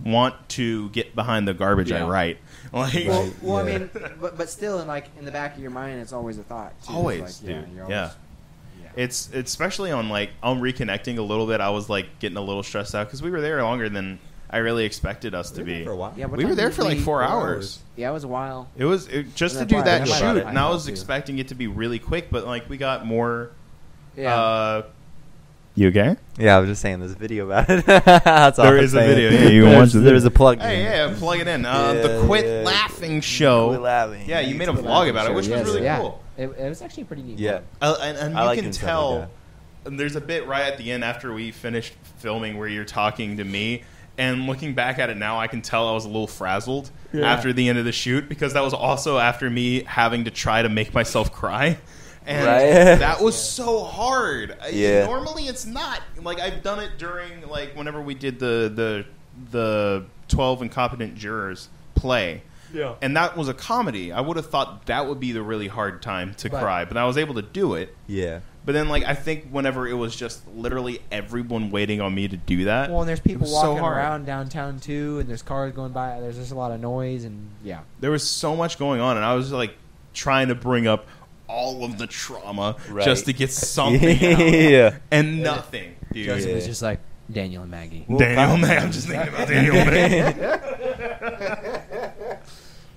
want 0.06 0.34
to 0.50 0.90
get 0.90 1.14
behind 1.14 1.48
the 1.48 1.54
garbage 1.54 1.92
I 1.92 2.08
write. 2.08 2.38
Like 2.74 3.06
Well, 3.06 3.24
Right, 3.24 3.34
well, 3.42 3.58
I 3.58 3.64
mean, 3.64 3.90
but 4.22 4.38
but 4.38 4.50
still, 4.50 4.80
in 4.80 4.88
like 4.88 5.10
in 5.20 5.26
the 5.26 5.32
back 5.32 5.56
of 5.56 5.62
your 5.62 5.72
mind, 5.72 6.00
it's 6.00 6.14
always 6.14 6.38
a 6.38 6.44
thought. 6.44 6.70
Too. 6.72 6.78
It's 6.80 6.90
always, 6.90 7.22
like, 7.22 7.40
dude. 7.42 7.50
yeah, 7.50 7.56
Yeah, 7.56 7.74
you're 7.76 7.84
always- 7.84 8.12
yeah. 8.81 8.81
It's 8.96 9.30
it's 9.34 9.52
especially 9.52 9.92
on 9.92 10.10
like 10.10 10.32
on 10.44 10.60
reconnecting 10.62 11.18
a 11.18 11.22
little 11.22 11.48
bit. 11.48 11.62
I 11.62 11.70
was 11.70 11.90
like 11.90 12.20
getting 12.20 12.38
a 12.38 12.42
little 12.42 12.64
stressed 12.64 12.94
out 12.96 13.08
because 13.08 13.22
we 13.22 13.30
were 13.32 13.42
there 13.42 13.62
longer 13.64 13.90
than 13.90 14.20
I 14.50 14.58
really 14.58 14.84
expected 14.86 15.34
us 15.34 15.52
to 15.52 15.64
be. 15.64 15.84
for 15.86 15.92
a 15.92 15.96
while. 15.96 16.14
Yeah, 16.18 16.26
We 16.26 16.44
were 16.46 16.56
there 16.56 16.72
for 16.72 16.84
like 16.84 16.98
four 16.98 17.22
four 17.22 17.24
hours. 17.24 17.56
hours. 17.56 17.80
Yeah, 17.96 18.10
it 18.10 18.14
was 18.14 18.24
a 18.26 18.28
while. 18.28 18.68
It 18.78 18.86
was 18.86 19.08
it, 19.08 19.34
just 19.36 19.58
to 19.60 19.66
do 19.66 19.76
why- 19.76 19.82
that 19.84 20.00
that's 20.00 20.12
why 20.12 20.18
shoot, 20.20 20.26
I 20.46 20.50
and 20.50 20.58
I 20.58 20.62
thought 20.62 20.74
was 20.74 20.86
too. 20.86 20.92
expecting 20.92 21.40
it 21.40 21.48
to 21.50 21.56
be 21.56 21.68
really 21.68 22.00
quick, 22.00 22.30
but 22.32 22.46
like 22.46 22.70
we 22.70 22.78
got 22.78 23.06
more. 23.06 23.52
Yeah. 24.18 24.36
Uh, 24.36 24.82
you 25.74 25.88
okay? 25.88 26.18
Yeah, 26.38 26.58
I 26.58 26.60
was 26.60 26.68
just 26.68 26.82
saying 26.82 27.00
there's 27.00 27.14
a 27.14 27.16
video 27.16 27.46
about 27.46 27.70
it. 27.70 27.86
That's 27.86 28.60
all 28.60 28.66
There 28.66 28.78
I'm 28.78 28.84
is 28.84 28.94
a 28.94 28.98
saying. 28.98 29.16
video, 29.16 29.30
yeah, 29.32 29.48
you 29.48 29.62
can 29.62 29.72
there's, 29.72 29.80
watch 29.80 29.94
the 29.94 30.00
There's 30.00 30.26
a 30.26 30.32
plug. 30.32 30.60
Hey, 30.60 30.84
yeah, 30.84 31.16
plug 31.18 31.40
it 31.40 31.48
in. 31.48 31.66
Uh, 31.66 31.94
Yeah, 31.96 32.02
the 32.08 32.24
Quit 32.26 32.46
yeah. 32.46 32.64
Laughing 32.66 33.22
Show. 33.22 33.70
Quit 33.70 33.80
laughing. 33.82 34.24
Yeah, 34.28 34.42
you 34.42 34.56
made 34.56 34.68
a 34.68 34.74
Quit 34.74 34.84
vlog 34.84 34.90
laughing 34.90 35.10
about 35.12 35.26
it, 35.28 35.30
show, 35.30 35.36
which 35.36 35.48
yes. 35.48 35.64
was 35.64 35.74
really 35.74 35.86
yeah. 35.86 36.00
cool. 36.00 36.21
It, 36.38 36.48
it 36.50 36.70
was 36.70 36.82
actually 36.82 37.04
pretty 37.06 37.24
neat. 37.24 37.40
Yeah. 37.40 37.62
Uh, 37.82 37.98
and 38.02 38.18
and 38.18 38.38
I 38.38 38.42
you 38.42 38.48
like 38.48 38.56
can 38.58 38.64
doing 38.66 38.74
stuff 38.74 38.88
tell. 38.90 39.20
like 39.20 39.30
and 39.86 40.00
there's 40.00 40.16
a 40.16 40.22
bit 40.22 40.48
right 40.48 40.66
at 40.72 40.78
the 40.78 40.92
end 40.92 41.04
after 41.04 41.34
we 41.34 41.52
finished 41.52 41.94
filming 42.18 42.58
where 42.58 42.68
you're 42.68 42.86
talking 42.86 43.38
to 43.38 43.44
me. 43.44 43.84
And 44.18 44.46
looking 44.46 44.76
back 44.76 45.00
at 45.00 45.10
it 45.10 45.18
now, 45.18 45.40
I 45.40 45.48
can 45.48 45.62
tell 45.62 45.88
I 45.88 45.94
was 45.94 46.06
a 46.06 46.10
little 46.10 46.28
frazzled 46.28 46.92
Yeah. 47.14 47.32
after 47.32 47.52
the 47.54 47.68
end 47.70 47.80
of 47.80 47.86
the 47.86 47.92
shoot 47.94 48.30
because 48.30 48.54
that 48.54 48.64
was 48.64 48.74
also 48.74 49.18
after 49.18 49.50
me 49.50 49.84
having 49.84 50.26
to 50.26 50.32
try 50.32 50.62
to 50.62 50.70
make 50.70 50.94
myself 50.94 51.32
cry. 51.32 51.78
And 52.28 52.46
Right. 52.46 53.00
that 53.00 53.22
was 53.24 53.36
so 53.36 53.84
hard. 53.84 54.56
I- 54.62 54.68
Yeah. 54.70 55.06
Normally 55.06 55.48
it's 55.48 55.66
not. 55.66 56.02
Like 56.22 56.40
I've 56.40 56.62
done 56.62 56.80
it 56.80 56.92
during 57.00 57.48
like 57.50 57.76
whenever 57.76 58.02
we 58.02 58.14
did 58.14 58.38
the 58.38 58.72
the 58.76 59.06
the 59.52 60.06
12 60.28 60.62
incompetent 60.62 61.16
jurors 61.16 61.70
play. 61.96 62.44
Yeah. 62.74 62.96
And 63.02 63.16
that 63.18 63.36
was 63.38 63.48
a 63.48 63.54
comedy. 63.54 64.12
I 64.12 64.22
would 64.22 64.38
have 64.38 64.50
thought 64.50 64.86
that 64.88 65.08
would 65.08 65.20
be 65.20 65.32
the 65.32 65.42
really 65.42 65.68
hard 65.68 66.02
time 66.02 66.34
to 66.36 66.50
But- 66.50 66.62
cry, 66.62 66.86
but 66.86 66.98
I 66.98 67.06
was 67.06 67.18
able 67.18 67.34
to 67.36 67.42
do 67.42 67.74
it. 67.76 67.96
Yeah. 68.08 68.40
But 68.64 68.74
then, 68.74 68.90
like, 68.90 69.04
I 69.06 69.16
think 69.16 69.48
whenever 69.50 69.88
it 69.88 69.94
was 69.96 70.16
just 70.16 70.42
literally 70.56 71.00
everyone 71.12 71.72
waiting 71.72 72.00
on 72.00 72.14
me 72.14 72.28
to 72.28 72.38
do 72.38 72.66
that. 72.66 72.92
Well, 72.92 73.00
and 73.02 73.10
there's 73.10 73.20
people 73.20 73.42
was 73.42 73.52
so 73.60 73.72
walking 73.72 73.86
around 73.88 74.26
downtown 74.28 74.80
too, 74.80 75.18
and 75.20 75.28
there's 75.28 75.42
cars 75.42 75.74
going 75.74 75.94
by. 75.94 76.20
There's 76.20 76.38
just 76.38 76.52
a 76.52 76.56
lot 76.56 76.72
of 76.72 76.80
noise, 76.80 77.24
and 77.24 77.50
yeah. 77.64 77.80
There 78.02 78.12
was 78.12 78.22
so 78.28 78.56
much 78.56 78.78
going 78.78 79.02
on, 79.02 79.18
and 79.18 79.26
I 79.26 79.34
was 79.34 79.52
like 79.52 79.76
trying 80.14 80.50
to 80.50 80.56
bring 80.56 80.86
up 80.86 81.08
all 81.48 81.84
of 81.84 81.98
the 81.98 82.06
trauma 82.06 82.76
Right. 82.90 83.04
just 83.04 83.26
to 83.26 83.34
get 83.34 83.52
something 83.52 84.10
out. 84.34 84.40
yeah. 84.40 84.98
And 85.10 85.42
nothing, 85.42 85.96
dude. 86.14 86.28
Joseph 86.28 86.50
Yeah. 86.50 86.56
was 86.56 86.66
just 86.68 86.82
like 86.84 87.00
Daniel 87.32 87.64
and 87.64 87.72
Maggie. 87.72 88.06
Well, 88.08 88.20
Daniel 88.20 88.46
Kyle- 88.46 88.58
May. 88.58 88.78
I'm 88.78 88.92
just 88.92 89.08
thinking 89.08 89.28
about 89.34 89.48
Daniel 89.48 89.74
May. 89.86 90.22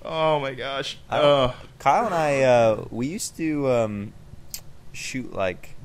oh 0.05 0.39
my 0.39 0.53
gosh. 0.53 0.97
Uh, 1.09 1.53
Kyle 1.79 2.05
and 2.05 2.15
I, 2.15 2.41
uh, 2.43 2.85
we 2.91 3.07
used 3.07 3.35
to 3.37 3.69
um, 3.69 4.13
shoot 4.93 5.33
like, 5.33 5.75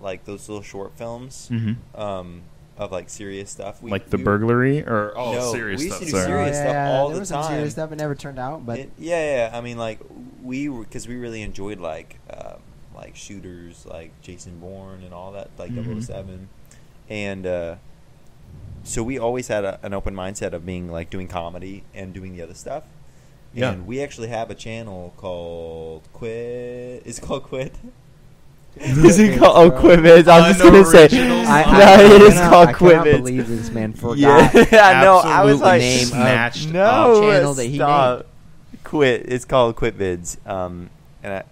like 0.00 0.24
those 0.24 0.48
little 0.48 0.62
short 0.62 0.96
films 0.96 1.48
mhm. 1.50 1.76
um, 1.94 2.42
of 2.76 2.92
like 2.92 3.08
serious 3.08 3.50
stuff. 3.50 3.82
We, 3.82 3.90
Like 3.90 4.10
the 4.10 4.16
we- 4.18 4.22
burglary 4.24 4.82
or 4.82 5.12
oh, 5.16 5.32
No, 5.32 5.52
serious 5.52 5.80
we 5.80 5.86
used 5.86 5.96
stuff. 5.96 6.06
to 6.06 6.12
do 6.12 6.18
sorry. 6.20 6.26
serious- 6.26 6.56
stuff 6.56 6.68
yeah, 6.72 6.92
all 6.98 7.08
there 7.08 7.14
the 7.14 7.20
was 7.20 7.28
some 7.28 7.42
time. 7.42 7.52
serious 7.52 7.72
stuff. 7.72 7.92
It 7.92 7.96
never 7.96 8.14
turned 8.14 8.38
out, 8.38 8.66
but 8.66 8.78
It- 8.78 8.90
yeah, 8.98 9.48
yeah. 9.50 9.56
I 9.56 9.60
mean, 9.60 9.78
like 9.78 10.00
we 10.42 10.68
because 10.68 11.08
we 11.08 11.16
really 11.16 11.42
enjoyed 11.42 11.80
like 11.80 12.18
um, 12.30 12.60
like 12.94 13.16
shooters 13.16 13.86
like 13.86 14.10
Jason 14.22 14.58
Bourne 14.58 15.02
and 15.02 15.12
all 15.14 15.32
that, 15.32 15.50
like 15.58 15.70
Mhm. 15.72 16.02
007. 16.02 16.48
and 17.08 17.46
uh, 17.46 17.76
so 18.84 19.02
we 19.02 19.18
always 19.18 19.48
had 19.48 19.64
a, 19.64 19.80
an 19.82 19.92
open 19.94 20.14
mindset 20.14 20.52
of 20.52 20.64
being 20.66 20.90
like 20.90 21.08
doing 21.10 21.26
comedy 21.28 21.82
and 21.94 22.12
doing 22.12 22.36
the 22.36 22.42
other 22.42 22.54
stuff. 22.54 22.84
Yeah. 23.56 23.72
And 23.72 23.86
we 23.86 24.02
actually 24.02 24.28
have 24.28 24.50
a 24.50 24.54
channel 24.54 25.14
called 25.16 26.02
Quit. 26.12 27.02
Is 27.06 27.18
it 27.18 27.22
called 27.22 27.44
Quit? 27.44 27.72
is 28.78 29.18
it 29.18 29.38
called 29.38 29.72
oh 29.72 29.80
Quitvids? 29.80 30.28
I 30.28 30.46
was 30.48 30.58
just 30.58 30.62
gonna 30.62 30.84
say. 30.84 31.08
Unoriginals. 31.08 31.46
I, 31.46 31.62
No, 31.62 31.78
I, 31.80 32.14
it 32.16 32.22
is 32.22 32.34
cannot- 32.34 32.50
called 32.50 32.68
I 32.68 32.72
cannot 32.74 33.06
Quitvids. 33.06 33.16
believe 33.16 33.48
this 33.48 33.70
man 33.70 33.92
forgot. 33.94 34.54
Yeah, 34.54 34.86
I 34.86 35.02
know. 35.02 35.16
I 35.18 35.44
was 35.44 35.54
Absolutely 35.54 35.60
like, 35.62 35.80
name 35.80 36.02
of 36.02 36.08
snatched 36.08 36.68
no, 36.68 36.80
up. 36.82 37.22
channel 37.22 37.54
that 37.54 37.64
he 37.64 37.74
stop. 37.76 38.26
Quit. 38.84 39.22
It's 39.26 39.44
called 39.46 39.76
Quitvids. 39.76 40.36
Um, 40.46 40.90
and 41.22 41.32
I, 41.32 41.42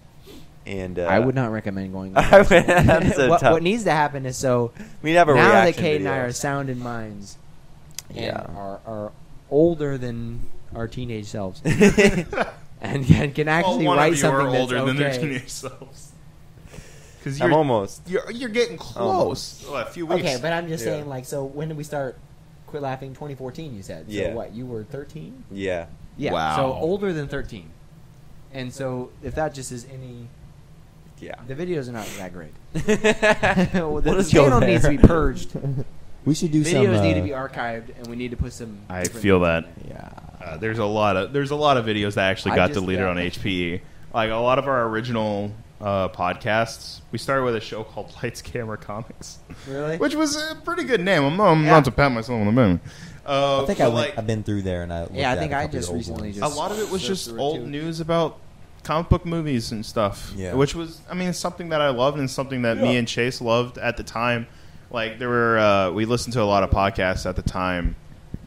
and 0.67 0.99
uh, 0.99 1.03
I 1.05 1.19
would 1.19 1.33
not 1.35 1.51
recommend 1.51 1.91
going. 1.91 2.15
I 2.15 2.41
there. 2.43 2.61
that's 2.63 3.15
so 3.15 3.29
what, 3.29 3.41
what 3.41 3.63
needs 3.63 3.83
to 3.85 3.91
happen 3.91 4.25
is 4.27 4.37
so 4.37 4.71
We'd 5.01 5.13
have 5.13 5.27
a 5.29 5.33
now 5.33 5.49
that 5.51 5.63
reaction 5.63 5.83
Cade 5.83 6.01
and 6.01 6.09
I 6.09 6.17
are 6.19 6.31
sound 6.31 6.69
in 6.69 6.77
minds 6.79 7.37
and 8.09 8.17
Yeah. 8.17 8.45
are, 8.55 8.79
are 8.85 9.11
older 9.49 9.97
than 9.97 10.41
our 10.75 10.87
teenage 10.87 11.25
selves 11.25 11.61
and 12.81 13.05
can, 13.05 13.31
can 13.33 13.47
actually 13.47 13.77
well, 13.85 13.95
one 13.95 13.97
write 13.97 14.13
of 14.13 14.19
you 14.19 14.27
are 14.27 14.31
something 14.31 14.51
that's 14.51 14.61
older 14.61 14.85
than 14.85 14.97
their 14.97 15.13
teenage 15.13 15.49
selves. 15.49 16.11
Because 17.17 17.41
I'm 17.41 17.49
you're, 17.49 17.57
almost. 17.57 18.07
you're 18.07 18.31
you're 18.31 18.49
getting 18.49 18.77
close. 18.77 18.97
Almost. 18.97 19.63
Well, 19.67 19.75
a 19.81 19.85
few 19.85 20.05
weeks. 20.05 20.21
Okay, 20.21 20.37
but 20.39 20.53
I'm 20.53 20.67
just 20.67 20.85
Yeah. 20.85 20.91
saying, 20.91 21.07
like, 21.07 21.25
so 21.25 21.43
when 21.43 21.69
did 21.69 21.77
we 21.77 21.83
start? 21.83 22.17
Quit 22.67 22.83
laughing. 22.83 23.13
2014, 23.13 23.75
you 23.75 23.81
said. 23.81 24.05
So 24.05 24.11
Yeah. 24.13 24.33
what? 24.33 24.53
You 24.53 24.67
were 24.67 24.83
13. 24.83 25.43
Yeah. 25.51 25.87
Yeah. 26.17 26.33
Wow. 26.33 26.55
So 26.57 26.73
older 26.73 27.13
than 27.13 27.27
13. 27.27 27.71
And 28.53 28.71
so 28.71 29.09
if 29.23 29.33
that 29.35 29.53
just 29.55 29.71
is 29.71 29.87
any, 29.91 30.27
Yeah. 31.19 31.35
the 31.47 31.55
videos 31.55 31.89
are 31.89 31.93
not 31.93 32.07
that 32.17 32.31
great. 32.31 32.53
Well, 33.73 33.95
the, 34.01 34.11
the 34.11 34.17
just 34.17 34.31
channel 34.31 34.59
needs 34.59 34.83
to 34.83 34.91
be 34.91 34.97
purged. 34.97 35.49
We 36.25 36.35
should 36.35 36.51
do 36.51 36.63
videos 36.63 36.95
some. 36.95 37.03
need 37.03 37.13
to 37.15 37.21
uh, 37.21 37.23
be 37.23 37.29
archived, 37.29 37.97
and 37.97 38.07
we 38.07 38.15
need 38.15 38.31
to 38.31 38.37
put 38.37 38.53
some. 38.53 38.79
I 38.89 39.03
feel 39.05 39.39
that. 39.41 39.65
Yeah. 39.87 40.09
Uh, 40.45 40.57
there's 40.57 40.77
a 40.79 40.85
lot 40.85 41.17
of 41.17 41.33
there's 41.33 41.51
a 41.51 41.55
lot 41.55 41.75
of 41.77 41.85
videos 41.85 42.13
that 42.15 42.29
actually 42.29 42.51
I 42.51 42.55
got 42.55 42.67
just- 42.67 42.79
deleted 42.79 43.03
yeah. 43.03 43.09
on 43.09 43.17
HPE. 43.17 43.81
Like 44.13 44.29
a 44.31 44.35
lot 44.35 44.59
of 44.59 44.67
our 44.67 44.87
original 44.87 45.51
uh, 45.81 46.07
podcasts, 46.09 47.01
we 47.11 47.17
started 47.17 47.43
with 47.43 47.55
a 47.55 47.59
show 47.59 47.83
called 47.91 48.13
Lights 48.23 48.41
Camera 48.41 48.77
Comics, 48.77 49.39
Really? 49.67 49.97
which 49.97 50.15
was 50.15 50.35
a 50.37 50.55
pretty 50.63 50.83
good 50.83 51.01
name. 51.01 51.23
I'm, 51.23 51.39
I'm 51.41 51.63
Yeah. 51.65 51.71
not 51.71 51.85
to 51.85 51.91
pat 51.91 52.11
myself 52.11 52.39
on 52.39 52.53
the 52.55 52.77
back. 52.77 52.79
Uh, 53.27 53.63
I 53.63 53.65
think 53.65 53.79
but, 53.79 53.85
I 53.85 53.87
went, 53.87 53.95
like, 54.09 54.17
I've 54.19 54.27
been 54.27 54.43
through 54.43 54.61
there 54.61 54.83
and 54.83 54.93
I. 54.93 55.01
looked 55.01 55.15
Yeah, 55.15 55.29
I 55.29 55.33
at 55.33 55.39
think 55.39 55.51
a 55.51 55.57
I 55.57 55.61
couple 55.63 55.77
of 55.77 55.81
just 55.81 55.87
the 55.87 55.91
old 55.93 55.97
recently 55.97 56.27
ones. 56.29 56.37
just- 56.39 56.55
a 56.55 56.57
lot 56.57 56.71
of 56.71 56.79
it 56.79 56.89
was 56.91 57.01
just 57.01 57.27
through 57.29 57.39
it, 57.39 57.41
old 57.41 57.55
too. 57.61 57.67
news 57.67 57.99
about 57.99 58.37
comic 58.83 59.09
book 59.09 59.25
movies 59.25 59.71
and 59.71 59.83
stuff. 59.85 60.31
Yeah. 60.35 60.53
Which 60.53 60.75
was, 60.75 61.01
I 61.09 61.15
mean, 61.15 61.27
it's 61.29 61.39
something 61.39 61.69
that 61.69 61.81
I 61.81 61.89
loved 61.89 62.19
and 62.19 62.29
something 62.29 62.61
that 62.61 62.77
me 62.77 62.95
and 62.97 63.07
Chase 63.07 63.41
loved 63.41 63.77
at 63.79 63.97
the 63.97 64.03
time. 64.03 64.47
Like 64.91 65.17
there 65.19 65.27
were, 65.27 65.57
uh, 65.57 65.91
we 65.91 66.05
listened 66.05 66.33
to 66.33 66.41
a 66.41 66.45
lot 66.45 66.63
of 66.63 66.69
podcasts 66.69 67.25
at 67.27 67.35
the 67.35 67.41
time 67.41 67.95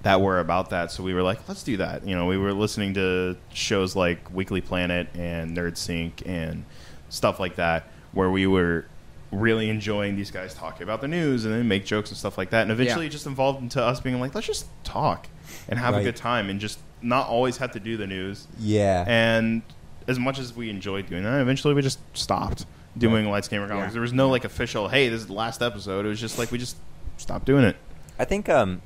that 0.02 0.20
were 0.20 0.38
about 0.40 0.70
that, 0.70 0.90
so 0.92 1.02
we 1.02 1.12
were 1.14 1.22
like, 1.22 1.48
let's 1.48 1.62
do 1.62 1.76
that. 1.78 2.06
You 2.06 2.14
know, 2.14 2.26
we 2.26 2.36
were 2.38 2.52
listening 2.52 2.94
to 2.94 3.36
shows 3.52 3.96
like 3.96 4.32
Weekly 4.32 4.60
Planet 4.60 5.08
and 5.14 5.56
Nerd 5.56 5.76
Sync 5.76 6.22
and 6.26 6.64
stuff 7.08 7.40
like 7.40 7.56
that, 7.56 7.88
where 8.12 8.30
we 8.30 8.46
were 8.46 8.86
really 9.32 9.68
enjoying 9.68 10.16
these 10.16 10.30
guys 10.30 10.54
talking 10.54 10.82
about 10.84 11.00
the 11.00 11.08
news 11.08 11.44
and 11.44 11.52
then 11.52 11.66
make 11.68 11.84
jokes 11.84 12.10
and 12.10 12.16
stuff 12.16 12.38
like 12.38 12.50
that. 12.50 12.62
And 12.62 12.70
eventually, 12.70 13.04
Yeah. 13.04 13.08
it 13.08 13.12
just 13.12 13.26
evolved 13.26 13.60
into 13.62 13.82
us 13.82 14.00
being 14.00 14.20
like, 14.20 14.34
let's 14.34 14.46
just 14.46 14.66
talk 14.84 15.26
and 15.68 15.78
have 15.78 15.94
a 15.94 16.02
good 16.02 16.16
time 16.16 16.48
and 16.48 16.58
just 16.60 16.78
not 17.02 17.28
always 17.28 17.58
have 17.58 17.72
to 17.72 17.80
do 17.80 17.96
the 17.96 18.06
news. 18.06 18.46
Yeah. 18.58 19.04
And 19.06 19.62
as 20.06 20.18
much 20.18 20.38
as 20.38 20.54
we 20.54 20.70
enjoyed 20.70 21.08
doing 21.10 21.24
that, 21.24 21.40
eventually 21.40 21.74
we 21.74 21.82
just 21.82 21.98
stopped 22.16 22.64
doing 22.96 23.28
Lights 23.30 23.48
Camera 23.48 23.68
Comics. 23.68 23.88
Yeah. 23.88 23.92
There 23.92 24.00
was 24.02 24.12
no 24.14 24.30
like 24.30 24.44
official, 24.44 24.88
hey, 24.88 25.08
this 25.08 25.20
is 25.20 25.26
the 25.26 25.34
last 25.34 25.60
episode. 25.60 26.06
It 26.06 26.08
was 26.08 26.20
just 26.20 26.38
like 26.38 26.50
we 26.50 26.56
just 26.58 26.76
stopped 27.18 27.44
doing 27.44 27.64
it. 27.64 27.76
I 28.18 28.24
think 28.24 28.48
um, 28.48 28.80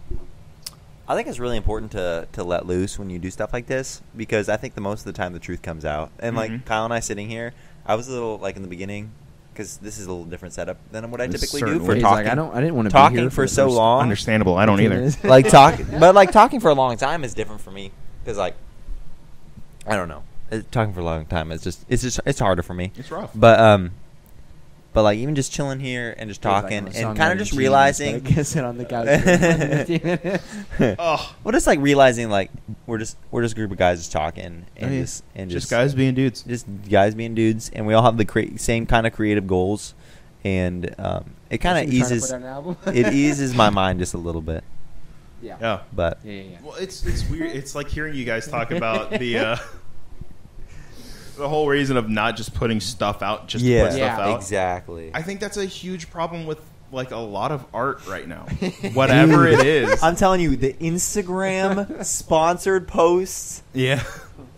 I 1.09 1.15
think 1.17 1.29
it's 1.29 1.39
really 1.39 1.57
important 1.57 1.93
to 1.93 2.27
to 2.33 2.45
let 2.45 2.67
loose 2.67 2.99
when 2.99 3.11
you 3.11 3.19
do 3.19 3.31
stuff 3.31 3.53
like 3.53 3.67
this 3.67 4.01
because 4.17 4.49
I 4.49 4.57
think 4.57 4.75
the 4.75 4.81
most 4.81 5.01
of 5.01 5.07
the 5.07 5.13
time 5.13 5.33
the 5.33 5.39
truth 5.41 5.61
comes 5.63 5.85
out. 5.85 6.11
And 6.19 6.35
Mhm. 6.35 6.39
like 6.39 6.65
Kyle 6.65 6.85
and 6.85 6.95
I 6.95 7.01
sitting 7.01 7.29
here, 7.29 7.53
I 7.85 7.95
was 7.97 8.09
a 8.09 8.13
little 8.13 8.39
like 8.39 8.57
in 8.57 8.63
the 8.63 8.69
beginning 8.69 9.11
because 9.53 9.77
this 9.79 9.99
is 9.99 10.07
a 10.07 10.11
little 10.11 10.25
different 10.25 10.55
setup 10.55 10.79
than 10.93 11.11
what 11.11 11.21
I 11.21 11.27
typically 11.27 11.61
do 11.61 11.79
for 11.81 11.95
talking. 11.99 12.03
like, 12.25 12.27
I 12.27 12.35
don't. 12.35 12.55
I 12.55 12.61
didn't 12.61 12.75
want 12.77 12.87
to 12.87 12.93
talking 12.93 13.17
be 13.17 13.21
here 13.23 13.31
for 13.31 13.45
the 13.45 13.49
so 13.49 13.69
long. 13.69 14.01
Understandable. 14.03 14.57
I 14.57 14.65
don't 14.65 14.81
either. 14.85 15.11
like 15.25 15.49
talk, 15.51 15.79
but 16.01 16.15
like 16.15 16.31
talking 16.33 16.61
for 16.61 16.71
a 16.71 16.75
long 16.75 16.97
time 16.97 17.25
is 17.25 17.35
different 17.35 17.61
for 17.61 17.71
me 17.73 17.91
because 18.25 18.39
like 18.39 18.55
I 19.87 19.97
don't 19.97 20.09
know, 20.09 20.23
It- 20.51 20.71
talking 20.71 20.95
for 20.95 21.01
a 21.01 21.05
long 21.05 21.27
time 21.27 21.51
is 21.53 21.63
just 21.63 21.85
it's 21.89 22.03
just 22.03 22.21
it's 22.25 22.39
harder 22.39 22.63
for 22.63 22.75
me. 22.75 22.93
It's 22.97 23.11
rough. 23.11 23.31
But 23.35 23.59
um, 23.59 23.91
but 24.93 25.03
like 25.03 25.19
even 25.19 25.35
just 25.35 25.53
chilling 25.53 25.81
here 25.81 26.15
and 26.19 26.29
just 26.29 26.43
Feels 26.43 26.53
like 26.53 26.63
talking 26.65 26.89
and 26.95 27.17
kind 27.17 27.33
of 27.33 27.39
just 27.39 27.53
realizing. 27.53 28.21
but 28.21 28.31
I 28.31 28.35
can 28.35 28.45
sit 28.45 28.65
on 28.65 28.79
the 28.79 28.85
couch. 28.85 30.41
for- 30.77 30.97
oh, 30.99 31.35
Well, 31.45 31.53
just 31.53 31.67
like 31.67 31.79
realizing 31.81 32.29
like 32.31 32.51
we're 32.87 32.99
just 32.99 33.17
we're 33.31 33.43
just 33.43 33.53
a 33.53 33.57
group 33.57 33.71
of 33.71 33.79
guys 33.79 33.99
just 34.01 34.13
talking 34.13 34.67
and 34.77 34.95
Yeah. 34.95 35.01
just 35.03 35.25
and 35.35 35.51
just 35.51 35.65
just, 35.65 35.71
guys 35.71 35.95
being 35.95 36.15
dudes. 36.15 36.43
just 36.43 36.67
guys 36.91 37.15
being 37.15 37.35
dudes, 37.35 37.71
and 37.75 37.87
we 37.87 37.95
all 37.95 38.03
have 38.03 38.17
the 38.17 38.25
cre- 38.25 38.57
same 38.57 38.87
kind 38.87 39.07
of 39.07 39.13
creative 39.13 39.47
goals, 39.47 39.95
and 40.45 40.95
um, 40.99 41.31
it 41.51 41.59
kind 41.59 41.79
of 41.79 41.89
So 41.89 41.93
you 41.95 42.01
trying 42.01 42.09
to 42.11 42.15
eases 42.17 42.27
put 42.31 42.35
out 42.37 42.41
an 42.43 42.47
album? 42.49 42.77
it 42.95 43.13
eases 43.15 43.55
my 43.55 43.71
mind 43.71 43.99
just 43.99 44.15
a 44.15 44.19
little 44.19 44.43
bit, 44.43 44.65
Yeah. 45.41 45.57
Yeah. 45.61 45.81
but 45.93 46.19
Yeah, 46.25 46.33
yeah, 46.33 46.43
yeah. 46.43 46.57
Well, 46.63 46.75
it's 46.77 47.05
it's 47.07 47.29
weird. 47.29 47.51
It's 47.57 47.75
like 47.75 47.89
hearing 47.89 48.15
you 48.15 48.25
guys 48.25 48.47
talk 48.49 48.71
about 48.73 49.11
the 49.11 49.39
uh, 49.39 49.57
the 51.37 51.49
whole 51.49 51.69
reason 51.69 51.97
of 51.97 52.09
not 52.09 52.37
just 52.37 52.55
putting 52.55 52.81
stuff 52.81 53.23
out 53.23 53.49
just 53.49 53.65
to 53.65 53.71
yeah, 53.71 53.85
put 53.85 53.93
stuff 53.93 54.19
Yeah. 54.19 54.27
out. 54.27 54.37
exactly. 54.37 55.11
I 55.15 55.23
think 55.23 55.41
that's 55.41 55.57
a 55.57 55.65
huge 55.65 56.11
problem 56.11 56.47
with 56.47 56.61
like 56.93 57.11
a 57.11 57.17
lot 57.17 57.53
of 57.53 57.65
art 57.73 58.07
right 58.07 58.29
now. 58.29 58.43
Whatever 58.93 59.47
it 59.47 59.61
is. 59.67 60.03
I'm 60.03 60.15
telling 60.17 60.41
you, 60.41 60.57
the 60.57 60.75
Instagram 60.75 62.05
sponsored 62.05 62.87
posts 62.89 63.63
yeah. 63.73 64.03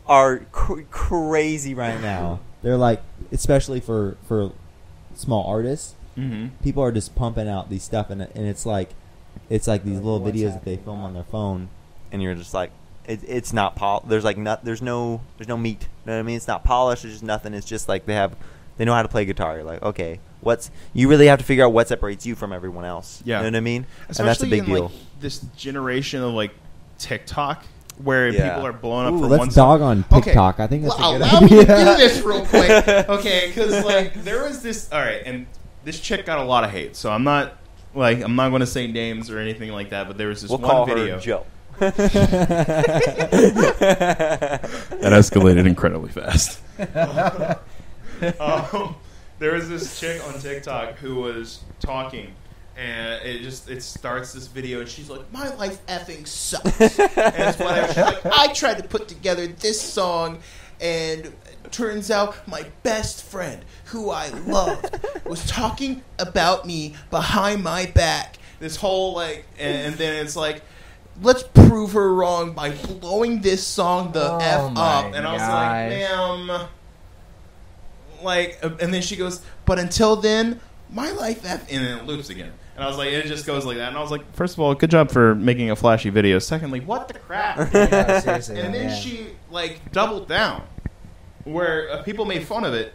are 0.07 0.39
cr- 0.53 0.83
crazy 0.91 1.75
right 1.75 2.01
now. 2.01 2.41
They're 2.63 2.77
like, 2.77 3.03
especially 3.31 3.81
for 3.81 4.17
for 4.27 4.53
small 5.15 5.47
artists, 5.47 5.95
Mm-hmm. 6.17 6.63
people 6.63 6.81
are 6.85 6.93
just 6.93 7.17
pumping 7.17 7.49
out 7.49 7.71
these 7.71 7.83
stuff, 7.83 8.09
and 8.09 8.23
and 8.23 8.47
it's 8.47 8.65
like, 8.65 8.91
it's 9.51 9.67
like 9.67 9.83
these 9.85 9.97
little 9.97 10.21
what's 10.21 10.37
videos 10.37 10.53
that 10.55 10.65
they 10.65 10.77
film 10.77 11.01
on 11.03 11.13
their 11.13 11.25
phone. 11.25 11.69
and 12.13 12.23
you're 12.23 12.37
just 12.37 12.55
like 12.55 12.71
it, 13.07 13.21
it's 13.27 13.53
not 13.53 13.77
pol 13.77 14.03
there's 14.09 14.25
like 14.25 14.37
not 14.39 14.65
there's 14.65 14.83
no 14.83 15.21
there's 15.39 15.49
no 15.49 15.57
meat 15.57 15.83
you 15.83 15.89
know 16.07 16.13
what 16.15 16.19
i 16.19 16.23
mean 16.23 16.37
it's 16.37 16.49
not 16.49 16.65
polished 16.65 17.03
there's 17.03 17.15
just 17.15 17.25
nothing 17.25 17.53
it's 17.55 17.67
just 17.67 17.89
like 17.89 18.07
they 18.07 18.15
have 18.15 18.35
they 18.77 18.85
know 18.85 18.95
how 18.95 19.03
to 19.03 19.09
play 19.09 19.25
guitar 19.25 19.57
you're 19.57 19.65
like 19.65 19.83
okay 19.83 20.19
what's 20.41 20.71
you 20.93 21.09
really 21.09 21.27
have 21.27 21.39
to 21.39 21.45
figure 21.45 21.65
out 21.65 21.73
what 21.73 21.87
separates 21.89 22.25
you 22.27 22.35
from 22.35 22.53
everyone 22.53 22.85
else 22.85 23.23
Yeah. 23.25 23.39
you 23.39 23.43
know 23.45 23.49
what 23.51 23.57
i 23.57 23.61
mean 23.61 23.87
Especially 24.09 24.23
and 24.23 24.29
that's 24.29 24.43
a 24.43 24.47
big 24.47 24.59
in 24.61 24.65
deal 24.67 24.83
like 24.85 24.93
this 25.21 25.39
generation 25.57 26.23
of 26.23 26.33
like 26.35 26.53
TikTok 26.99 27.65
where 28.03 28.29
Yeah. 28.29 28.51
people 28.55 28.67
are 28.67 28.73
blowing 28.73 29.07
up 29.07 29.15
Ooh, 29.15 29.19
for 29.21 29.27
let's 29.27 29.39
one 29.41 29.49
dog 29.51 29.81
on 29.81 30.05
Okay. 30.13 30.21
TikTok. 30.27 30.61
I 30.61 30.67
think 30.67 30.83
that's 30.85 30.99
Well, 30.99 31.15
a 31.15 31.19
good 31.19 31.27
allow 31.27 31.39
idea. 31.41 31.59
me 31.59 31.65
to 31.65 31.67
do 31.67 31.85
this 31.97 32.23
real 32.23 32.45
quick, 32.47 32.89
okay? 33.09 33.49
Because 33.49 33.85
like 33.85 34.15
there 34.25 34.43
was 34.45 34.63
this. 34.63 34.91
All 34.93 35.01
right, 35.01 35.23
and 35.25 35.47
this 35.85 36.01
chick 36.01 36.27
got 36.27 36.39
a 36.39 36.45
lot 36.45 36.65
of 36.65 36.71
hate, 36.71 36.97
so 36.97 37.11
I'm 37.11 37.25
not 37.25 37.53
like 37.95 38.21
I'm 38.21 38.35
not 38.37 38.49
going 38.51 38.61
to 38.61 38.67
say 38.67 38.87
names 38.87 39.31
or 39.31 39.39
anything 39.39 39.71
like 39.71 39.91
that. 39.91 40.09
But 40.09 40.19
there 40.19 40.29
was 40.29 40.43
this 40.43 40.51
we'll 40.51 40.59
one 40.59 40.71
call 40.71 40.87
video 40.87 41.15
her 41.15 41.21
joe 41.21 41.47
that 41.79 41.95
escalated 45.03 45.67
incredibly 45.67 46.11
fast. 46.11 46.61
um, 48.41 48.97
there 49.39 49.55
was 49.55 49.69
this 49.69 49.99
chick 49.99 50.23
on 50.27 50.39
TikTok 50.39 50.97
who 50.97 51.17
was 51.17 51.61
talking, 51.81 52.33
and 52.77 53.23
it 53.23 53.43
just 53.43 53.69
it 53.69 53.83
starts 53.83 54.33
this 54.33 54.47
video, 54.47 54.81
and 54.81 54.89
she's 54.89 55.11
like, 55.11 55.31
"My 55.33 55.55
life 55.57 55.85
effing 55.87 56.27
sucks," 56.27 56.81
and 56.99 57.11
it's 57.19 57.59
whatever. 57.59 57.89
She's 57.89 57.97
like, 57.97 58.27
"I 58.27 58.53
tried 58.53 58.79
to 58.79 58.85
put 58.85 59.09
together 59.09 59.47
this 59.47 59.81
song." 59.81 60.41
And 60.81 61.33
turns 61.71 62.11
out 62.11 62.37
my 62.49 62.67
best 62.83 63.25
friend, 63.25 63.65
who 63.87 64.11
I 64.11 64.29
loved, 64.29 64.99
was 65.25 65.47
talking 65.47 66.03
about 66.19 66.67
me 66.67 66.95
behind 67.11 67.63
my 67.63 67.87
back. 67.87 68.39
This 68.59 68.77
whole 68.77 69.15
like, 69.15 69.47
and, 69.59 69.89
and 69.89 69.95
then 69.95 70.25
it's 70.25 70.37
like, 70.37 70.63
let's 71.23 71.43
prove 71.43 71.93
her 71.93 72.13
wrong 72.15 72.53
by 72.53 72.71
blowing 72.71 73.41
this 73.41 73.67
song 73.67 74.13
the 74.13 74.33
Oh 74.33 74.39
f 74.39 74.77
up. 74.77 75.15
And 75.15 75.27
I 75.27 75.33
was 75.33 75.43
like, 75.43 75.89
ma'am, 75.91 76.69
like, 78.23 78.59
uh, 78.63 78.71
and 78.81 78.93
then 78.93 79.03
she 79.03 79.17
goes, 79.17 79.43
but 79.65 79.79
until 79.79 80.17
then, 80.17 80.61
my 80.91 81.11
life 81.13 81.45
f, 81.45 81.71
and 81.71 81.85
then 81.85 81.99
it 81.99 82.07
loops 82.07 82.31
again. 82.31 82.53
And 82.75 82.83
I 82.83 82.89
was 82.89 82.97
like, 82.97 83.11
it 83.11 83.27
just 83.27 83.47
goes 83.47 83.65
like 83.65 83.77
that. 83.77 83.89
And 83.89 83.97
I 83.97 84.01
was 84.01 84.11
like, 84.11 84.35
first 84.35 84.55
of 84.55 84.61
all, 84.61 84.75
good 84.75 84.91
job 84.91 85.11
for 85.11 85.35
making 85.35 85.71
a 85.71 85.77
flashy 85.77 86.11
video. 86.11 86.39
Secondly, 86.41 86.81
what 86.81 87.07
the 87.07 87.15
crap? 87.15 87.57
Yeah, 87.75 88.21
seriously, 88.21 88.61
and 88.61 88.75
then 88.75 88.89
yeah. 88.89 88.95
she 88.95 89.29
like 89.51 89.93
doubled 89.93 90.29
down, 90.29 90.65
where 91.45 91.91
uh, 91.91 92.03
people 92.03 92.25
made 92.25 92.45
fun 92.45 92.65
of 92.65 92.75
it, 92.75 92.93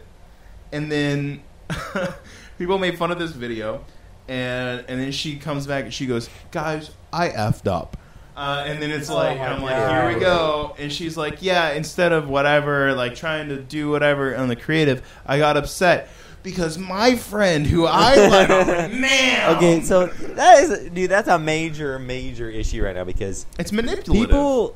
and 0.72 0.92
then 0.92 1.42
people 2.58 2.78
made 2.78 2.98
fun 2.98 3.10
of 3.10 3.18
this 3.18 3.30
video, 3.30 3.84
and 4.28 4.84
and 4.86 5.00
then 5.00 5.12
she 5.12 5.36
comes 5.36 5.66
back 5.66 5.84
and 5.84 5.94
she 5.94 6.06
goes, 6.06 6.28
"Guys, 6.50 6.90
I 7.12 7.30
effed 7.30 7.66
up." 7.66 7.96
Uh, 8.40 8.64
and 8.66 8.80
then 8.82 8.90
it's 8.90 9.10
Oh 9.10 9.14
like, 9.16 9.38
my 9.38 9.48
I'm 9.48 9.60
like, 9.62 9.76
God. 9.76 10.06
here 10.08 10.14
we 10.14 10.20
go. 10.20 10.74
And 10.78 10.90
she's 10.90 11.14
like, 11.14 11.42
yeah, 11.42 11.72
instead 11.72 12.12
of 12.12 12.26
whatever, 12.26 12.94
like 12.94 13.14
trying 13.14 13.50
to 13.50 13.58
do 13.60 13.90
whatever 13.90 14.34
on 14.34 14.48
the 14.48 14.56
creative, 14.56 15.02
I 15.26 15.36
got 15.36 15.58
upset 15.58 16.08
because 16.42 16.78
my 16.78 17.16
friend 17.16 17.66
who 17.66 17.84
I 17.84 18.14
like, 18.28 18.48
I'm 18.50 18.98
man, 18.98 19.56
okay 19.56 19.82
so 19.82 20.06
that 20.06 20.62
is 20.64 20.88
dude 20.90 21.10
that's 21.10 21.28
a 21.28 21.38
major 21.38 21.98
major 21.98 22.48
issue 22.48 22.82
right 22.82 22.96
now 22.96 23.04
because 23.04 23.44
it's 23.58 23.72
manipulative. 23.72 24.30
people 24.30 24.74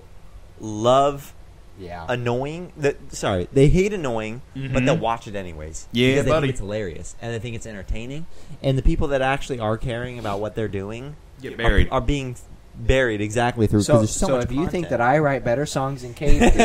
love 0.61 1.33
Yeah. 1.79 2.05
annoying 2.09 2.72
that 2.77 2.96
sorry 3.14 3.48
they 3.53 3.68
hate 3.68 3.94
annoying 3.94 4.42
but 4.55 4.61
Mhm. 4.83 4.85
they'll 4.85 4.98
watch 4.98 5.27
it 5.27 5.35
anyways 5.35 5.88
Yeah, 5.92 6.09
because 6.11 6.24
they 6.27 6.31
buddy. 6.33 6.40
think 6.48 6.50
it's 6.50 6.61
hilarious 6.61 7.16
and 7.22 7.33
they 7.33 7.38
think 7.38 7.57
it's 7.57 7.66
entertaining 7.66 8.27
and 8.62 8.77
the 8.77 8.83
people 8.83 9.09
that 9.09 9.22
actually 9.22 9.59
are 9.59 9.79
caring 9.79 10.18
about 10.18 10.40
what 10.40 10.55
they're 10.55 10.68
doing 10.68 11.16
get 11.41 11.59
are, 11.61 11.86
are 11.91 12.01
being 12.03 12.36
buried 12.77 13.20
exactly 13.20 13.66
through 13.66 13.81
because 13.81 13.87
So, 13.87 13.99
there's 13.99 14.11
so, 14.11 14.27
so 14.27 14.37
much 14.37 14.45
if 14.47 14.53
you 14.53 14.68
think 14.68 14.89
that 14.91 15.01
I 15.01 15.18
write 15.18 15.45
better 15.45 15.66
songs 15.66 16.03
than 16.03 16.14
Cade, 16.14 16.41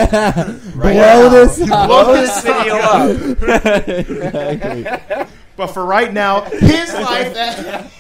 do, 0.76 0.92
Blow 0.94 0.94
now, 0.94 1.30
this 1.30 1.58
you 1.66 1.74
up. 1.74 1.88
blow 1.88 2.14
this 2.14 2.42
video 2.44 2.76
up. 2.76 3.88
Exactly. 3.88 5.28
But 5.56 5.68
for 5.68 5.86
right 5.86 6.12
now, 6.14 6.42
his 6.42 6.94
life. 6.94 7.34
That, 7.34 7.92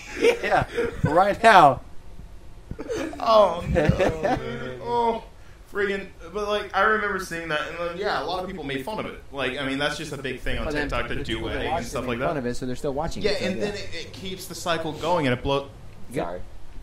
yeah. 0.43 0.65
Right 1.03 1.41
now. 1.43 1.81
oh 3.19 3.63
no! 3.69 3.89
oh, 4.83 5.23
friggin' 5.71 6.07
But 6.33 6.47
like, 6.47 6.75
I 6.77 6.81
remember 6.81 7.19
seeing 7.19 7.47
that, 7.49 7.61
and 7.69 7.77
then 7.77 7.97
yeah, 7.97 8.21
a 8.21 8.25
lot 8.25 8.41
of 8.41 8.47
people 8.47 8.63
made 8.63 8.85
fun 8.85 8.99
of 8.99 9.07
it. 9.07 9.21
Like, 9.31 9.57
I 9.57 9.65
mean, 9.67 9.77
that's 9.79 9.97
just 9.97 10.13
a 10.13 10.17
big 10.17 10.39
thing 10.41 10.57
on 10.59 10.65
But 10.65 10.71
TikTok 10.73 11.07
to 11.07 11.15
do 11.15 11.23
people 11.35 11.49
that 11.49 11.55
weddings 11.57 11.71
watch 11.71 11.79
and 11.81 11.87
stuff 11.87 12.03
make 12.03 12.19
like 12.19 12.19
Fun 12.27 12.35
that. 12.35 12.39
of 12.39 12.45
it, 12.45 12.53
so 12.55 12.65
they're 12.65 12.75
still 12.75 12.93
watching. 12.93 13.23
Yeah, 13.23 13.31
it, 13.31 13.39
so 13.39 13.45
and 13.45 13.61
then 13.61 13.73
it, 13.73 13.89
it 13.93 14.13
keeps 14.13 14.45
the 14.45 14.55
cycle 14.55 14.93
going, 14.93 15.25
and 15.27 15.33
it 15.37 15.41
blows. 15.43 15.69
Sorry. 16.13 16.39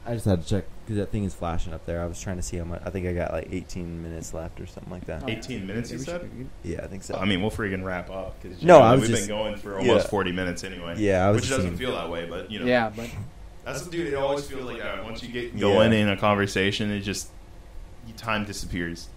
I 0.06 0.14
just 0.14 0.24
had 0.26 0.42
to 0.42 0.48
check 0.48 0.64
because 0.84 0.96
that 0.98 1.10
thing 1.10 1.24
is 1.24 1.34
flashing 1.34 1.72
up 1.72 1.84
there. 1.86 2.00
I 2.00 2.06
was 2.06 2.20
trying 2.20 2.36
to 2.36 2.42
see 2.42 2.56
how 2.56 2.64
much. 2.64 2.80
I 2.84 2.90
think 2.90 3.06
I 3.06 3.12
got 3.12 3.32
like 3.32 3.48
18 3.50 4.02
minutes 4.02 4.32
left 4.32 4.60
or 4.60 4.66
something 4.66 4.92
like 4.92 5.04
that. 5.06 5.22
Oh, 5.24 5.28
18 5.28 5.66
minutes, 5.66 5.90
you 5.90 5.98
said? 5.98 6.30
Yeah, 6.62 6.82
I 6.84 6.86
think 6.86 7.02
so. 7.02 7.16
I 7.16 7.24
mean, 7.24 7.42
we'll 7.42 7.50
freaking 7.50 7.84
wrap 7.84 8.08
up 8.10 8.40
because 8.40 8.62
No, 8.62 8.78
I 8.78 8.92
was 8.92 9.02
we've 9.02 9.10
just- 9.10 9.28
been 9.28 9.36
going 9.36 9.56
for 9.56 9.78
almost 9.78 10.06
yeah. 10.06 10.10
40 10.10 10.32
minutes 10.32 10.62
anyway. 10.64 10.94
Yeah, 10.98 11.26
I 11.26 11.30
was 11.30 11.36
which 11.36 11.44
just 11.48 11.56
doesn't 11.58 11.76
seeing- 11.76 11.78
feel 11.90 11.96
that 11.96 12.08
way, 12.10 12.26
but 12.26 12.50
you 12.50 12.60
know, 12.60 12.66
Yeah, 12.66 12.90
but 12.94 13.08
That's 13.64 13.82
the 13.82 13.90
dude. 13.90 14.06
It 14.12 14.14
always 14.14 14.46
feels 14.46 14.64
like 14.64 14.78
that. 14.80 15.02
Once 15.04 15.22
you 15.24 15.28
get 15.28 15.58
going 15.58 15.92
Yeah. 15.92 15.98
in 15.98 16.08
a 16.08 16.16
conversation, 16.16 16.90
it 16.92 17.00
just 17.00 17.28
time 18.16 18.44
disappears. 18.44 19.08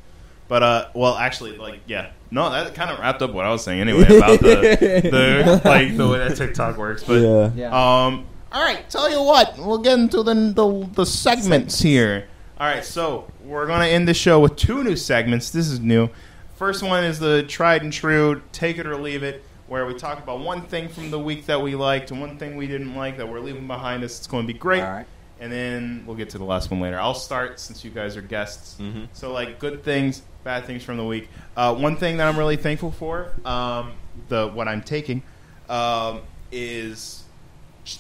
But 0.47 0.63
uh, 0.63 0.87
well, 0.95 1.13
actually, 1.15 1.55
like 1.57 1.81
yeah, 1.85 2.09
no, 2.31 2.49
that 2.49 2.73
kind 2.73 2.89
of 2.89 2.97
wrapped 2.97 3.21
up 3.21 3.31
what 3.31 3.45
I 3.45 3.51
was 3.51 3.63
saying 3.63 3.81
anyway 3.81 4.05
about 4.17 4.39
the 4.39 5.01
the 5.03 5.61
like 5.69 5.95
the 5.95 6.07
way 6.07 6.17
that 6.17 6.35
TikTok 6.35 6.77
works. 6.77 7.03
But 7.03 7.21
yeah. 7.21 7.51
yeah. 7.55 8.05
um, 8.07 8.25
all 8.51 8.63
right, 8.63 8.89
tell 8.89 9.09
you 9.09 9.21
what, 9.21 9.57
we'll 9.57 9.77
get 9.79 9.99
into 9.99 10.23
the 10.23 10.33
the, 10.33 10.89
the 10.93 11.05
segments 11.05 11.79
here. 11.79 12.27
All 12.59 12.67
right, 12.67 12.83
so 12.83 13.31
we're 13.43 13.67
gonna 13.67 13.85
end 13.85 14.07
the 14.07 14.13
show 14.13 14.39
with 14.39 14.55
two 14.55 14.83
new 14.83 14.95
segments. 14.95 15.49
This 15.51 15.67
is 15.67 15.79
new. 15.79 16.09
First 16.55 16.83
one 16.83 17.03
is 17.03 17.19
the 17.19 17.43
tried 17.43 17.83
and 17.83 17.93
true, 17.93 18.41
take 18.51 18.77
it 18.77 18.85
or 18.85 18.97
leave 18.97 19.23
it, 19.23 19.43
where 19.67 19.85
we 19.85 19.93
talk 19.93 20.21
about 20.21 20.39
one 20.39 20.63
thing 20.63 20.89
from 20.89 21.09
the 21.09 21.19
week 21.19 21.45
that 21.45 21.61
we 21.61 21.75
liked 21.75 22.11
and 22.11 22.19
one 22.19 22.37
thing 22.37 22.57
we 22.57 22.67
didn't 22.67 22.95
like 22.95 23.17
that 23.17 23.29
we're 23.29 23.39
leaving 23.39 23.65
behind 23.67 24.03
us. 24.03 24.17
It's 24.17 24.27
going 24.27 24.45
to 24.45 24.53
be 24.53 24.59
great. 24.59 24.81
All 24.83 24.91
right. 24.91 25.05
And 25.39 25.49
then 25.49 26.03
we'll 26.05 26.17
get 26.17 26.31
to 26.31 26.37
the 26.37 26.43
last 26.43 26.69
one 26.69 26.81
later. 26.81 26.99
I'll 26.99 27.13
start 27.13 27.61
since 27.61 27.85
you 27.85 27.91
guys 27.91 28.17
are 28.17 28.21
guests. 28.21 28.75
Mhm. 28.77 29.07
So, 29.13 29.31
like, 29.31 29.57
good 29.57 29.85
things, 29.85 30.21
bad 30.43 30.65
things 30.65 30.83
from 30.83 30.97
the 30.97 31.05
week. 31.05 31.29
Uh, 31.55 31.73
one 31.75 31.95
thing 31.95 32.17
that 32.17 32.27
I'm 32.27 32.37
really 32.37 32.57
thankful 32.57 32.91
for, 32.91 33.31
um, 33.45 33.93
the 34.27 34.49
what 34.49 34.67
I'm 34.67 34.81
taking, 34.81 35.23
um, 35.69 36.19
is 36.51 37.23
just 37.23 37.28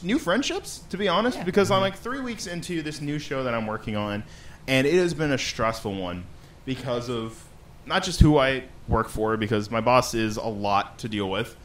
new 0.03 0.19
friendships. 0.19 0.79
To 0.89 0.97
be 0.97 1.07
honest, 1.07 1.37
Yeah. 1.37 1.43
because 1.43 1.71
I'm 1.71 1.81
like 1.81 1.95
three 1.97 2.19
weeks 2.21 2.47
into 2.47 2.81
this 2.81 3.01
new 3.01 3.19
show 3.19 3.43
that 3.43 3.53
I'm 3.53 3.67
working 3.67 3.95
on, 3.95 4.23
and 4.67 4.85
it 4.85 4.93
has 4.93 5.13
been 5.13 5.31
a 5.31 5.37
stressful 5.37 5.93
one 5.93 6.25
because 6.65 7.09
of 7.09 7.43
not 7.85 8.03
just 8.03 8.19
who 8.19 8.37
I 8.37 8.63
work 8.87 9.09
for, 9.09 9.37
because 9.37 9.71
my 9.71 9.81
boss 9.81 10.13
is 10.13 10.37
a 10.37 10.43
lot 10.43 10.99
to 10.99 11.09
deal 11.09 11.29
with, 11.29 11.55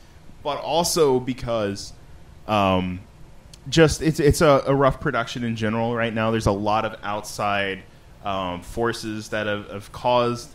but 0.42 0.58
also 0.58 1.20
because 1.20 1.92
um, 2.48 3.00
just 3.68 4.02
it's 4.02 4.20
it's 4.20 4.40
a, 4.40 4.62
a 4.66 4.74
rough 4.74 5.00
production 5.00 5.44
in 5.44 5.56
general 5.56 5.94
right 5.94 6.12
now. 6.12 6.30
There's 6.30 6.46
a 6.46 6.52
lot 6.52 6.84
of 6.84 6.98
outside 7.02 7.82
um, 8.24 8.62
forces 8.62 9.28
that 9.30 9.46
have, 9.46 9.68
have 9.70 9.92
caused 9.92 10.53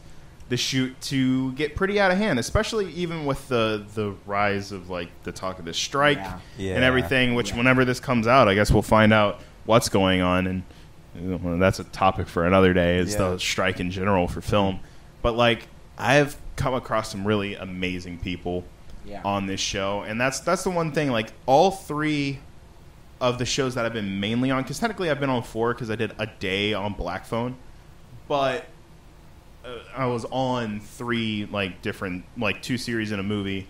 the 0.50 0.58
shoot 0.58 1.00
to 1.00 1.52
get 1.54 1.76
pretty 1.76 2.00
out 2.00 2.12
of 2.12 2.18
hand, 2.18 2.39
especially 2.39 2.91
even 2.93 3.26
with 3.26 3.47
the 3.47 3.86
the 3.93 4.16
rise 4.26 4.72
of 4.72 4.89
like 4.89 5.10
the 5.24 5.32
talk 5.32 5.60
of 5.60 5.66
the 5.66 5.74
strike 5.74 6.18
Yeah. 6.18 6.39
Yeah. 6.58 6.76
and 6.76 6.84
everything. 6.84 7.36
Which 7.36 7.52
Yeah. 7.52 7.58
whenever 7.58 7.86
this 7.86 8.00
comes 8.00 8.28
out, 8.28 8.47
I 8.47 8.56
guess 8.56 8.72
we'll 8.72 8.82
find 8.82 9.14
out 9.14 9.41
what's 9.66 9.89
going 9.89 10.22
on, 10.22 10.47
and 10.47 10.64
you 11.16 11.38
know, 11.38 11.58
that's 11.58 11.80
a 11.80 11.84
topic 11.86 12.28
for 12.28 12.45
another 12.45 12.74
day. 12.74 12.97
Is 12.97 13.16
the 13.16 13.38
strike 13.38 13.80
in 13.80 13.91
general 13.91 14.28
for 14.28 14.41
film, 14.41 14.80
but 15.22 15.36
like 15.36 15.68
I've 15.97 16.38
come 16.56 16.74
across 16.74 17.12
some 17.12 17.26
really 17.26 17.56
amazing 17.56 18.20
people 18.20 18.64
yeah. 19.06 19.22
on 19.24 19.45
this 19.45 19.60
show, 19.60 20.02
and 20.02 20.20
that's 20.20 20.39
that's 20.39 20.64
the 20.64 20.70
one 20.72 20.91
thing. 20.91 21.12
Like 21.12 21.32
all 21.45 21.72
three 21.72 22.39
of 23.22 23.38
the 23.38 23.45
shows 23.45 23.76
that 23.76 23.86
I've 23.86 23.93
been 23.93 24.20
mainly 24.20 24.50
on, 24.50 24.64
because 24.64 24.80
technically 24.80 25.10
I've 25.10 25.20
been 25.20 25.30
on 25.30 25.43
four 25.43 25.74
because 25.74 25.91
I 25.91 25.95
did 25.95 26.14
a 26.18 26.26
day 26.26 26.74
on 26.74 26.93
Black 26.93 27.26
Phone, 27.26 27.56
but 28.28 28.66
I 29.95 30.05
was 30.07 30.26
on 30.26 30.80
three 30.80 31.47
like 31.51 31.82
different 31.82 32.26
like 32.38 32.61
two 32.61 32.78
series 32.78 33.11
in 33.11 33.20
a 33.20 33.24
movie 33.24 33.67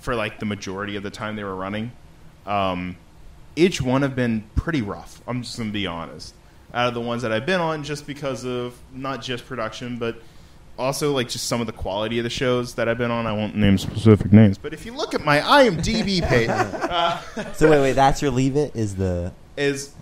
for 0.00 0.14
like 0.14 0.38
the 0.38 0.46
majority 0.46 0.96
of 0.96 1.02
the 1.02 1.10
time 1.10 1.36
they 1.36 1.44
were 1.44 1.54
running. 1.54 1.92
Um, 2.46 2.96
each 3.56 3.80
one 3.80 4.02
have 4.02 4.16
been 4.16 4.44
pretty 4.56 4.82
rough. 4.82 5.20
I'm 5.26 5.42
just 5.42 5.58
gonna 5.58 5.70
be 5.70 5.86
honest. 5.86 6.34
Out 6.74 6.88
of 6.88 6.94
the 6.94 7.00
ones 7.00 7.22
that 7.22 7.32
I've 7.32 7.44
been 7.44 7.60
on, 7.60 7.84
just 7.84 8.06
because 8.06 8.44
of 8.44 8.78
not 8.94 9.20
just 9.20 9.46
production, 9.46 9.98
but 9.98 10.16
also 10.78 11.12
like 11.12 11.28
just 11.28 11.46
some 11.46 11.60
of 11.60 11.66
the 11.66 11.72
quality 11.72 12.18
of 12.18 12.24
the 12.24 12.30
shows 12.30 12.74
that 12.74 12.88
I've 12.88 12.98
been 12.98 13.10
on. 13.10 13.26
I 13.26 13.32
won't 13.32 13.54
name 13.54 13.78
specific 13.78 14.32
names, 14.32 14.58
but 14.58 14.72
if 14.72 14.86
you 14.86 14.94
look 14.94 15.14
at 15.14 15.24
my 15.24 15.40
IMDb 15.40 16.26
page, 16.26 16.48
uh, 16.48 17.20
So 17.54 17.70
wait, 17.70 17.80
wait. 17.80 17.92
That's 17.92 18.22
your 18.22 18.30
leave 18.30 18.56
it. 18.56 18.74
Is 18.74 18.96
the 18.96 19.32
is 19.56 19.92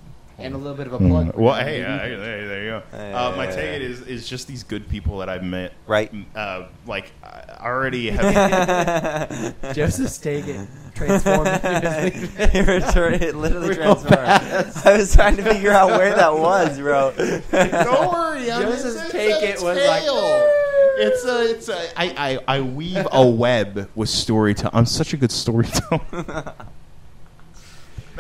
and 0.41 0.55
a 0.55 0.59
little 0.59 0.77
bit 0.77 0.87
of 0.87 0.93
a 0.95 0.99
plug. 0.99 1.29
Mm, 1.33 1.35
well, 1.37 1.55
hey, 1.55 1.83
uh, 1.85 1.99
hey, 1.99 2.15
there, 2.17 2.49
there 2.49 2.65
you 2.65 2.71
go. 2.71 2.83
Hey, 2.91 3.13
Uh, 3.13 3.37
my 3.37 3.47
hey, 3.47 3.53
take 3.55 3.65
hey. 3.65 3.77
it 3.77 3.83
is 3.83 4.01
is 4.03 4.29
just 4.29 4.47
these 4.47 4.63
good 4.65 4.89
people 4.89 5.19
that 5.19 5.29
I've 5.29 5.43
met. 5.45 5.73
right? 5.87 6.13
Uh, 6.35 6.67
like 6.87 7.13
I 7.23 7.59
already 7.61 8.11
have. 8.11 9.55
Joseph's 9.75 10.19
taking 10.19 10.67
transformed 10.95 11.47
into 11.49 11.63
it 12.57 12.67
returned- 12.67 13.23
it 13.23 13.35
literally 13.37 13.69
Real 13.71 13.97
transformed. 13.97 14.87
I 14.87 14.97
was 14.99 15.15
trying 15.15 15.37
to 15.37 15.43
figure 15.43 15.73
out 15.73 15.91
where 15.91 16.15
that 16.15 16.35
was, 16.37 16.79
bro. 16.79 17.13
Don't 17.17 18.13
worry, 18.13 18.51
I'm 18.51 18.63
Joseph's 18.63 18.97
it's- 18.97 19.13
take 19.13 19.43
it 19.43 19.55
was 19.63 19.77
like- 19.77 20.03
tail. 20.03 20.57
It's 21.03 21.25
a, 21.25 21.51
it's 21.51 21.69
a, 21.71 21.99
I, 21.99 22.39
I, 22.49 22.57
I 22.57 22.61
weave 22.61 23.07
a 23.11 23.27
web 23.27 23.89
with 23.95 24.11
storytelling. 24.11 24.75
I'm 24.77 24.85
such 24.85 25.15
a 25.15 25.17
good 25.17 25.31
storyteller. 25.33 26.53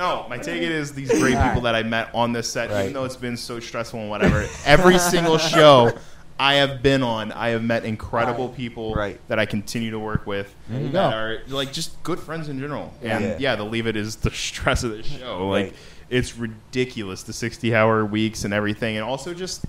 No, 0.00 0.26
my 0.28 0.38
take 0.38 0.62
it 0.62 0.72
is 0.72 0.92
these 0.92 1.10
great 1.10 1.34
All 1.36 1.46
people 1.48 1.60
that 1.62 1.74
I 1.74 1.82
met 1.82 2.08
on 2.14 2.32
this 2.32 2.50
set, 2.50 2.70
even 2.70 2.92
though 2.94 3.04
it's 3.04 3.16
been 3.16 3.36
so 3.36 3.60
stressful 3.60 4.00
and 4.00 4.08
whatever. 4.10 4.46
Every 4.64 4.98
single 4.98 5.36
show 5.54 5.92
I 6.38 6.54
have 6.54 6.82
been 6.82 7.02
on, 7.02 7.32
I 7.32 7.50
have 7.50 7.62
met 7.62 7.84
incredible 7.84 8.48
Right. 8.48 8.56
people 8.56 8.94
Right. 8.94 9.20
that 9.28 9.38
I 9.38 9.44
continue 9.44 9.90
to 9.90 9.98
work 9.98 10.26
with 10.26 10.54
There 10.70 10.80
you 10.80 10.86
that 10.88 11.10
go. 11.10 11.16
are 11.16 11.38
like 11.48 11.70
just 11.72 12.02
good 12.02 12.18
friends 12.18 12.48
in 12.48 12.58
general. 12.58 12.94
Yeah. 13.02 13.16
And 13.18 13.24
Yeah. 13.26 13.36
yeah, 13.38 13.56
the 13.56 13.64
leave 13.64 13.86
it 13.86 13.94
is 13.94 14.16
the 14.16 14.30
stress 14.30 14.82
of 14.84 14.92
the 14.92 15.02
show. 15.02 15.48
Like 15.48 15.64
Right. 15.66 15.74
it's 16.08 16.36
ridiculous 16.38 17.22
the 17.24 17.34
60 17.34 17.74
hour 17.74 18.04
weeks 18.06 18.44
and 18.44 18.54
everything 18.54 18.96
and 18.96 19.04
also 19.04 19.34
just 19.34 19.64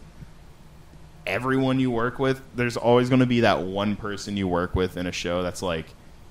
everyone 1.27 1.79
you 1.79 1.91
work 1.91 2.17
with 2.19 2.41
there's 2.55 2.77
always 2.77 3.09
going 3.09 3.19
to 3.19 3.25
be 3.27 3.41
that 3.41 3.61
one 3.61 3.95
person 3.95 4.35
you 4.37 4.47
work 4.47 4.73
with 4.75 4.97
in 4.97 5.05
a 5.05 5.11
show 5.11 5.43
that's 5.43 5.61
like 5.61 5.85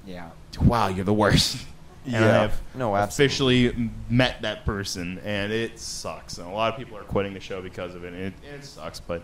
Yeah. 0.07 0.30
wow 0.61 0.88
you're 0.88 1.05
the 1.05 1.12
worst 1.14 1.59
and 2.05 2.14
Yeah. 2.14 2.42
i've 2.44 2.61
No, 2.74 2.96
absolutely. 2.96 3.66
officially 3.66 3.90
met 4.09 4.42
that 4.42 4.64
person 4.64 5.18
and 5.24 5.53
it 5.53 5.78
sucks 5.78 6.38
and 6.38 6.46
a 6.48 6.51
lot 6.51 6.72
of 6.72 6.78
people 6.78 6.96
are 6.96 7.03
quitting 7.05 7.34
the 7.34 7.40
show 7.40 7.61
because 7.61 7.94
of 7.94 8.05
it 8.05 8.12
and 8.14 8.22
it, 8.22 8.34
and 8.46 8.57
it 8.57 8.64
sucks 8.64 9.01
but 9.01 9.22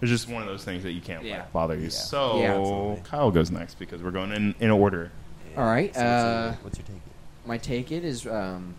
it's 0.00 0.10
just 0.10 0.28
one 0.28 0.42
of 0.42 0.48
those 0.48 0.64
things 0.64 0.82
that 0.82 0.92
you 0.92 1.00
can't 1.00 1.22
Yeah. 1.24 1.36
let 1.38 1.52
bother 1.52 1.76
you 1.76 1.84
Yeah. 1.84 1.88
so 1.90 2.94
Yeah. 2.96 3.02
Kyle 3.04 3.30
goes 3.30 3.50
next 3.52 3.78
because 3.78 4.02
we're 4.02 4.10
going 4.10 4.32
in, 4.32 4.54
in 4.58 4.70
order 4.70 5.12
All 5.56 5.64
right, 5.64 5.94
So 5.94 6.00
what's, 6.00 6.10
uh, 6.24 6.42
your, 6.54 6.64
what's 6.64 6.78
your 6.78 6.86
take? 6.86 7.02
My 7.46 7.58
take 7.58 7.92
it 7.92 8.04
is 8.04 8.26
um, 8.26 8.74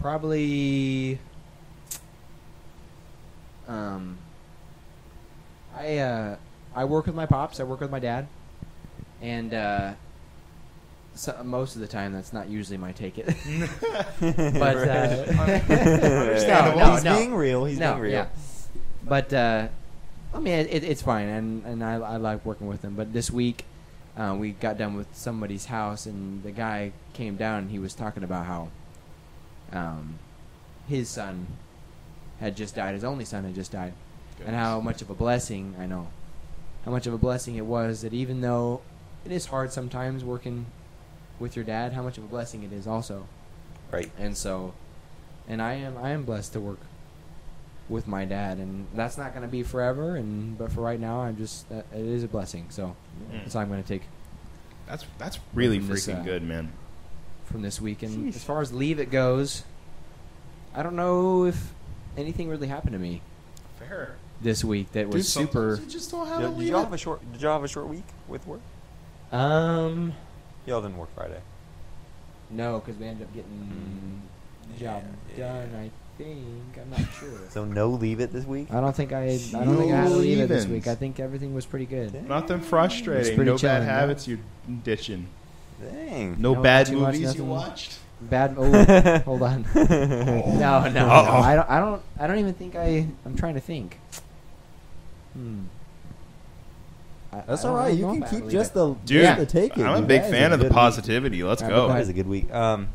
probably 0.00 1.18
um, 3.68 4.16
I 5.76 5.98
uh, 5.98 6.36
I 6.74 6.84
work 6.86 7.06
with 7.06 7.14
my 7.14 7.26
pops. 7.26 7.60
I 7.60 7.64
work 7.64 7.80
with 7.80 7.90
my 7.90 7.98
dad, 7.98 8.26
and 9.20 9.52
uh, 9.52 9.92
so, 11.18 11.34
most 11.42 11.74
of 11.74 11.80
the 11.80 11.88
time 11.88 12.12
that's 12.12 12.32
not 12.32 12.48
usually 12.48 12.76
my 12.78 12.92
take 12.92 13.18
it. 13.18 13.26
but 14.20 14.76
uh, 14.76 15.24
Understandable. 15.42 16.78
no, 16.78 16.92
he's 16.92 17.04
no. 17.04 17.16
being 17.16 17.34
real. 17.34 17.64
He's 17.64 17.78
no, 17.78 17.94
being 17.94 18.02
real. 18.02 18.12
yeah. 18.12 18.26
But 19.02 19.32
uh, 19.32 19.66
I 20.32 20.38
mean, 20.38 20.54
it, 20.54 20.84
it's 20.84 21.02
fine, 21.02 21.26
and 21.26 21.64
and 21.66 21.84
I, 21.84 21.94
I 21.94 22.16
like 22.18 22.46
working 22.46 22.68
with 22.68 22.82
them. 22.82 22.94
But 22.94 23.12
this 23.12 23.32
week, 23.32 23.64
uh, 24.16 24.36
we 24.38 24.52
got 24.52 24.78
done 24.78 24.94
with 24.94 25.08
somebody's 25.12 25.66
house, 25.66 26.06
and 26.06 26.44
the 26.44 26.52
guy 26.52 26.92
came 27.14 27.34
down, 27.34 27.62
and 27.64 27.70
he 27.72 27.80
was 27.80 27.94
talking 27.94 28.22
about 28.22 28.46
how 28.46 28.68
um, 29.72 30.20
his 30.88 31.08
son 31.08 31.48
had 32.38 32.56
just 32.56 32.76
died. 32.76 32.94
His 32.94 33.02
only 33.02 33.24
son 33.24 33.42
had 33.42 33.56
just 33.56 33.72
died, 33.72 33.92
and 34.46 34.54
how 34.54 34.78
much 34.80 35.02
of 35.02 35.10
a 35.10 35.14
blessing 35.14 35.74
I 35.80 35.86
know, 35.86 36.06
how 36.84 36.92
much 36.92 37.08
of 37.08 37.12
a 37.12 37.18
blessing 37.18 37.56
it 37.56 37.66
was 37.66 38.02
that 38.02 38.14
even 38.14 38.40
though 38.40 38.82
it 39.24 39.32
is 39.32 39.46
hard 39.46 39.72
sometimes 39.72 40.22
working 40.22 40.66
with 41.38 41.56
your 41.56 41.64
dad, 41.64 41.92
how 41.92 42.02
much 42.02 42.18
of 42.18 42.24
a 42.24 42.26
blessing 42.26 42.62
it 42.62 42.72
is 42.72 42.86
also. 42.86 43.26
Right. 43.90 44.10
And 44.18 44.36
so, 44.36 44.74
and 45.48 45.62
I 45.62 45.74
am 45.74 45.96
I 45.98 46.10
am 46.10 46.24
blessed 46.24 46.52
to 46.54 46.60
work 46.60 46.80
with 47.88 48.06
my 48.06 48.24
dad, 48.26 48.58
and 48.58 48.86
that's 48.94 49.16
not 49.16 49.32
going 49.32 49.42
to 49.42 49.48
be 49.48 49.62
forever. 49.62 50.16
And 50.16 50.58
but 50.58 50.70
for 50.72 50.82
right 50.82 51.00
now, 51.00 51.20
I'm 51.22 51.36
just 51.36 51.70
uh, 51.72 51.76
it 51.92 52.04
is 52.04 52.22
a 52.24 52.28
blessing. 52.28 52.66
So 52.70 52.94
Mm. 53.32 53.40
that's 53.42 53.56
all 53.56 53.62
I'm 53.62 53.68
going 53.68 53.82
to 53.82 53.88
take 53.88 54.02
that's 54.86 55.04
that's 55.18 55.38
really 55.54 55.78
From 55.80 55.88
this, 55.88 56.06
freaking 56.06 56.20
uh, 56.20 56.24
good 56.24 56.42
man 56.42 56.72
from 57.46 57.62
this 57.62 57.80
week. 57.80 58.02
And 58.02 58.30
Sheesh. 58.32 58.36
as 58.36 58.44
far 58.44 58.60
as 58.60 58.72
leave 58.72 59.00
it 59.00 59.10
goes, 59.10 59.64
I 60.74 60.82
don't 60.82 60.96
know 60.96 61.44
if 61.44 61.72
anything 62.16 62.48
really 62.48 62.68
happened 62.68 62.92
to 62.92 62.98
me 62.98 63.22
fair 63.78 64.16
this 64.40 64.62
week 64.64 64.92
that 64.92 65.08
was 65.08 65.24
Dude, 65.34 65.48
super. 65.48 65.80
you 65.82 65.86
just 65.90 66.10
don't 66.10 66.26
have 66.28 66.40
Did, 66.40 66.50
to 66.54 66.58
did 66.60 66.68
y'all 66.68 66.84
have 66.84 66.92
a 66.92 66.98
short? 66.98 67.32
Did 67.32 67.42
y'all 67.42 67.52
have 67.54 67.64
a 67.64 67.68
short 67.68 67.88
week 67.88 68.04
with 68.28 68.46
work? 68.46 68.60
Um, 69.32 70.12
Y'all 70.66 70.82
didn't 70.82 70.98
work 70.98 71.08
Friday. 71.14 71.40
no, 72.50 72.78
because 72.80 72.98
we 73.00 73.06
ended 73.06 73.26
up 73.26 73.34
getting 73.34 74.22
the 74.72 74.78
job 74.80 75.02
Yeah, 75.36 75.36
yeah, 75.38 75.52
done. 75.62 75.70
yeah. 75.72 75.80
I 75.80 75.90
think 76.18 76.78
I'm 76.80 76.90
not 76.90 77.00
sure. 77.18 77.38
So 77.50 77.64
no 77.64 77.88
leave 77.90 78.20
it 78.20 78.32
this 78.32 78.44
week. 78.44 78.68
I 78.72 78.80
don't 78.80 78.94
think 78.94 79.12
I. 79.12 79.24
I 79.24 79.38
don't 79.64 79.76
think 79.76 79.92
I 79.92 79.96
had 79.96 80.08
to 80.08 80.16
leave 80.16 80.40
it 80.40 80.48
this 80.48 80.64
leave-ins. 80.64 80.86
week. 80.86 80.88
I 80.88 80.94
think 80.94 81.20
everything 81.20 81.54
was 81.54 81.64
pretty 81.64 81.86
good. 81.86 82.12
Dang. 82.12 82.28
Nothing 82.28 82.58
It's 82.58 82.68
frustrating. 82.68 83.36
pretty 83.36 83.50
No 83.50 83.54
bad 83.56 83.60
chilling, 83.60 83.82
yeah. 83.88 84.00
habits 84.00 84.28
you're 84.28 84.38
ditching. 84.84 85.28
Dang. 85.80 86.40
No 86.40 86.54
No, 86.54 86.62
bad 86.62 86.86
too 86.86 86.96
much, 86.98 87.14
movies 87.14 87.20
you 87.20 87.26
nothing. 87.44 87.48
watched. 87.48 87.98
Bad. 88.20 88.56
Oh, 88.58 89.18
hold 89.24 89.42
on. 89.42 89.64
No, 89.74 89.84
no, 90.58 90.88
no. 90.90 91.06
Uh-oh. 91.06 91.40
I 91.40 91.54
don't. 91.54 91.70
I 91.70 91.78
don't. 91.80 92.02
I 92.18 92.26
don't 92.26 92.38
even 92.40 92.54
think 92.54 92.74
I. 92.74 93.06
I'm 93.24 93.36
trying 93.36 93.54
to 93.54 93.60
think. 93.60 93.98
Hmm. 95.34 95.60
I- 97.32 97.42
That's 97.46 97.64
I 97.64 97.68
all 97.68 97.74
don't 97.76 97.84
right. 97.84 97.88
really 97.88 97.98
You 98.00 98.06
can 98.06 98.30
keep 98.30 98.38
believe 98.40 98.52
just 98.52 98.74
the 98.74 98.94
Dude, 99.04 99.22
just 99.22 99.38
the 99.38 99.46
take 99.46 99.76
it. 99.76 99.82
I'm 99.84 99.94
a 99.94 99.98
dude. 99.98 100.08
big 100.08 100.22
fan 100.22 100.50
a 100.50 100.54
of 100.54 100.60
the 100.60 100.64
good 100.66 100.70
week. 100.72 100.78
positivity. 100.78 101.42
Let's 101.42 101.62
Alright, 101.62 101.76
go. 101.76 101.86
go 101.88 101.92
That 101.92 102.00
is 102.00 102.08
a 102.08 102.12
good 102.14 102.26
week. 102.28 102.52
Um, 102.52 102.88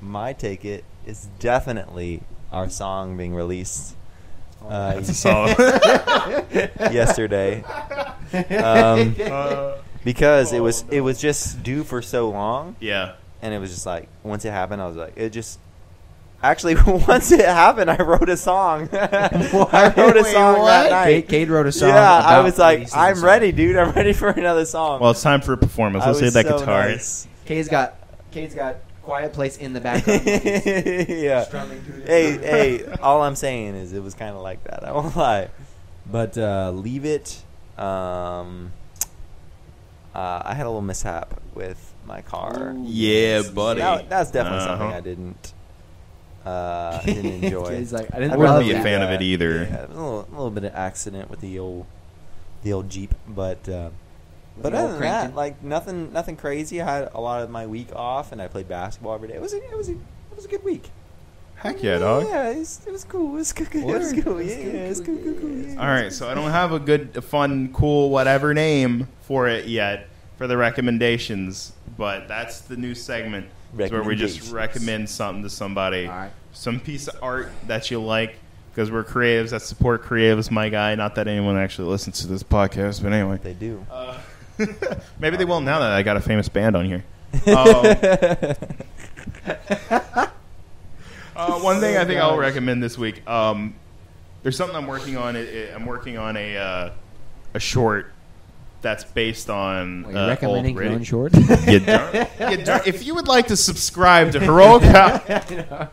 my 0.00 0.32
take 0.32 0.64
it 0.64 0.84
is 1.06 1.28
definitely 1.40 2.22
our 2.52 2.68
song 2.70 3.16
being 3.16 3.34
released 3.34 3.96
uh, 4.66 4.94
That's 4.94 5.08
a 5.08 5.14
solid. 5.14 5.58
yesterday 6.92 7.62
um, 7.64 9.16
Uh, 9.20 9.76
because 10.04 10.52
it 10.52 10.58
Oh, 10.60 10.64
was 10.64 10.84
no. 10.84 10.90
it 10.92 11.00
was 11.00 11.20
just 11.20 11.62
due 11.62 11.82
for 11.84 12.00
so 12.02 12.30
long, 12.30 12.76
yeah. 12.80 13.14
and 13.42 13.52
it 13.54 13.58
was 13.58 13.70
just 13.70 13.86
like 13.86 14.08
once 14.22 14.44
it 14.44 14.50
happened, 14.50 14.80
I 14.82 14.86
was 14.86 14.96
like, 14.96 15.14
it 15.16 15.30
just. 15.30 15.58
Actually, 16.42 16.76
once 16.86 17.32
it 17.32 17.44
happened, 17.44 17.90
I 17.90 17.96
wrote 18.02 18.28
a 18.28 18.36
song. 18.36 18.88
I 18.92 19.92
wrote 19.96 20.16
a 20.16 20.22
Wait, 20.22 20.32
song 20.32 20.54
that 20.54 20.58
what? 20.60 20.90
night. 20.90 21.04
Cade, 21.06 21.28
Cade 21.28 21.48
wrote 21.48 21.66
a 21.66 21.72
song. 21.72 21.88
yeah, 21.88 22.12
I 22.14 22.34
about 22.34 22.44
was 22.44 22.58
like, 22.58 22.78
releasing 22.78 22.98
I'm 22.98 23.16
song. 23.16 23.24
ready, 23.24 23.52
dude. 23.52 23.76
I'm 23.76 23.90
ready 23.92 24.12
for 24.12 24.28
another 24.28 24.64
song. 24.64 25.00
Well, 25.00 25.10
it's 25.10 25.22
time 25.22 25.40
for 25.40 25.52
a 25.52 25.56
performance. 25.58 26.04
I 26.04 26.08
Let's 26.08 26.20
hit 26.20 26.24
was 26.26 26.34
that 26.34 26.46
so 26.46 26.58
guitar. 26.60 26.88
nice. 26.88 27.26
Cade's 27.44 27.68
got. 27.68 27.96
Cade's 28.30 28.54
got 28.54 28.76
quiet 29.02 29.32
place 29.32 29.56
in 29.56 29.72
the 29.72 29.80
background. 29.80 30.20
yeah. 30.26 31.42
Strumming 31.44 31.80
through 31.80 32.02
the- 32.02 32.06
Hey, 32.06 32.36
hey, 32.38 32.84
all 33.02 33.22
I'm 33.22 33.34
saying 33.36 33.74
is 33.74 33.92
it 33.94 34.02
was 34.02 34.14
kind 34.14 34.36
of 34.36 34.42
like 34.42 34.62
that. 34.64 34.84
I 34.86 34.92
won't 34.92 35.16
lie. 35.16 35.48
But 36.10 36.36
uh, 36.38 36.70
leave 36.72 37.04
it. 37.06 37.42
Um, 37.78 38.72
uh, 40.14 40.42
I 40.44 40.54
had 40.54 40.66
a 40.66 40.68
little 40.68 40.82
mishap 40.82 41.40
with 41.54 41.94
my 42.06 42.20
car. 42.22 42.74
Yeah, 42.82 43.42
buddy. 43.42 43.80
That, 43.80 44.08
that's 44.08 44.30
definitely 44.30 44.66
something 44.66 44.88
Uh-huh. 44.88 44.96
I 44.96 45.00
didn't 45.00 45.54
uh, 46.48 47.02
didn't 47.02 47.44
enjoy. 47.44 47.68
Cade's 47.68 47.92
like, 47.92 48.08
I 48.12 48.16
I 48.16 48.20
didn't 48.20 48.38
wouldn't 48.38 48.56
love 48.56 48.64
be 48.64 48.70
a 48.70 48.74
that. 48.74 48.82
fan 48.82 49.02
of 49.02 49.10
it 49.10 49.22
either. 49.22 49.66
Yeah, 49.70 49.82
it 49.82 49.88
was 49.88 49.96
a 49.98 50.00
little, 50.00 50.20
a 50.20 50.30
little 50.30 50.50
bit 50.50 50.64
of 50.64 50.74
accident 50.74 51.30
with 51.30 51.40
the 51.40 51.58
old 51.58 51.86
the 52.62 52.72
old 52.72 52.90
Jeep, 52.90 53.14
but 53.28 53.68
uh, 53.68 53.90
but 54.60 54.74
other 54.74 54.92
than 54.92 55.00
that, 55.02 55.34
like 55.34 55.62
nothing 55.62 56.12
nothing 56.12 56.36
crazy. 56.36 56.80
I 56.80 56.98
had 56.98 57.10
a 57.14 57.20
lot 57.20 57.42
of 57.42 57.50
my 57.50 57.66
week 57.66 57.94
off, 57.94 58.32
and 58.32 58.40
I 58.42 58.48
played 58.48 58.68
basketball 58.68 59.14
every 59.14 59.28
day. 59.28 59.34
It 59.34 59.40
was 59.42 59.52
a, 59.52 59.58
it 59.58 59.76
was 59.76 59.88
a, 59.88 59.92
it 59.92 60.36
was 60.36 60.44
a 60.44 60.48
good 60.48 60.64
week. 60.64 60.90
Heck 61.56 61.82
yeah, 61.82 61.98
dog. 61.98 62.24
Yeah, 62.28 62.50
it 62.50 62.58
was, 62.58 62.80
it 62.86 62.92
was 62.92 63.04
cool. 63.04 63.30
It 63.34 63.38
was 63.38 63.52
cool. 63.52 63.66
It 63.66 63.98
was 63.98 64.12
cool. 64.12 64.40
Yeah, 64.40 64.54
it 64.54 64.88
was 64.88 65.00
cool, 65.00 65.16
cool. 65.16 65.32
Cool. 65.34 65.40
Cool. 65.40 65.50
yeah. 65.50 65.72
yeah. 65.72 65.80
All 65.80 65.88
right, 65.88 66.12
so 66.12 66.28
I 66.28 66.34
don't 66.34 66.52
have 66.52 66.70
a 66.70 66.78
good, 66.78 67.24
fun, 67.24 67.72
cool, 67.72 68.10
whatever 68.10 68.54
name 68.54 69.08
for 69.22 69.48
it 69.48 69.66
yet 69.66 70.06
for 70.36 70.46
the 70.46 70.56
recommendations, 70.56 71.72
but 71.96 72.28
that's 72.28 72.60
the 72.60 72.76
new 72.76 72.94
segment 72.94 73.48
where 73.72 74.04
we 74.04 74.14
just 74.14 74.52
recommend 74.52 75.10
something 75.10 75.42
to 75.42 75.50
somebody, 75.50 76.06
All 76.06 76.14
right. 76.14 76.30
Some 76.58 76.80
piece 76.80 77.06
of 77.06 77.22
art 77.22 77.50
that 77.68 77.88
you 77.90 78.00
like, 78.02 78.34
because 78.72 78.90
we're 78.90 79.04
creatives 79.04 79.50
that 79.50 79.62
support 79.62 80.02
creatives. 80.04 80.50
My 80.50 80.68
guy, 80.68 80.94
not 80.96 81.14
that 81.14 81.28
anyone 81.28 81.56
actually 81.56 81.88
listens 81.88 82.20
to 82.22 82.26
this 82.26 82.42
podcast, 82.42 83.00
but 83.02 83.12
anyway, 83.12 83.38
They 83.42 83.54
do. 83.54 83.86
uh, 83.90 84.18
maybe 85.20 85.36
they 85.36 85.44
will 85.44 85.60
now 85.60 85.78
that 85.78 85.92
I 85.92 86.02
got 86.02 86.16
a 86.16 86.20
famous 86.20 86.48
band 86.48 86.76
on 86.76 86.84
here. 86.84 87.04
Um, 87.46 87.86
Uh, 91.36 91.60
one 91.60 91.78
thing 91.78 91.96
I 91.96 92.04
think 92.04 92.20
I'll 92.20 92.36
recommend 92.36 92.82
this 92.82 92.98
week. 92.98 93.24
Um, 93.28 93.76
there's 94.42 94.56
something 94.56 94.74
I'm 94.76 94.88
working 94.88 95.16
on. 95.16 95.36
It, 95.36 95.48
it, 95.48 95.72
I'm 95.74 95.86
working 95.86 96.18
on 96.18 96.36
a 96.36 96.56
uh, 96.56 96.90
a 97.54 97.60
short 97.60 98.12
that's 98.82 99.04
based 99.04 99.48
on 99.48 100.02
Well, 100.02 100.12
you're 100.12 100.20
uh, 100.22 100.28
recommending 100.28 100.76
old 100.76 100.90
your 100.90 101.04
short? 101.04 101.34
You 101.36 101.78
darn- 101.78 102.26
you 102.50 102.56
darn- 102.64 102.80
if 102.86 103.06
you 103.06 103.14
would 103.14 103.28
like 103.28 103.46
to 103.48 103.56
subscribe 103.56 104.32
to 104.32 104.40
Heroic 104.40 104.82
Power, 104.82 105.90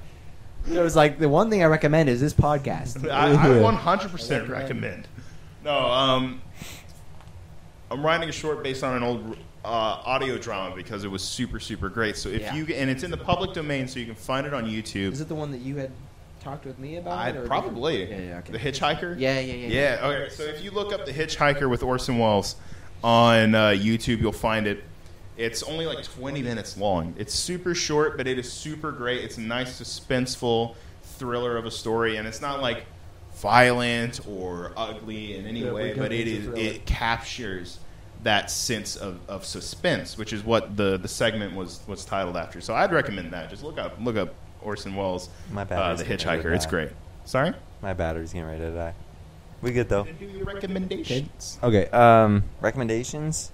It 0.70 0.80
was 0.80 0.95
like 0.95 1.20
the 1.20 1.30
one 1.30 1.49
thing 1.49 1.61
I 1.61 1.68
recommend 1.68 2.09
is 2.09 2.20
this 2.22 2.34
podcast. 2.34 3.09
I, 3.09 3.32
I 3.34 3.36
100% 3.38 4.49
recommend. 4.49 5.07
No, 5.63 5.78
um, 5.78 6.41
I'm 7.91 8.03
writing 8.05 8.30
a 8.30 8.32
short 8.32 8.63
based 8.63 8.84
on 8.84 8.95
an 8.97 9.03
old 9.03 9.38
uh, 9.63 9.68
audio 9.68 10.38
drama 10.38 10.76
because 10.76 11.03
it 11.03 11.07
was 11.09 11.24
super 11.24 11.59
super 11.59 11.89
great. 11.89 12.16
So 12.18 12.30
if 12.30 12.41
Yeah. 12.41 12.55
you 12.55 12.66
and 12.76 12.89
it's 12.89 13.03
in 13.03 13.11
the 13.11 13.18
public 13.18 13.53
domain, 13.53 13.88
so 13.88 13.99
you 13.99 14.05
can 14.05 14.16
find 14.16 14.45
it 14.47 14.53
on 14.53 14.66
YouTube. 14.66 15.11
Is 15.13 15.22
it 15.22 15.28
the 15.28 15.36
one 15.36 15.51
that 15.51 15.61
you 15.61 15.76
had 15.78 15.91
talked 16.41 16.66
with 16.66 16.78
me 16.80 16.97
about? 16.97 17.18
I 17.18 17.30
or 17.32 17.45
probably 17.47 18.07
Yeah, 18.09 18.18
yeah, 18.20 18.38
okay. 18.39 18.51
the 18.53 18.59
Hitchhiker. 18.59 19.20
yeah, 19.20 19.39
yeah, 19.39 19.53
yeah, 19.53 19.68
Yeah. 20.01 20.07
Okay. 20.07 20.30
So 20.34 20.43
if 20.43 20.63
you 20.63 20.72
look 20.72 20.93
up 20.93 21.05
the 21.05 21.11
Hitchhiker 21.13 21.70
with 21.70 21.84
Orson 21.84 22.18
Welles 22.20 22.55
on 23.03 23.53
uh, 23.55 23.70
YouTube, 23.70 24.20
you'll 24.20 24.32
find 24.32 24.68
it. 24.68 24.84
It's 25.38 25.64
only 25.64 25.86
like 25.86 26.04
20 26.04 26.42
minutes 26.42 26.78
long. 26.78 27.14
It's 27.18 27.34
super 27.34 27.76
short, 27.76 28.18
but 28.18 28.28
it 28.28 28.40
is 28.40 28.52
super 28.52 28.92
great. 28.92 29.24
It's 29.24 29.38
a 29.38 29.42
nice, 29.42 29.82
suspenseful 29.82 30.76
thriller 31.04 31.58
of 31.58 31.66
a 31.66 31.72
story, 31.72 32.18
and 32.18 32.28
it's 32.28 32.42
not 32.42 32.62
like 32.62 32.86
violent 33.36 34.22
or 34.28 34.72
ugly 34.78 35.36
in 35.36 35.46
any 35.46 35.62
Yeah, 35.62 35.72
way, 35.72 35.94
but 35.94 36.04
but 36.04 36.12
it 36.14 36.22
it 36.22 36.28
is 36.28 36.48
it 36.48 36.86
captures 36.86 37.80
that 38.24 38.50
sense 38.50 38.96
of, 38.96 39.20
of 39.28 39.46
suspense, 39.46 40.18
which 40.18 40.34
is 40.34 40.44
what 40.44 40.78
the, 40.78 40.98
the 40.98 41.08
segment 41.08 41.56
was 41.56 41.82
was 41.88 42.06
titled 42.06 42.38
after. 42.38 42.62
So 42.62 42.74
I'd 42.74 42.92
recommend 42.92 43.32
that. 43.34 43.50
Just 43.50 43.64
look 43.64 43.78
up 43.78 43.98
look 44.00 44.16
up 44.16 44.34
Orson 44.62 44.96
Welles, 44.96 45.30
My 45.52 45.62
uh, 45.62 45.66
battery's 45.66 46.00
the 46.00 46.06
getting 46.06 46.28
Hitchhiker. 46.28 46.56
It's 46.56 46.66
great. 46.66 46.90
Sorry. 47.26 47.54
My 47.82 47.94
battery's 47.94 48.34
getting 48.34 48.48
ready 48.48 48.62
to 48.62 48.72
die. 48.72 48.94
We 49.62 49.72
good 49.72 49.90
though. 49.90 50.06
Do 50.06 50.26
your 50.26 50.46
recommendations. 50.46 51.60
Okay. 51.62 51.88
Um, 51.88 52.44
recommendations. 52.62 53.52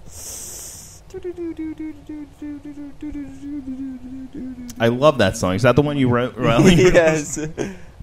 I 4.80 4.88
love 4.88 5.18
that 5.18 5.36
song. 5.36 5.54
Is 5.54 5.62
that 5.62 5.76
the 5.76 5.82
one 5.82 5.96
you 5.96 6.08
wrote? 6.08 6.36
Riley? 6.36 6.74
yes. 6.76 7.38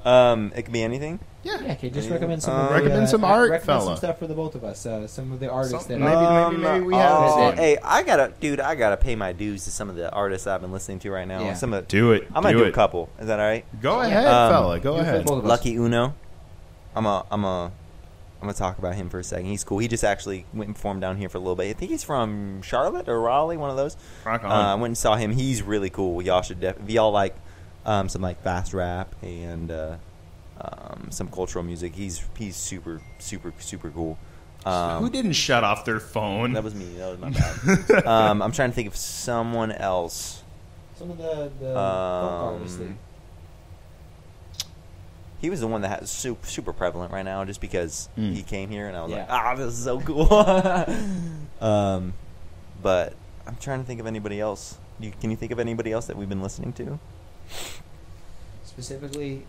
Um, 0.05 0.51
it 0.55 0.63
could 0.63 0.71
be 0.73 0.83
anything. 0.83 1.19
Yeah, 1.43 1.55
okay, 1.71 1.89
just 1.89 2.07
Yeah. 2.07 2.13
recommend 2.15 2.43
some. 2.43 2.53
Of 2.55 2.69
the, 2.69 2.75
recommend 2.75 3.03
uh, 3.03 3.07
some 3.07 3.23
art, 3.23 3.49
recommend 3.51 3.63
fella. 3.65 3.85
Some 3.85 3.97
stuff 3.97 4.19
for 4.19 4.27
the 4.27 4.33
both 4.33 4.55
of 4.55 4.63
us. 4.63 4.85
Uh, 4.85 5.07
some 5.07 5.31
of 5.31 5.39
the 5.39 5.49
artists 5.49 5.71
Something- 5.87 6.01
that 6.01 6.49
Maybe- 6.49 6.57
maybe- 6.57 6.73
maybe 6.79 6.85
we 6.85 6.95
have 6.95 7.11
oh. 7.11 7.51
Hey, 7.51 7.77
I 7.83 8.03
gotta, 8.03 8.33
dude. 8.39 8.59
I 8.59 8.75
gotta 8.75 8.97
pay 8.97 9.15
my 9.15 9.31
dues 9.33 9.63
to 9.65 9.71
some 9.71 9.89
of 9.89 9.95
the 9.95 10.11
artists 10.11 10.47
I've 10.47 10.61
been 10.61 10.71
listening 10.71 10.99
to 10.99 11.11
right 11.11 11.27
now. 11.27 11.41
Yeah. 11.41 11.53
Some 11.53 11.73
of, 11.73 11.87
Do 11.87 12.11
it. 12.11 12.27
I'm 12.35 12.43
gonna 12.43 12.53
do 12.53 12.59
do, 12.59 12.65
it. 12.65 12.69
a 12.69 12.73
couple. 12.73 13.09
Is 13.19 13.27
that 13.27 13.39
all 13.39 13.45
right? 13.45 13.65
Go 13.81 14.01
ahead, 14.01 14.27
Um, 14.27 14.51
fella. 14.51 14.79
Go 14.79 14.95
do 14.95 15.01
it 15.01 15.03
for 15.05 15.09
ahead. 15.09 15.25
both 15.25 15.37
of 15.39 15.45
us. 15.45 15.49
Lucky 15.49 15.75
Uno. 15.77 16.13
I'm 16.95 17.05
a, 17.05 17.25
I'm 17.31 17.43
a, 17.45 17.71
I'm 18.41 18.47
gonna 18.47 18.53
talk 18.53 18.77
about 18.77 18.95
him 18.95 19.09
for 19.09 19.19
a 19.19 19.23
second. 19.23 19.47
He's 19.47 19.63
cool. 19.65 19.79
He 19.79 19.87
just 19.89 20.03
actually 20.03 20.45
went 20.53 20.67
and 20.67 20.75
performed 20.75 21.01
down 21.01 21.17
here 21.17 21.27
for 21.29 21.37
a 21.37 21.41
little 21.41 21.55
bit. 21.57 21.69
I 21.69 21.73
think 21.73 21.91
he's 21.91 22.03
from 22.05 22.61
Charlotte 22.61 23.09
or 23.09 23.19
Raleigh, 23.19 23.57
one 23.57 23.69
of 23.69 23.75
those. 23.77 23.97
Rock 24.25 24.43
Uh. 24.43 24.47
I 24.47 24.75
went 24.75 24.91
and 24.91 24.97
saw 24.97 25.15
him. 25.15 25.31
He's 25.31 25.61
really 25.61 25.89
cool. 25.89 26.21
Y'all 26.21 26.41
should 26.41 26.59
def- 26.61 26.79
if 26.79 26.89
y'all 26.89 27.11
like 27.11 27.35
um, 27.85 28.07
some 28.07 28.21
like 28.21 28.41
fast 28.41 28.73
rap 28.73 29.13
and 29.21 29.69
uh, 29.71 29.97
um, 30.61 31.07
some 31.09 31.27
cultural 31.29 31.63
music. 31.63 31.95
He's 31.95 32.23
he's 32.37 32.55
super 32.55 33.01
super 33.19 33.53
super 33.59 33.89
cool. 33.89 34.17
Um, 34.65 35.03
Who 35.03 35.09
didn't 35.09 35.33
shut 35.33 35.63
off 35.63 35.85
their 35.85 35.99
phone? 35.99 36.53
That 36.53 36.63
was 36.63 36.75
me. 36.75 36.85
That 36.97 37.11
was 37.11 37.19
my 37.19 37.29
bad. 37.31 38.05
um, 38.07 38.41
I'm 38.41 38.51
trying 38.51 38.69
to 38.71 38.75
think 38.75 38.87
of 38.87 38.95
someone 38.95 39.71
else. 39.71 40.43
Some 40.97 41.11
of 41.11 41.17
the 41.17 41.49
the 41.59 41.71
Um, 41.77 42.55
artists. 42.55 42.77
That, 42.77 42.87
He 45.39 45.49
was 45.49 45.61
the 45.61 45.67
one 45.67 45.81
that 45.81 45.99
has 46.01 46.09
super, 46.11 46.45
super 46.45 46.73
prevalent 46.73 47.11
right 47.13 47.23
now, 47.23 47.45
just 47.45 47.61
because 47.61 48.09
Mm. 48.17 48.33
he 48.33 48.43
came 48.43 48.69
here, 48.69 48.87
and 48.87 48.97
I 48.97 49.03
was 49.03 49.11
like, 49.11 49.27
Yeah. 49.27 49.35
ah, 49.51 49.55
this 49.55 49.73
is 49.73 49.83
so 49.83 49.99
cool. 50.01 50.31
um, 51.61 52.13
but 52.81 53.13
I'm 53.47 53.55
trying 53.57 53.79
to 53.79 53.85
think 53.85 53.99
of 53.99 54.05
anybody 54.07 54.39
else. 54.39 54.77
You, 54.99 55.11
can 55.21 55.31
you 55.31 55.37
think 55.37 55.51
of 55.53 55.59
anybody 55.59 55.91
else 55.93 56.07
that 56.07 56.17
we've 56.17 56.27
been 56.29 56.41
listening 56.41 56.73
to? 56.73 56.99
specifically, 58.65 59.45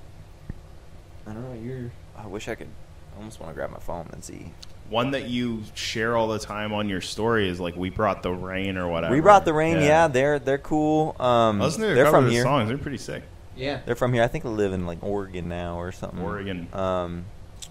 I 1.27 1.33
don't 1.33 1.43
know. 1.43 1.61
You're 1.61 1.91
I 2.17 2.27
wish 2.27 2.49
I 2.49 2.55
could. 2.55 2.69
I 3.15 3.19
almost 3.19 3.41
want 3.41 3.51
to 3.51 3.55
grab 3.55 3.71
my 3.71 3.79
phone 3.79 4.09
and 4.13 4.23
see. 4.25 4.53
One 4.89 5.13
that 5.13 5.29
you 5.29 5.63
share 5.75 6.17
all 6.17 6.27
the 6.29 6.39
time 6.39 6.73
on 6.73 6.89
your 6.89 7.01
story 7.01 7.49
is 7.49 7.61
like 7.61 7.77
"We 7.77 7.91
Brought 7.91 8.23
the 8.23 8.33
Rain" 8.33 8.77
or 8.77 8.89
whatever. 8.89 9.15
We 9.15 9.21
brought 9.21 9.45
the 9.45 9.53
rain. 9.55 9.77
Yeah, 9.81 10.09
they're 10.09 10.39
they're 10.39 10.59
cool. 10.59 11.15
Um, 11.21 11.61
Listen 11.61 11.83
to 11.83 11.93
a 11.93 11.95
they're 11.95 12.11
from 12.11 12.29
here. 12.31 12.43
songs. 12.43 12.69
They're 12.69 12.79
pretty 12.79 12.99
sick. 12.99 13.23
Yeah. 13.61 13.81
They're 13.87 13.95
from 13.95 14.13
here. 14.13 14.23
I 14.23 14.29
think 14.29 14.45
they 14.45 14.51
live 14.51 14.73
in 14.73 14.87
like 14.87 14.99
Oregon 15.03 15.49
now 15.49 15.79
or 15.79 15.93
something. 15.93 16.21
Oregon. 16.21 16.69
Um, 16.73 17.25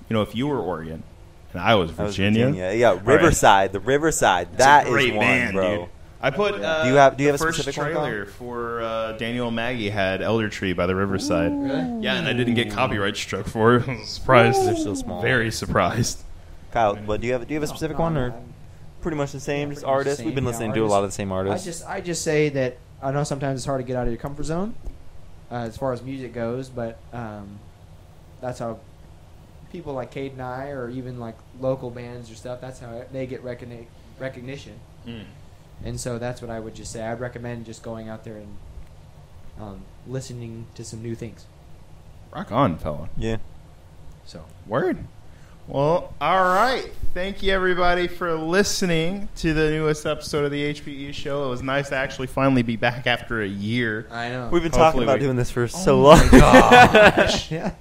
You 0.10 0.14
know, 0.16 0.22
if 0.22 0.36
you 0.36 0.48
were 0.48 0.60
Oregon 0.60 1.04
and 1.54 1.62
I 1.62 1.76
was 1.76 1.90
I 2.00 2.04
was 2.04 2.16
Virginia, 2.16 2.46
Virginia. 2.48 2.74
Yeah, 2.74 2.90
right. 2.92 3.06
Riverside. 3.06 3.74
The 3.74 3.80
Riverside. 3.80 4.50
That's 4.52 4.86
That 4.86 4.88
a 4.88 4.96
is 4.96 5.10
one, 5.12 5.20
band, 5.20 5.54
bro. 5.56 5.78
dude. 5.78 5.90
I 6.22 6.32
put. 6.32 6.56
Uh, 6.62 6.84
Do 6.84 6.90
you 6.90 6.96
have- 6.96 7.16
do 7.18 7.24
you 7.24 7.30
have 7.32 7.36
a 7.36 7.38
specific 7.52 7.78
one, 7.78 7.86
trailer 7.92 8.26
for 8.26 8.82
uh, 8.82 9.14
Daniel 9.14 9.50
Maggie 9.52 9.90
had 9.90 10.22
Elder 10.22 10.50
Tree 10.50 10.74
by 10.74 10.86
the 10.86 10.94
Riverside. 10.96 11.52
Really? 11.52 12.04
Yeah, 12.04 12.16
and 12.16 12.28
I 12.28 12.34
didn't 12.34 12.56
get 12.56 12.72
copyright 12.72 13.16
struck 13.16 13.46
for 13.48 13.78
it. 13.78 13.88
I 13.88 13.94
was 14.00 14.10
surprised. 14.10 14.66
They're 14.68 14.76
so 14.76 14.94
small. 14.96 15.22
Very 15.22 15.50
surprised. 15.50 16.24
Kyle, 16.72 16.96
but 16.96 17.22
do 17.22 17.28
you 17.28 17.34
have? 17.34 17.48
Do 17.48 17.54
you 17.54 17.60
have 17.60 17.64
a 17.64 17.68
specific 17.68 17.98
No, 17.98 18.04
one 18.04 18.14
no, 18.16 18.20
or 18.20 18.32
I'm- 18.32 18.54
pretty 19.02 19.16
much 19.18 19.32
the 19.32 19.40
same? 19.40 19.70
Yeah, 19.70 19.76
just 19.76 19.86
pretty 19.86 19.96
much 19.98 20.04
the 20.04 20.10
artists. 20.10 20.26
We've 20.26 20.36
been 20.36 20.44
same, 20.44 20.46
yeah, 20.46 20.52
listening 20.52 20.74
to 20.74 20.84
a 20.86 20.88
lot 20.88 21.04
of 21.06 21.10
the 21.10 21.14
same 21.16 21.32
artists. 21.32 21.52
I 21.52 21.54
artists. 21.70 21.80
just 21.82 21.90
I 21.90 22.02
just 22.02 22.22
say 22.24 22.50
that 22.50 22.78
I 23.02 23.12
know 23.12 23.24
sometimes 23.24 23.60
it's 23.62 23.66
hard 23.66 23.80
to 23.80 23.88
get 23.88 23.96
out 23.96 24.04
of 24.08 24.10
your 24.12 24.20
comfort 24.22 24.44
zone 24.44 24.76
uh, 25.52 25.56
as 25.56 25.78
far 25.78 25.94
as 25.94 26.02
music 26.02 26.34
goes, 26.34 26.70
but 26.70 27.00
um, 27.14 27.60
that's 28.42 28.60
how 28.60 28.80
people 29.72 29.94
like 29.94 30.12
Cade 30.12 30.34
and 30.34 30.42
I, 30.42 30.70
or 30.70 30.90
even 30.90 31.20
like 31.20 31.36
local 31.60 31.90
bands 31.90 32.32
or 32.32 32.36
stuff, 32.36 32.62
that's 32.62 32.80
how 32.80 33.04
they 33.12 33.26
get 33.28 33.44
recogni- 33.44 33.88
recognition. 34.20 34.80
Mm. 35.06 35.26
And 35.84 36.00
so 36.00 36.18
that's 36.20 36.42
what 36.42 36.52
I 36.52 36.60
would 36.60 36.76
just 36.76 36.92
say. 36.92 37.04
I'd 37.04 37.20
recommend 37.20 37.66
just 37.66 37.84
going 37.84 38.10
out 38.10 38.24
there 38.24 38.38
and 38.38 38.58
um, 39.60 39.82
listening 40.08 40.68
to 40.76 40.84
some 40.84 41.02
new 41.02 41.16
things. 41.16 41.46
Rock 42.32 42.52
on, 42.52 42.78
fella. 42.78 43.10
Yeah. 43.18 43.38
So 44.26 44.46
Word. 44.68 45.06
Well, 45.70 46.16
all 46.20 46.44
right. 46.46 46.90
Thank 47.14 47.44
you, 47.44 47.54
everybody, 47.54 48.08
for 48.08 48.34
listening 48.34 49.30
to 49.38 49.54
the 49.54 49.70
newest 49.70 50.04
episode 50.08 50.46
of 50.46 50.50
the 50.52 50.74
HPE 50.74 51.14
show. 51.14 51.46
It 51.46 51.50
was 51.50 51.62
nice 51.62 51.90
to 51.90 51.96
actually 51.96 52.26
finally 52.26 52.64
be 52.64 52.76
back 52.76 53.06
after 53.06 53.44
a 53.44 53.48
year. 53.48 54.08
I 54.10 54.30
know. 54.30 54.50
We've 54.52 54.64
been 54.64 54.72
Hopefully 54.72 54.84
talking 54.84 55.04
about 55.04 55.20
we- 55.20 55.26
doing 55.26 55.36
this 55.36 55.52
for 55.52 55.64
Oh 55.64 55.68
so 55.68 55.98
my 55.98 56.04
long. 56.22 56.30
gosh. 56.32 57.52
yeah. 57.52 57.74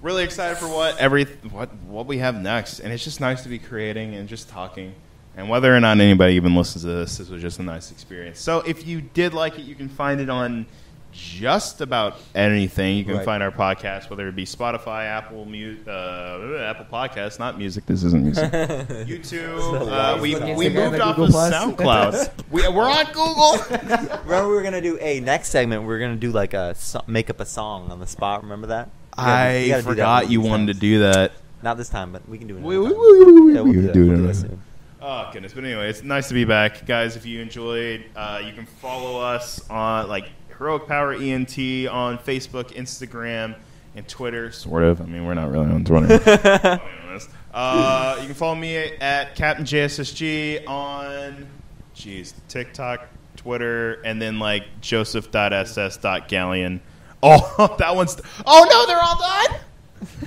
really 0.00 0.22
excited 0.22 0.58
for 0.58 0.68
what 0.68 0.96
every 0.98 1.24
what 1.50 1.74
what 1.86 2.06
we 2.06 2.18
have 2.18 2.40
next, 2.40 2.78
and 2.78 2.92
it's 2.92 3.02
just 3.02 3.20
nice 3.20 3.42
to 3.42 3.48
be 3.48 3.58
creating 3.58 4.14
and 4.14 4.28
just 4.28 4.48
talking. 4.48 4.94
And 5.36 5.48
whether 5.48 5.74
or 5.74 5.80
not 5.80 5.98
anybody 5.98 6.34
even 6.34 6.54
listens 6.54 6.82
to 6.84 6.88
this, 6.88 7.16
this 7.18 7.28
was 7.28 7.42
just 7.42 7.58
a 7.58 7.64
nice 7.64 7.90
experience. 7.90 8.38
So 8.38 8.60
if 8.60 8.86
you 8.86 9.00
did 9.00 9.34
like 9.34 9.58
it, 9.58 9.62
you 9.62 9.74
can 9.74 9.88
find 9.88 10.20
it 10.20 10.30
on 10.30 10.66
just 11.14 11.80
about 11.80 12.16
anything. 12.34 12.96
You 12.96 13.04
can 13.04 13.16
Right. 13.16 13.24
find 13.24 13.42
our 13.42 13.50
podcast, 13.52 14.10
whether 14.10 14.26
it 14.28 14.34
be 14.36 14.44
Spotify, 14.44 15.06
Apple, 15.06 15.44
Mu- 15.46 15.76
uh, 15.86 16.66
Apple 16.68 16.86
Podcasts, 16.92 17.38
not 17.38 17.56
music. 17.56 17.86
This 17.86 18.02
isn't 18.02 18.22
music. 18.24 18.50
YouTube. 18.52 19.88
Uh, 19.90 20.18
we 20.20 20.34
we 20.54 20.68
moved 20.68 21.00
off 21.00 21.16
Google 21.16 21.24
of 21.26 21.30
Plus. 21.30 21.54
SoundCloud. 21.54 22.30
we, 22.50 22.68
we're 22.68 22.88
on 22.90 23.06
Google. 23.06 23.58
Remember 24.24 24.48
we 24.48 24.54
were 24.54 24.62
gonna 24.62 24.80
do 24.80 24.98
a 25.00 25.20
next 25.20 25.48
segment. 25.50 25.82
We 25.84 25.94
are 25.94 25.98
gonna 26.00 26.16
do 26.16 26.32
like 26.32 26.54
a 26.54 26.74
so- 26.74 27.02
make 27.06 27.30
up 27.30 27.40
a 27.40 27.46
song 27.46 27.90
on 27.90 28.00
the 28.00 28.06
spot. 28.06 28.42
Remember 28.42 28.66
that? 28.68 28.88
You 29.16 29.24
gotta- 29.24 29.58
you 29.60 29.64
I 29.64 29.68
gotta 29.68 29.82
do 29.82 29.88
forgot 29.88 30.30
you 30.30 30.40
wanted 30.40 30.74
to 30.74 30.80
do 30.80 30.98
that. 31.00 31.32
Not 31.62 31.76
this 31.78 31.88
time, 31.88 32.12
but 32.12 32.28
we 32.28 32.36
can 32.38 32.46
do 32.48 32.56
it. 32.56 32.62
We- 32.62 32.76
another 32.76 32.88
we- 32.88 32.94
time. 32.94 33.24
we- 33.26 33.32
we- 33.32 33.40
we- 33.40 33.54
Yeah, 33.54 33.60
we'll 33.60 33.72
we 33.72 33.72
do 33.72 33.80
do 33.80 33.88
it 33.88 33.94
We'll 33.94 33.94
do 33.94 34.12
another 34.14 34.26
that 34.26 34.32
time. 34.34 34.50
soon. 34.50 34.60
Oh 35.06 35.28
goodness! 35.34 35.52
But 35.52 35.64
anyway, 35.64 35.90
it's 35.90 36.02
nice 36.02 36.28
to 36.28 36.34
be 36.34 36.46
back, 36.46 36.86
guys. 36.86 37.14
If 37.14 37.26
you 37.26 37.42
enjoyed, 37.42 38.04
uh, 38.16 38.40
you 38.42 38.54
can 38.54 38.64
follow 38.64 39.20
us 39.20 39.60
on 39.68 40.08
like 40.08 40.30
Heroic 40.58 40.86
Power 40.86 41.12
ENT 41.14 41.56
on 41.88 42.18
Facebook, 42.18 42.72
Instagram, 42.74 43.56
and 43.96 44.06
Twitter. 44.08 44.50
Sort 44.52 44.82
of. 44.82 45.00
I 45.00 45.04
mean, 45.04 45.24
we're 45.26 45.34
not 45.34 45.50
really 45.50 45.66
on 45.70 45.84
Twitter. 45.84 46.12
I'll 46.14 46.78
be 46.78 46.82
honest. 47.08 47.30
uh, 47.52 48.16
you 48.20 48.26
can 48.26 48.34
follow 48.34 48.54
me 48.54 48.76
at 48.76 49.34
Captain 49.36 49.64
JSSG 49.64 50.68
on, 50.68 51.46
jeez, 51.94 52.32
TikTok, 52.48 53.06
Twitter, 53.36 53.94
and 54.04 54.20
then 54.20 54.38
like 54.38 54.64
Joseph.ss.galleon. 54.80 56.80
Oh, 57.26 57.74
that 57.78 57.96
one's. 57.96 58.20
Oh 58.44 58.66
no, 58.70 58.86
they're 58.86 59.00
all 59.00 59.18
done. 59.18 59.58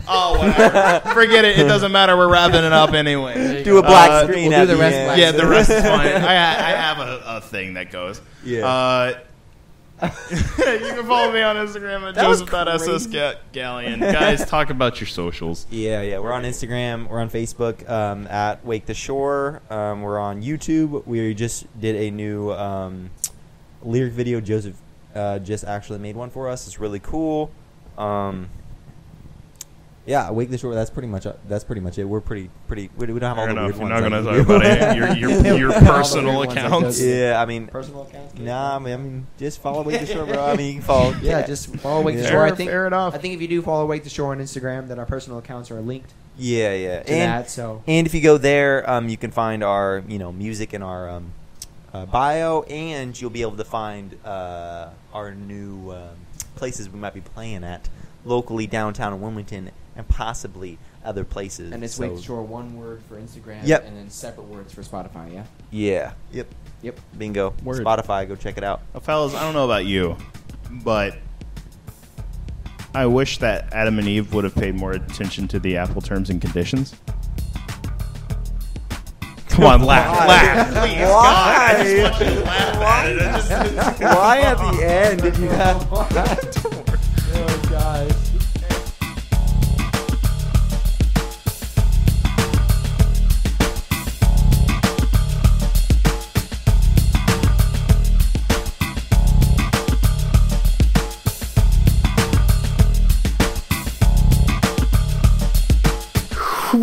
Oh, 0.07 0.39
whatever. 0.39 1.07
Forget 1.13 1.45
it. 1.45 1.59
It 1.59 1.65
doesn't 1.67 1.91
matter. 1.91 2.17
We're 2.17 2.27
wrapping 2.27 2.63
it 2.63 2.73
up 2.73 2.93
anyway. 2.93 3.63
Do 3.63 3.77
a 3.77 3.83
black 3.83 4.09
Uh, 4.09 4.23
screen 4.23 4.49
we'll 4.49 4.61
do 4.61 4.65
the 4.65 4.73
the 4.73 4.79
rest 4.79 4.95
end. 4.95 5.21
Yeah, 5.21 5.31
the 5.31 5.45
rest 5.45 5.69
is 5.69 5.83
fine. 5.83 6.07
I, 6.07 6.31
I 6.31 6.71
have 6.71 6.97
a, 6.97 7.21
a 7.37 7.41
thing 7.41 7.75
that 7.75 7.91
goes. 7.91 8.19
Yeah. 8.43 8.65
Uh, 8.65 9.19
you 10.31 10.37
can 10.37 11.07
follow 11.07 11.31
me 11.31 11.41
on 11.41 11.55
Instagram 11.55 12.07
at 12.07 12.15
joseph.ssgalleon. 12.15 13.99
Guys, 13.99 14.45
talk 14.45 14.69
about 14.69 14.99
your 14.99 15.07
socials. 15.07 15.65
Yeah, 15.71 16.01
yeah. 16.01 16.19
We're 16.19 16.33
on 16.33 16.43
Instagram. 16.43 17.09
We're 17.09 17.19
on 17.19 17.29
Facebook 17.29 17.87
um, 17.89 18.27
at 18.27 18.63
Wake 18.65 18.85
the 18.85 18.93
Shore. 18.93 19.61
Um, 19.69 20.01
we're 20.01 20.19
on 20.19 20.43
YouTube. 20.43 21.05
We 21.07 21.33
just 21.33 21.65
did 21.79 21.95
a 21.95 22.11
new 22.11 22.51
um, 22.51 23.09
lyric 23.81 24.13
video. 24.13 24.39
Joseph 24.39 24.75
uh, 25.15 25.39
just 25.39 25.63
actually 25.63 25.99
made 25.99 26.15
one 26.15 26.29
for 26.29 26.47
us. 26.47 26.67
It's 26.67 26.79
really 26.79 26.99
cool. 26.99 27.51
Yeah, 30.07 30.31
Wake 30.31 30.49
the 30.49 30.57
Shore. 30.57 30.73
That's 30.73 30.89
pretty 30.89 31.09
much. 31.09 31.25
Uh, 31.25 31.33
that's 31.49 31.65
pretty 31.65 31.81
much 31.81 31.97
it. 31.99 32.05
We're 32.05 32.21
pretty 32.21 32.49
pretty. 32.67 32.89
We, 32.95 33.07
we 33.07 33.19
don't 33.19 33.27
have 33.35 33.37
all 33.37 33.45
Fair 33.45 33.53
the 33.53 33.59
enough. 33.65 33.77
weird 33.77 33.89
You're 33.91 33.99
ones. 34.09 34.25
not 34.25 34.25
like 34.25 34.45
going 34.45 34.45
to 34.47 34.55
talk 34.55 34.61
about 34.71 34.91
it. 34.95 35.19
Your, 35.19 35.29
your, 35.45 35.57
your 35.59 35.73
All 35.73 35.79
personal 35.81 36.25
weird 36.37 36.47
ones 36.47 36.55
like 36.55 36.65
accounts. 36.65 37.01
Yeah, 37.01 37.41
I 37.41 37.45
mean, 37.45 37.67
Personal 37.67 38.03
accounts. 38.03 38.35
nah. 38.39 38.77
I 38.77 38.79
mean, 38.79 38.93
I 38.93 38.97
mean, 38.97 39.27
just 39.37 39.61
follow 39.61 39.83
Wake 39.83 39.99
the 39.99 40.05
Shore, 40.07 40.25
bro. 40.25 40.45
I 40.45 40.55
mean, 40.57 40.67
you 40.67 40.73
can 40.75 40.81
follow. 40.81 41.13
Yeah, 41.21 41.45
just 41.45 41.75
follow 41.75 42.01
Wake 42.03 42.15
the 42.15 42.23
Yeah. 42.23 42.29
Shore. 42.31 42.45
I 42.45 42.51
think 42.51 42.69
fair 42.69 42.87
enough. 42.87 43.15
I 43.15 43.17
think 43.17 43.33
if 43.35 43.41
you 43.41 43.49
do 43.49 43.61
follow 43.61 43.85
Wake 43.85 44.05
the 44.05 44.09
Shore 44.09 44.31
on 44.31 44.39
Instagram, 44.39 44.87
then 44.87 44.97
our 44.97 45.05
personal 45.05 45.39
accounts 45.39 45.71
are 45.71 45.81
linked 45.81 46.13
Yeah, 46.37 46.73
yeah. 46.73 47.03
to 47.03 47.09
And 47.11 47.31
that. 47.43 47.49
So 47.49 47.83
And 47.85 48.07
if 48.07 48.13
you 48.13 48.21
go 48.21 48.37
there, 48.37 48.89
um, 48.89 49.09
you 49.09 49.17
can 49.17 49.31
find 49.31 49.61
our 49.61 50.03
you 50.07 50.19
know 50.19 50.31
music 50.31 50.73
in 50.73 50.81
our 50.83 51.09
um, 51.09 51.33
uh, 51.93 52.05
bio, 52.05 52.61
and 52.63 53.19
you'll 53.19 53.29
be 53.29 53.41
able 53.41 53.57
to 53.57 53.65
find 53.65 54.15
uh, 54.25 54.87
our 55.13 55.35
new 55.35 55.91
um, 55.91 56.15
places 56.55 56.89
we 56.89 56.97
might 56.97 57.13
be 57.13 57.21
playing 57.21 57.65
at 57.65 57.89
locally 58.25 58.67
downtown 58.67 59.13
in 59.13 59.21
Wilmington, 59.21 59.71
and 59.97 60.07
possibly 60.07 60.77
other 61.03 61.23
places. 61.23 61.71
and 61.73 61.83
it's 61.83 61.95
So- 61.95 62.03
Wake 62.03 62.15
the 62.15 62.21
Shore 62.21 62.43
one 62.43 62.77
word 62.77 63.01
for 63.09 63.15
Instagram. 63.19 63.61
Yep. 63.63 63.85
And 63.87 63.97
then 63.97 64.09
separate 64.09 64.47
words 64.47 64.73
for 64.73 64.81
Spotify. 64.83 65.33
Yeah. 65.33 65.43
Yeah. 65.71 66.11
Yep. 66.31 66.47
Yep. 66.83 66.99
Bingo. 67.17 67.53
Word. 67.63 67.83
Spotify. 67.83 68.27
Go 68.27 68.35
check 68.35 68.57
it 68.57 68.63
out. 68.63 68.81
Well, 68.93 69.01
fellas, 69.01 69.33
I 69.33 69.41
don't 69.41 69.53
know 69.53 69.65
about 69.65 69.85
you, 69.85 70.15
but 70.69 71.17
I 72.93 73.05
wish 73.07 73.39
that 73.39 73.73
Adam 73.73 73.99
and 73.99 74.07
Eve 74.07 74.33
would 74.33 74.43
have 74.43 74.55
paid 74.55 74.75
more 74.75 74.91
attention 74.91 75.47
to 75.49 75.59
the 75.59 75.77
Apple 75.77 76.01
terms 76.01 76.29
and 76.29 76.39
conditions. 76.41 76.93
Come 79.49 79.65
on, 79.65 79.81
laugh, 79.83 80.19
Why? 80.19 80.27
laugh, 80.27 80.67
please, 80.67 80.97
God! 80.99 81.75
I 81.75 81.83
just 81.83 81.95
Why? 81.95 82.09
want 82.11 82.19
you 82.19 82.35
to 82.35 82.41
laugh 82.45 82.75
at 82.77 83.11
it. 83.11 83.21
I 83.21 83.37
just- 83.39 84.01
Why 84.01 84.39
at 84.41 84.57
the 84.57 84.85
end 84.87 85.21
did 85.23 85.37
you 85.37 85.47
have? 85.49 86.83